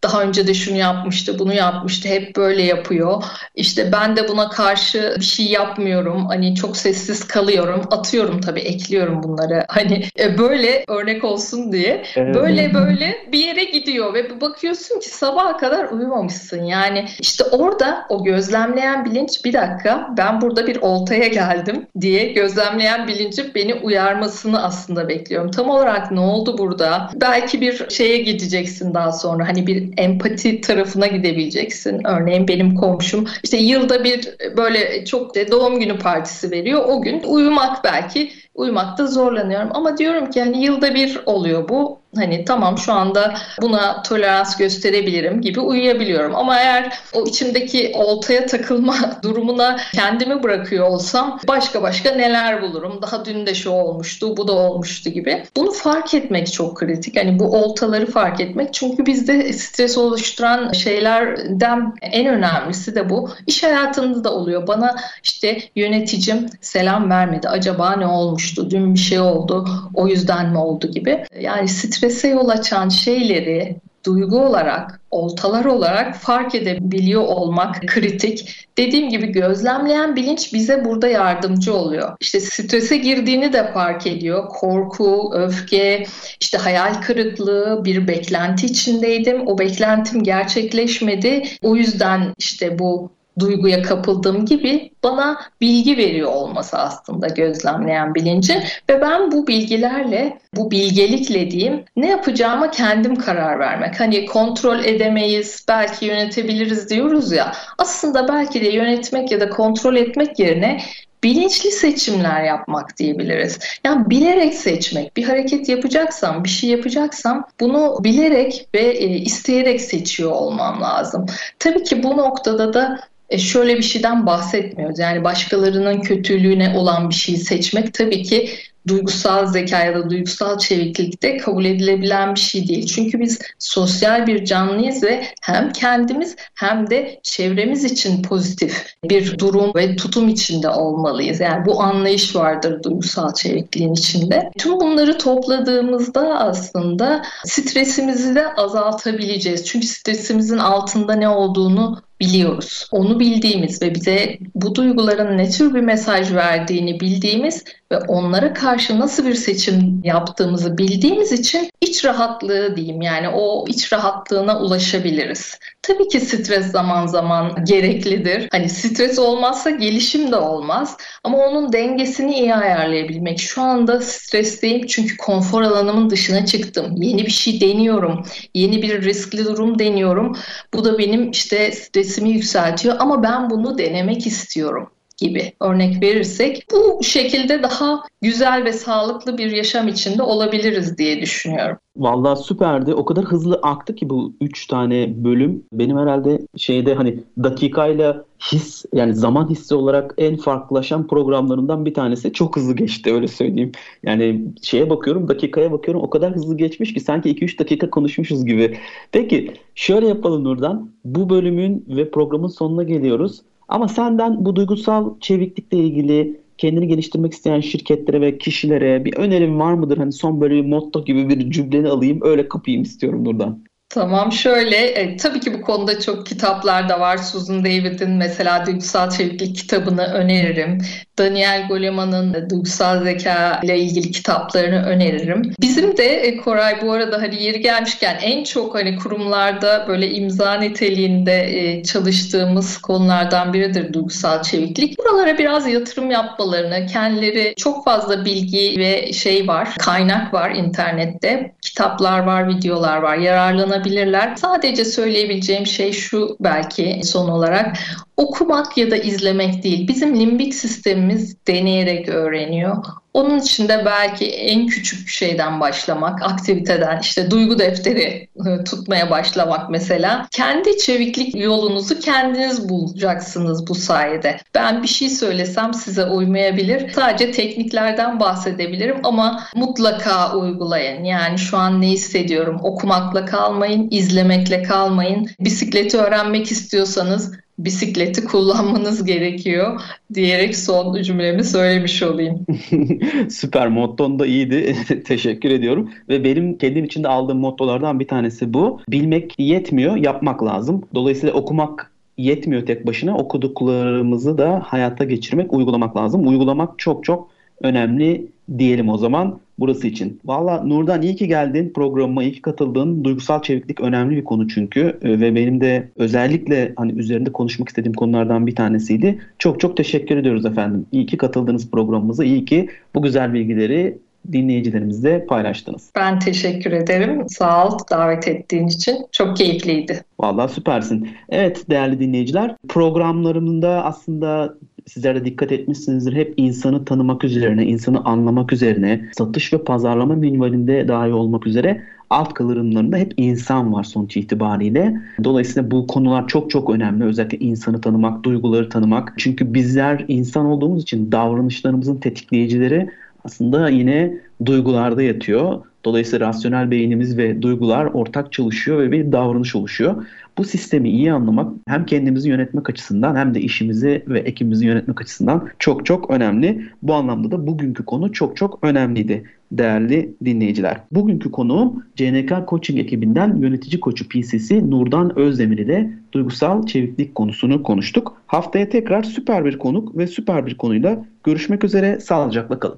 daha 0.04 0.22
önce 0.24 0.48
de 0.48 0.54
şunu 0.54 0.78
yapmıştı 0.78 1.40
bunu 1.40 1.54
yapmıştı 1.54 2.08
hep 2.08 2.36
böyle 2.36 2.64
yapıyor. 2.64 3.24
İşte 3.56 3.92
ben 3.92 4.16
de 4.16 4.28
buna 4.28 4.50
karşı 4.50 5.16
bir 5.20 5.26
şey 5.26 5.46
yapmıyorum. 5.46 6.26
Hani 6.26 6.56
çok 6.56 6.78
sessiz 6.78 7.28
kalıyorum. 7.28 7.82
Atıyorum 7.92 8.42
tabii 8.42 8.60
ekliyorum 8.60 9.24
bunları. 9.24 9.66
Hani 9.80 10.06
e, 10.20 10.38
böyle 10.38 10.84
örnek 10.88 11.24
olsun 11.24 11.72
diye. 11.72 12.04
Evet. 12.16 12.36
böyle 12.36 12.74
böyle 12.74 13.28
bir 13.32 13.40
yere 13.40 13.64
gidiyor 13.64 14.14
ve 14.14 14.42
bakıyorsun 14.42 15.00
ki 15.00 15.10
sabaha 15.10 15.58
kadar 15.58 15.92
uyumamışsın. 15.92 16.64
Yani 16.64 17.06
işte 17.20 17.44
orada 17.44 18.06
o 18.10 18.24
gözlemleyen 18.30 19.06
bilinç 19.06 19.46
bir 19.46 19.54
dakika 19.54 20.10
ben 20.18 20.42
burada 20.42 20.68
bir 20.68 20.78
oltaya 20.82 21.28
geldim 21.28 21.88
diye 22.02 22.34
gözlemleyen 22.34 23.08
bilincin 23.08 23.52
beni 23.56 23.74
uyarmasını 23.74 24.64
aslında 24.64 25.10
bekliyorum. 25.10 25.52
Tam 25.52 25.70
olarak 25.70 26.12
ne 26.12 26.20
oldu 26.20 26.58
burada? 26.58 27.10
Belki 27.16 27.62
bir 27.62 27.90
şeye 27.90 28.18
gideceksin 28.18 28.94
daha 28.94 29.12
sonra. 29.12 29.48
Hani 29.48 29.68
bir 29.68 29.90
empati 29.98 30.62
tarafına 30.62 31.08
gidebileceksin. 31.08 32.02
Örneğin 32.08 32.48
benim 32.48 32.76
komşum 32.76 33.28
işte 33.44 33.58
yılda 33.58 34.04
bir 34.04 34.30
böyle 34.58 35.06
çok 35.06 35.36
doğum 35.36 35.80
günü 35.80 35.98
partisi 35.98 36.52
veriyor. 36.52 36.84
O 36.88 37.02
gün 37.02 37.24
uyumak 37.24 37.84
belki 37.84 38.32
uyumakta 38.60 39.08
zorlanıyorum. 39.08 39.70
Ama 39.74 39.98
diyorum 39.98 40.32
ki 40.32 40.40
hani 40.42 40.64
yılda 40.64 40.96
bir 40.96 41.20
oluyor 41.26 41.70
bu. 41.70 42.00
Hani 42.16 42.46
tamam 42.46 42.78
şu 42.78 42.94
anda 42.94 43.36
buna 43.62 44.02
tolerans 44.02 44.58
gösterebilirim 44.58 45.42
gibi 45.42 45.60
uyuyabiliyorum. 45.60 46.36
Ama 46.36 46.60
eğer 46.60 47.00
o 47.14 47.26
içimdeki 47.26 47.92
oltaya 47.96 48.46
takılma 48.46 48.96
durumuna 49.24 49.78
kendimi 49.94 50.44
bırakıyor 50.44 50.88
olsam 50.88 51.40
başka 51.48 51.82
başka 51.82 52.12
neler 52.12 52.62
bulurum. 52.62 53.02
Daha 53.02 53.26
dün 53.26 53.46
de 53.46 53.56
şu 53.56 53.70
olmuştu, 53.70 54.38
bu 54.38 54.48
da 54.48 54.52
olmuştu 54.52 55.10
gibi. 55.10 55.44
Bunu 55.58 55.72
fark 55.72 56.14
etmek 56.14 56.54
çok 56.54 56.78
kritik. 56.78 57.18
Hani 57.18 57.40
bu 57.40 57.58
oltaları 57.58 58.06
fark 58.06 58.42
etmek. 58.42 58.74
Çünkü 58.74 59.06
bizde 59.06 59.54
stres 59.54 59.98
oluşturan 59.98 60.72
şeylerden 60.72 61.94
en 62.02 62.28
önemlisi 62.28 62.96
de 62.96 63.10
bu. 63.10 63.30
İş 63.48 63.64
hayatında 63.64 64.24
da 64.24 64.34
oluyor. 64.34 64.68
Bana 64.68 64.96
işte 65.24 65.62
yöneticim 65.76 66.50
selam 66.62 67.10
vermedi. 67.10 67.50
Acaba 67.50 67.96
ne 67.96 68.08
olmuştu? 68.50 68.70
Dün 68.70 68.94
bir 68.94 69.00
şey 69.00 69.20
oldu. 69.20 69.68
O 69.94 70.08
yüzden 70.08 70.50
mi 70.50 70.58
oldu 70.58 70.92
gibi. 70.92 71.26
Yani 71.42 71.68
stres 71.68 72.00
strese 72.00 72.28
yol 72.28 72.50
açan 72.50 72.90
şeyleri 72.90 73.76
duygu 74.06 74.40
olarak, 74.40 75.02
oltalar 75.12 75.66
olarak 75.66 76.16
fark 76.16 76.56
edebiliyor 76.56 77.22
olmak 77.22 77.88
kritik. 77.88 78.68
Dediğim 78.78 79.10
gibi 79.10 79.28
gözlemleyen 79.28 80.16
bilinç 80.16 80.54
bize 80.54 80.86
burada 80.86 81.08
yardımcı 81.08 81.74
oluyor. 81.74 82.18
İşte 82.22 82.40
strese 82.40 82.98
girdiğini 82.98 83.54
de 83.54 83.72
fark 83.74 84.08
ediyor. 84.08 84.50
Korku, 84.50 85.32
öfke, 85.34 86.06
işte 86.42 86.58
hayal 86.58 87.02
kırıklığı, 87.02 87.82
bir 87.86 88.08
beklenti 88.08 88.66
içindeydim. 88.66 89.48
O 89.48 89.58
beklentim 89.58 90.24
gerçekleşmedi. 90.24 91.44
O 91.62 91.76
yüzden 91.76 92.34
işte 92.38 92.80
bu 92.80 93.12
duyguya 93.40 93.82
kapıldığım 93.82 94.46
gibi 94.46 94.92
bana 95.04 95.42
bilgi 95.62 95.98
veriyor 95.98 96.32
olması 96.32 96.78
aslında 96.78 97.28
gözlemleyen 97.28 98.16
bilinci 98.16 98.64
ve 98.90 99.02
ben 99.02 99.32
bu 99.32 99.48
bilgilerle 99.48 100.40
bu 100.56 100.72
bilgelikle 100.72 101.52
diyeyim 101.52 101.84
ne 101.96 102.10
yapacağıma 102.10 102.72
kendim 102.72 103.16
karar 103.16 103.60
vermek. 103.60 104.00
Hani 104.00 104.26
kontrol 104.26 104.84
edemeyiz, 104.86 105.66
belki 105.68 106.06
yönetebiliriz 106.06 106.90
diyoruz 106.90 107.32
ya. 107.32 107.52
Aslında 107.78 108.28
belki 108.28 108.62
de 108.62 108.70
yönetmek 108.70 109.32
ya 109.32 109.40
da 109.40 109.50
kontrol 109.50 109.96
etmek 109.96 110.40
yerine 110.40 110.80
bilinçli 111.24 111.72
seçimler 111.72 112.44
yapmak 112.44 112.98
diyebiliriz. 112.98 113.60
Yani 113.86 114.10
bilerek 114.10 114.54
seçmek, 114.54 115.18
bir 115.18 115.24
hareket 115.24 115.70
yapacaksam, 115.70 116.44
bir 116.44 116.50
şey 116.50 116.70
yapacaksam 116.70 117.48
bunu 117.60 117.98
bilerek 118.04 118.68
ve 118.76 118.82
e, 118.82 119.08
isteyerek 119.08 119.82
seçiyor 119.82 120.32
olmam 120.32 120.82
lazım. 120.82 121.26
Tabii 121.60 121.84
ki 121.84 122.04
bu 122.04 122.18
noktada 122.18 122.74
da 122.74 123.00
şöyle 123.38 123.78
bir 123.78 123.84
şeyden 123.84 124.26
bahsetmiyoruz. 124.26 125.00
Yani 125.00 125.24
başkalarının 125.24 126.02
kötülüğüne 126.02 126.78
olan 126.78 127.10
bir 127.10 127.16
şeyi 127.16 127.38
seçmek 127.38 127.94
tabii 127.94 128.24
ki 128.24 128.50
duygusal 128.88 129.46
zeka 129.46 129.86
ya 129.86 129.96
da 129.96 130.10
duygusal 130.10 130.58
çeviklikte 130.58 131.38
kabul 131.38 131.66
edilebilen 131.66 132.36
bir 132.36 132.40
şey 132.40 132.68
değil. 132.68 132.86
Çünkü 132.86 133.20
biz 133.20 133.40
sosyal 133.60 134.28
bir 134.28 134.46
canlıyız 134.46 135.04
ve 135.04 135.24
hem 135.42 135.72
kendimiz 135.72 136.36
hem 136.56 136.90
de 136.90 137.20
çevremiz 137.24 137.84
için 137.84 138.24
pozitif 138.24 138.96
bir 139.10 139.40
durum 139.40 139.72
ve 139.76 139.96
tutum 139.96 140.28
içinde 140.30 140.70
olmalıyız. 140.70 141.40
Yani 141.40 141.66
bu 141.66 141.82
anlayış 141.82 142.36
vardır 142.36 142.84
duygusal 142.84 143.34
çevikliğin 143.34 143.94
içinde. 143.94 144.52
Tüm 144.58 144.80
bunları 144.80 145.18
topladığımızda 145.18 146.40
aslında 146.40 147.24
stresimizi 147.46 148.36
de 148.36 148.54
azaltabileceğiz. 148.54 149.66
Çünkü 149.66 149.88
stresimizin 149.88 150.58
altında 150.58 151.14
ne 151.14 151.30
olduğunu 151.30 152.09
biliyoruz. 152.20 152.88
Onu 152.92 153.20
bildiğimiz 153.20 153.82
ve 153.82 153.96
bize 153.96 154.38
bu 154.56 154.76
duyguların 154.76 155.38
ne 155.38 155.50
tür 155.50 155.76
bir 155.76 155.82
mesaj 155.82 156.34
verdiğini 156.34 157.00
bildiğimiz 157.00 157.64
ve 157.92 157.98
onlara 157.98 158.54
karşı 158.54 159.00
nasıl 159.00 159.26
bir 159.26 159.36
seçim 159.36 160.02
yaptığımızı 160.04 160.78
bildiğimiz 160.78 161.32
için 161.32 161.70
iç 161.82 162.06
rahatlığı 162.06 162.76
diyeyim 162.76 163.02
yani 163.02 163.30
o 163.30 163.66
iç 163.68 163.94
rahatlığına 163.94 164.60
ulaşabiliriz. 164.60 165.60
Tabii 165.82 166.08
ki 166.08 166.20
stres 166.20 166.72
zaman 166.72 167.08
zaman 167.08 167.66
gereklidir. 167.66 168.48
Hani 168.52 168.70
stres 168.70 169.20
olmazsa 169.20 169.70
gelişim 169.70 170.32
de 170.32 170.36
olmaz 170.36 170.98
ama 171.24 171.38
onun 171.38 171.74
dengesini 171.74 172.40
iyi 172.40 172.56
ayarlayabilmek. 172.56 173.40
Şu 173.40 173.62
anda 173.62 174.02
stresteyim 174.02 174.88
çünkü 174.88 175.18
konfor 175.18 175.62
alanımın 175.62 176.10
dışına 176.10 176.46
çıktım. 176.46 176.96
Yeni 177.02 177.26
bir 177.26 177.32
şey 177.32 177.62
deniyorum. 177.62 178.24
Yeni 178.54 178.82
bir 178.82 179.02
riskli 179.04 179.46
durum 179.46 179.80
deniyorum. 179.80 180.38
Bu 180.74 180.86
da 180.86 180.98
benim 180.98 181.32
işte 181.32 181.72
stresimi 182.10 182.30
yükseltiyor 182.30 182.96
ama 183.00 183.24
ben 183.24 183.50
bunu 183.50 183.78
denemek 183.78 184.28
istiyorum 184.28 184.90
gibi 185.22 185.54
örnek 185.62 186.04
verirsek 186.04 186.66
bu 186.72 187.04
şekilde 187.04 187.64
daha 187.64 188.04
güzel 188.22 188.66
ve 188.66 188.74
sağlıklı 188.74 189.38
bir 189.38 189.52
yaşam 189.52 189.88
içinde 189.88 190.24
olabiliriz 190.24 190.98
diye 190.98 191.22
düşünüyorum. 191.22 191.78
Vallahi 191.98 192.44
süperdi. 192.44 192.94
O 192.94 193.06
kadar 193.06 193.26
hızlı 193.26 193.60
aktı 193.64 193.96
ki 193.96 194.10
bu 194.10 194.34
üç 194.42 194.68
tane 194.68 195.24
bölüm. 195.24 195.64
Benim 195.74 195.98
herhalde 195.98 196.40
şeyde 196.58 196.94
hani 196.94 197.20
dakikayla 197.44 198.26
his 198.52 198.86
yani 198.94 199.16
zaman 199.16 199.50
hissi 199.50 199.76
olarak 199.76 200.14
en 200.18 200.38
farklılaşan 200.38 201.08
programlarından 201.08 201.86
bir 201.86 201.94
tanesi. 201.94 202.34
Çok 202.34 202.56
hızlı 202.56 202.76
geçti 202.76 203.14
öyle 203.14 203.28
söyleyeyim. 203.28 203.72
Yani 204.04 204.42
şeye 204.62 204.90
bakıyorum 204.90 205.28
dakikaya 205.28 205.72
bakıyorum 205.72 206.04
o 206.04 206.10
kadar 206.10 206.36
hızlı 206.36 206.58
geçmiş 206.58 206.94
ki 206.94 207.00
sanki 207.00 207.30
2-3 207.30 207.60
dakika 207.60 207.90
konuşmuşuz 207.90 208.46
gibi. 208.46 208.78
Peki 209.12 209.54
şöyle 209.76 210.08
yapalım 210.08 210.44
Nurdan. 210.44 210.92
Bu 211.06 211.30
bölümün 211.30 211.86
ve 211.88 212.12
programın 212.12 212.48
sonuna 212.48 212.84
geliyoruz. 212.84 213.42
Ama 213.70 213.88
senden 213.88 214.46
bu 214.46 214.56
duygusal 214.56 215.20
çeviklikle 215.20 215.78
ilgili 215.78 216.42
kendini 216.58 216.88
geliştirmek 216.88 217.34
isteyen 217.34 217.60
şirketlere 217.60 218.22
ve 218.22 218.38
kişilere 218.38 219.06
bir 219.06 219.18
önerim 219.18 219.60
var 219.60 219.74
mıdır? 219.74 219.98
Hani 219.98 220.12
son 220.12 220.42
böyle 220.42 220.56
bir 220.56 220.66
motto 220.66 221.06
gibi 221.06 221.30
bir 221.30 221.52
cümleni 221.52 221.90
alayım 221.90 222.20
öyle 222.22 222.50
kapayım 222.50 222.82
istiyorum 222.82 223.26
buradan. 223.26 223.64
Tamam 223.90 224.32
şöyle 224.32 224.76
e, 224.76 225.18
tabii 225.18 225.40
ki 225.40 225.54
bu 225.54 225.62
konuda 225.62 226.00
çok 226.00 226.26
kitaplar 226.26 226.90
da 226.90 227.00
var. 227.00 227.18
Susan 227.18 227.66
David'in 227.66 228.12
mesela 228.12 228.66
Duygusal 228.66 229.10
Çeviklik 229.10 229.56
kitabını 229.56 230.04
öneririm. 230.04 230.78
Daniel 231.20 231.68
Goleman'ın 231.68 232.50
duygusal 232.50 233.04
zeka 233.04 233.60
ile 233.64 233.80
ilgili 233.80 234.12
kitaplarını 234.12 234.86
öneririm. 234.86 235.54
Bizim 235.62 235.98
de 235.98 236.06
e, 236.06 236.38
Koray 236.38 236.82
bu 236.82 236.92
arada 236.92 237.22
hani 237.22 237.44
yeri 237.44 237.62
gelmişken 237.62 238.18
en 238.22 238.44
çok 238.44 238.76
hani 238.76 238.96
kurumlarda 238.96 239.86
böyle 239.88 240.12
imza 240.12 240.54
niteliğinde 240.54 241.60
e, 241.60 241.84
çalıştığımız 241.84 242.78
konulardan 242.78 243.54
biridir 243.54 243.94
duygusal 243.94 244.44
çeviklik. 244.44 245.00
Buralara 245.00 245.38
biraz 245.38 245.68
yatırım 245.68 246.12
yapmalarını, 246.12 246.86
kendileri 246.86 247.54
çok 247.58 247.86
fazla 247.86 248.26
bilgi 248.26 248.76
ve 248.78 249.14
şey 249.14 249.48
var, 249.48 249.76
kaynak 249.80 250.34
var 250.34 250.52
internette. 250.52 251.56
Kitaplar 251.62 252.20
var, 252.20 252.48
videolar 252.48 252.98
var. 252.98 253.18
Yararlanabilirler. 253.18 254.36
Sadece 254.36 254.86
söyleyebileceğim 254.86 255.68
şey 255.68 255.92
şu 255.92 256.38
belki 256.40 257.02
son 257.04 257.30
olarak 257.30 257.78
okumak 258.20 258.78
ya 258.78 258.92
da 258.92 258.98
izlemek 258.98 259.64
değil. 259.64 259.88
Bizim 259.88 260.20
limbik 260.20 260.54
sistemimiz 260.56 261.36
deneyerek 261.48 262.10
öğreniyor. 262.10 262.78
Onun 263.14 263.40
için 263.40 263.68
de 263.68 263.86
belki 263.86 264.26
en 264.26 264.68
küçük 264.68 265.10
şeyden 265.10 265.60
başlamak, 265.60 266.24
aktiviteden 266.24 267.00
işte 267.00 267.32
duygu 267.32 267.60
defteri 267.60 268.28
e, 268.48 268.64
tutmaya 268.64 269.10
başlamak 269.10 269.70
mesela. 269.70 270.28
Kendi 270.32 270.78
çeviklik 270.78 271.36
yolunuzu 271.36 272.00
kendiniz 272.00 272.70
bulacaksınız 272.70 273.68
bu 273.68 273.76
sayede. 273.76 274.38
Ben 274.56 274.84
bir 274.84 274.88
şey 274.88 275.10
söylesem 275.10 275.74
size 275.74 276.06
uymayabilir. 276.06 276.92
Sadece 276.94 277.32
tekniklerden 277.32 278.20
bahsedebilirim 278.20 278.98
ama 279.04 279.44
mutlaka 279.56 280.38
uygulayın. 280.38 281.04
Yani 281.04 281.38
şu 281.38 281.58
an 281.58 281.82
ne 281.82 281.88
hissediyorum? 281.88 282.60
Okumakla 282.64 283.26
kalmayın, 283.26 283.88
izlemekle 283.92 284.64
kalmayın. 284.64 285.30
Bisikleti 285.40 285.98
öğrenmek 285.98 286.52
istiyorsanız 286.52 287.32
bisikleti 287.60 288.26
kullanmanız 288.26 289.06
gerekiyor 289.06 289.82
diyerek 290.14 290.58
son 290.58 291.02
cümlemi 291.02 291.44
söylemiş 291.44 292.04
olayım. 292.04 292.46
Süper 293.30 293.68
motton 293.68 294.20
da 294.20 294.26
iyiydi. 294.26 294.76
Teşekkür 295.06 295.52
ediyorum. 295.52 295.90
Ve 296.10 296.24
benim 296.24 296.58
kendim 296.58 296.86
için 296.86 297.04
de 297.04 297.08
aldığım 297.08 297.38
mottolardan 297.38 298.00
bir 298.00 298.08
tanesi 298.08 298.54
bu. 298.54 298.80
Bilmek 298.90 299.36
yetmiyor, 299.38 299.96
yapmak 299.96 300.44
lazım. 300.44 300.84
Dolayısıyla 300.96 301.36
okumak 301.36 301.92
yetmiyor 302.18 302.66
tek 302.66 302.88
başına. 302.88 303.18
Okuduklarımızı 303.18 304.38
da 304.38 304.62
hayata 304.66 305.04
geçirmek, 305.04 305.54
uygulamak 305.54 305.98
lazım. 305.98 306.28
Uygulamak 306.28 306.80
çok 306.80 307.04
çok 307.04 307.30
önemli 307.62 308.28
diyelim 308.58 308.90
o 308.90 308.98
zaman 308.98 309.40
burası 309.60 309.88
için. 309.88 310.20
Valla 310.26 310.64
Nurdan 310.64 311.02
iyi 311.02 311.16
ki 311.16 311.28
geldin 311.28 311.72
programıma, 311.76 312.24
iyi 312.24 312.32
ki 312.32 312.42
katıldın. 312.42 313.04
Duygusal 313.04 313.42
çeviklik 313.42 313.82
önemli 313.82 314.16
bir 314.16 314.24
konu 314.24 314.48
çünkü 314.48 315.00
e, 315.02 315.20
ve 315.20 315.36
benim 315.36 315.62
de 315.62 315.90
özellikle 315.96 316.74
hani 316.76 316.92
üzerinde 316.92 317.32
konuşmak 317.32 317.70
istediğim 317.70 317.94
konulardan 317.94 318.48
bir 318.48 318.56
tanesiydi. 318.56 319.20
Çok 319.40 319.60
çok 319.60 319.78
teşekkür 319.78 320.18
ediyoruz 320.18 320.46
efendim. 320.46 320.86
İyi 320.92 321.06
ki 321.06 321.18
katıldınız 321.18 321.72
programımıza. 321.72 322.24
İyi 322.24 322.46
ki 322.46 322.70
bu 322.96 323.02
güzel 323.02 323.34
bilgileri 323.34 323.98
dinleyicilerimizle 324.32 325.26
paylaştınız. 325.26 325.92
Ben 325.96 326.20
teşekkür 326.20 326.72
ederim. 326.72 327.30
Sağ 327.30 327.68
ol 327.68 327.78
davet 327.92 328.28
ettiğin 328.28 328.68
için. 328.68 328.98
Çok 329.12 329.38
keyifliydi. 329.38 330.04
Vallahi 330.20 330.54
süpersin. 330.54 331.10
Evet 331.30 331.70
değerli 331.70 332.00
dinleyiciler 332.00 332.56
programlarımda 332.70 333.86
aslında 333.86 334.56
sizler 334.90 335.16
de 335.16 335.26
dikkat 335.26 335.52
etmişsinizdir. 335.52 336.14
Hep 336.14 336.34
insanı 336.38 336.86
tanımak 336.86 337.24
üzerine, 337.24 337.66
insanı 337.66 338.06
anlamak 338.06 338.54
üzerine, 338.54 339.10
satış 339.18 339.54
ve 339.54 339.64
pazarlama 339.64 340.16
minvalinde 340.16 340.88
dahi 340.88 341.14
olmak 341.14 341.48
üzere 341.48 341.82
alt 342.10 342.34
kılırımlarında 342.34 342.98
hep 342.98 343.14
insan 343.18 343.74
var 343.74 343.84
sonuç 343.84 344.18
itibariyle. 344.18 345.02
Dolayısıyla 345.24 345.72
bu 345.72 345.88
konular 345.88 346.28
çok 346.28 346.52
çok 346.52 346.70
önemli. 346.70 347.04
Özellikle 347.04 347.38
insanı 347.38 347.82
tanımak, 347.82 348.24
duyguları 348.24 348.70
tanımak. 348.70 349.14
Çünkü 349.18 349.54
bizler 349.54 350.06
insan 350.08 350.46
olduğumuz 350.46 350.84
için 350.84 351.12
davranışlarımızın 351.12 351.96
tetikleyicileri 351.96 352.90
aslında 353.26 353.70
yine 353.70 354.18
duygularda 354.46 355.02
yatıyor. 355.02 355.62
Dolayısıyla 355.86 356.28
rasyonel 356.28 356.72
beynimiz 356.72 357.18
ve 357.18 357.42
duygular 357.42 357.86
ortak 357.86 358.34
çalışıyor 358.34 358.80
ve 358.80 358.92
bir 358.92 359.12
davranış 359.12 359.56
oluşuyor. 359.56 360.06
Bu 360.38 360.44
sistemi 360.44 360.90
iyi 360.90 361.14
anlamak 361.14 361.54
hem 361.68 361.86
kendimizi 361.86 362.30
yönetmek 362.30 362.70
açısından 362.70 363.16
hem 363.16 363.34
de 363.34 363.42
işimizi 363.42 364.04
ve 364.08 364.20
ekibimizi 364.20 364.66
yönetmek 364.66 365.02
açısından 365.02 365.50
çok 365.60 365.86
çok 365.86 366.10
önemli. 366.10 366.66
Bu 366.84 366.94
anlamda 366.94 367.32
da 367.32 367.48
bugünkü 367.48 367.86
konu 367.86 368.12
çok 368.12 368.38
çok 368.38 368.60
önemliydi 368.62 369.24
değerli 369.52 370.14
dinleyiciler. 370.26 370.82
Bugünkü 370.92 371.32
konuğum 371.32 371.84
CNK 371.96 372.30
Coaching 372.50 372.80
ekibinden 372.80 373.36
yönetici 373.36 373.80
koçu 373.80 374.08
PCC 374.10 374.70
Nurdan 374.70 375.20
Özdemir 375.20 375.58
ile 375.58 375.94
duygusal 376.12 376.66
çeviklik 376.66 377.16
konusunu 377.16 377.64
konuştuk. 377.64 378.22
Haftaya 378.28 378.70
tekrar 378.70 379.04
süper 379.04 379.46
bir 379.46 379.58
konuk 379.58 379.98
ve 379.98 380.08
süper 380.08 380.46
bir 380.46 380.58
konuyla 380.58 381.06
görüşmek 381.24 381.64
üzere. 381.64 382.00
Sağlıcakla 382.00 382.60
kalın. 382.60 382.78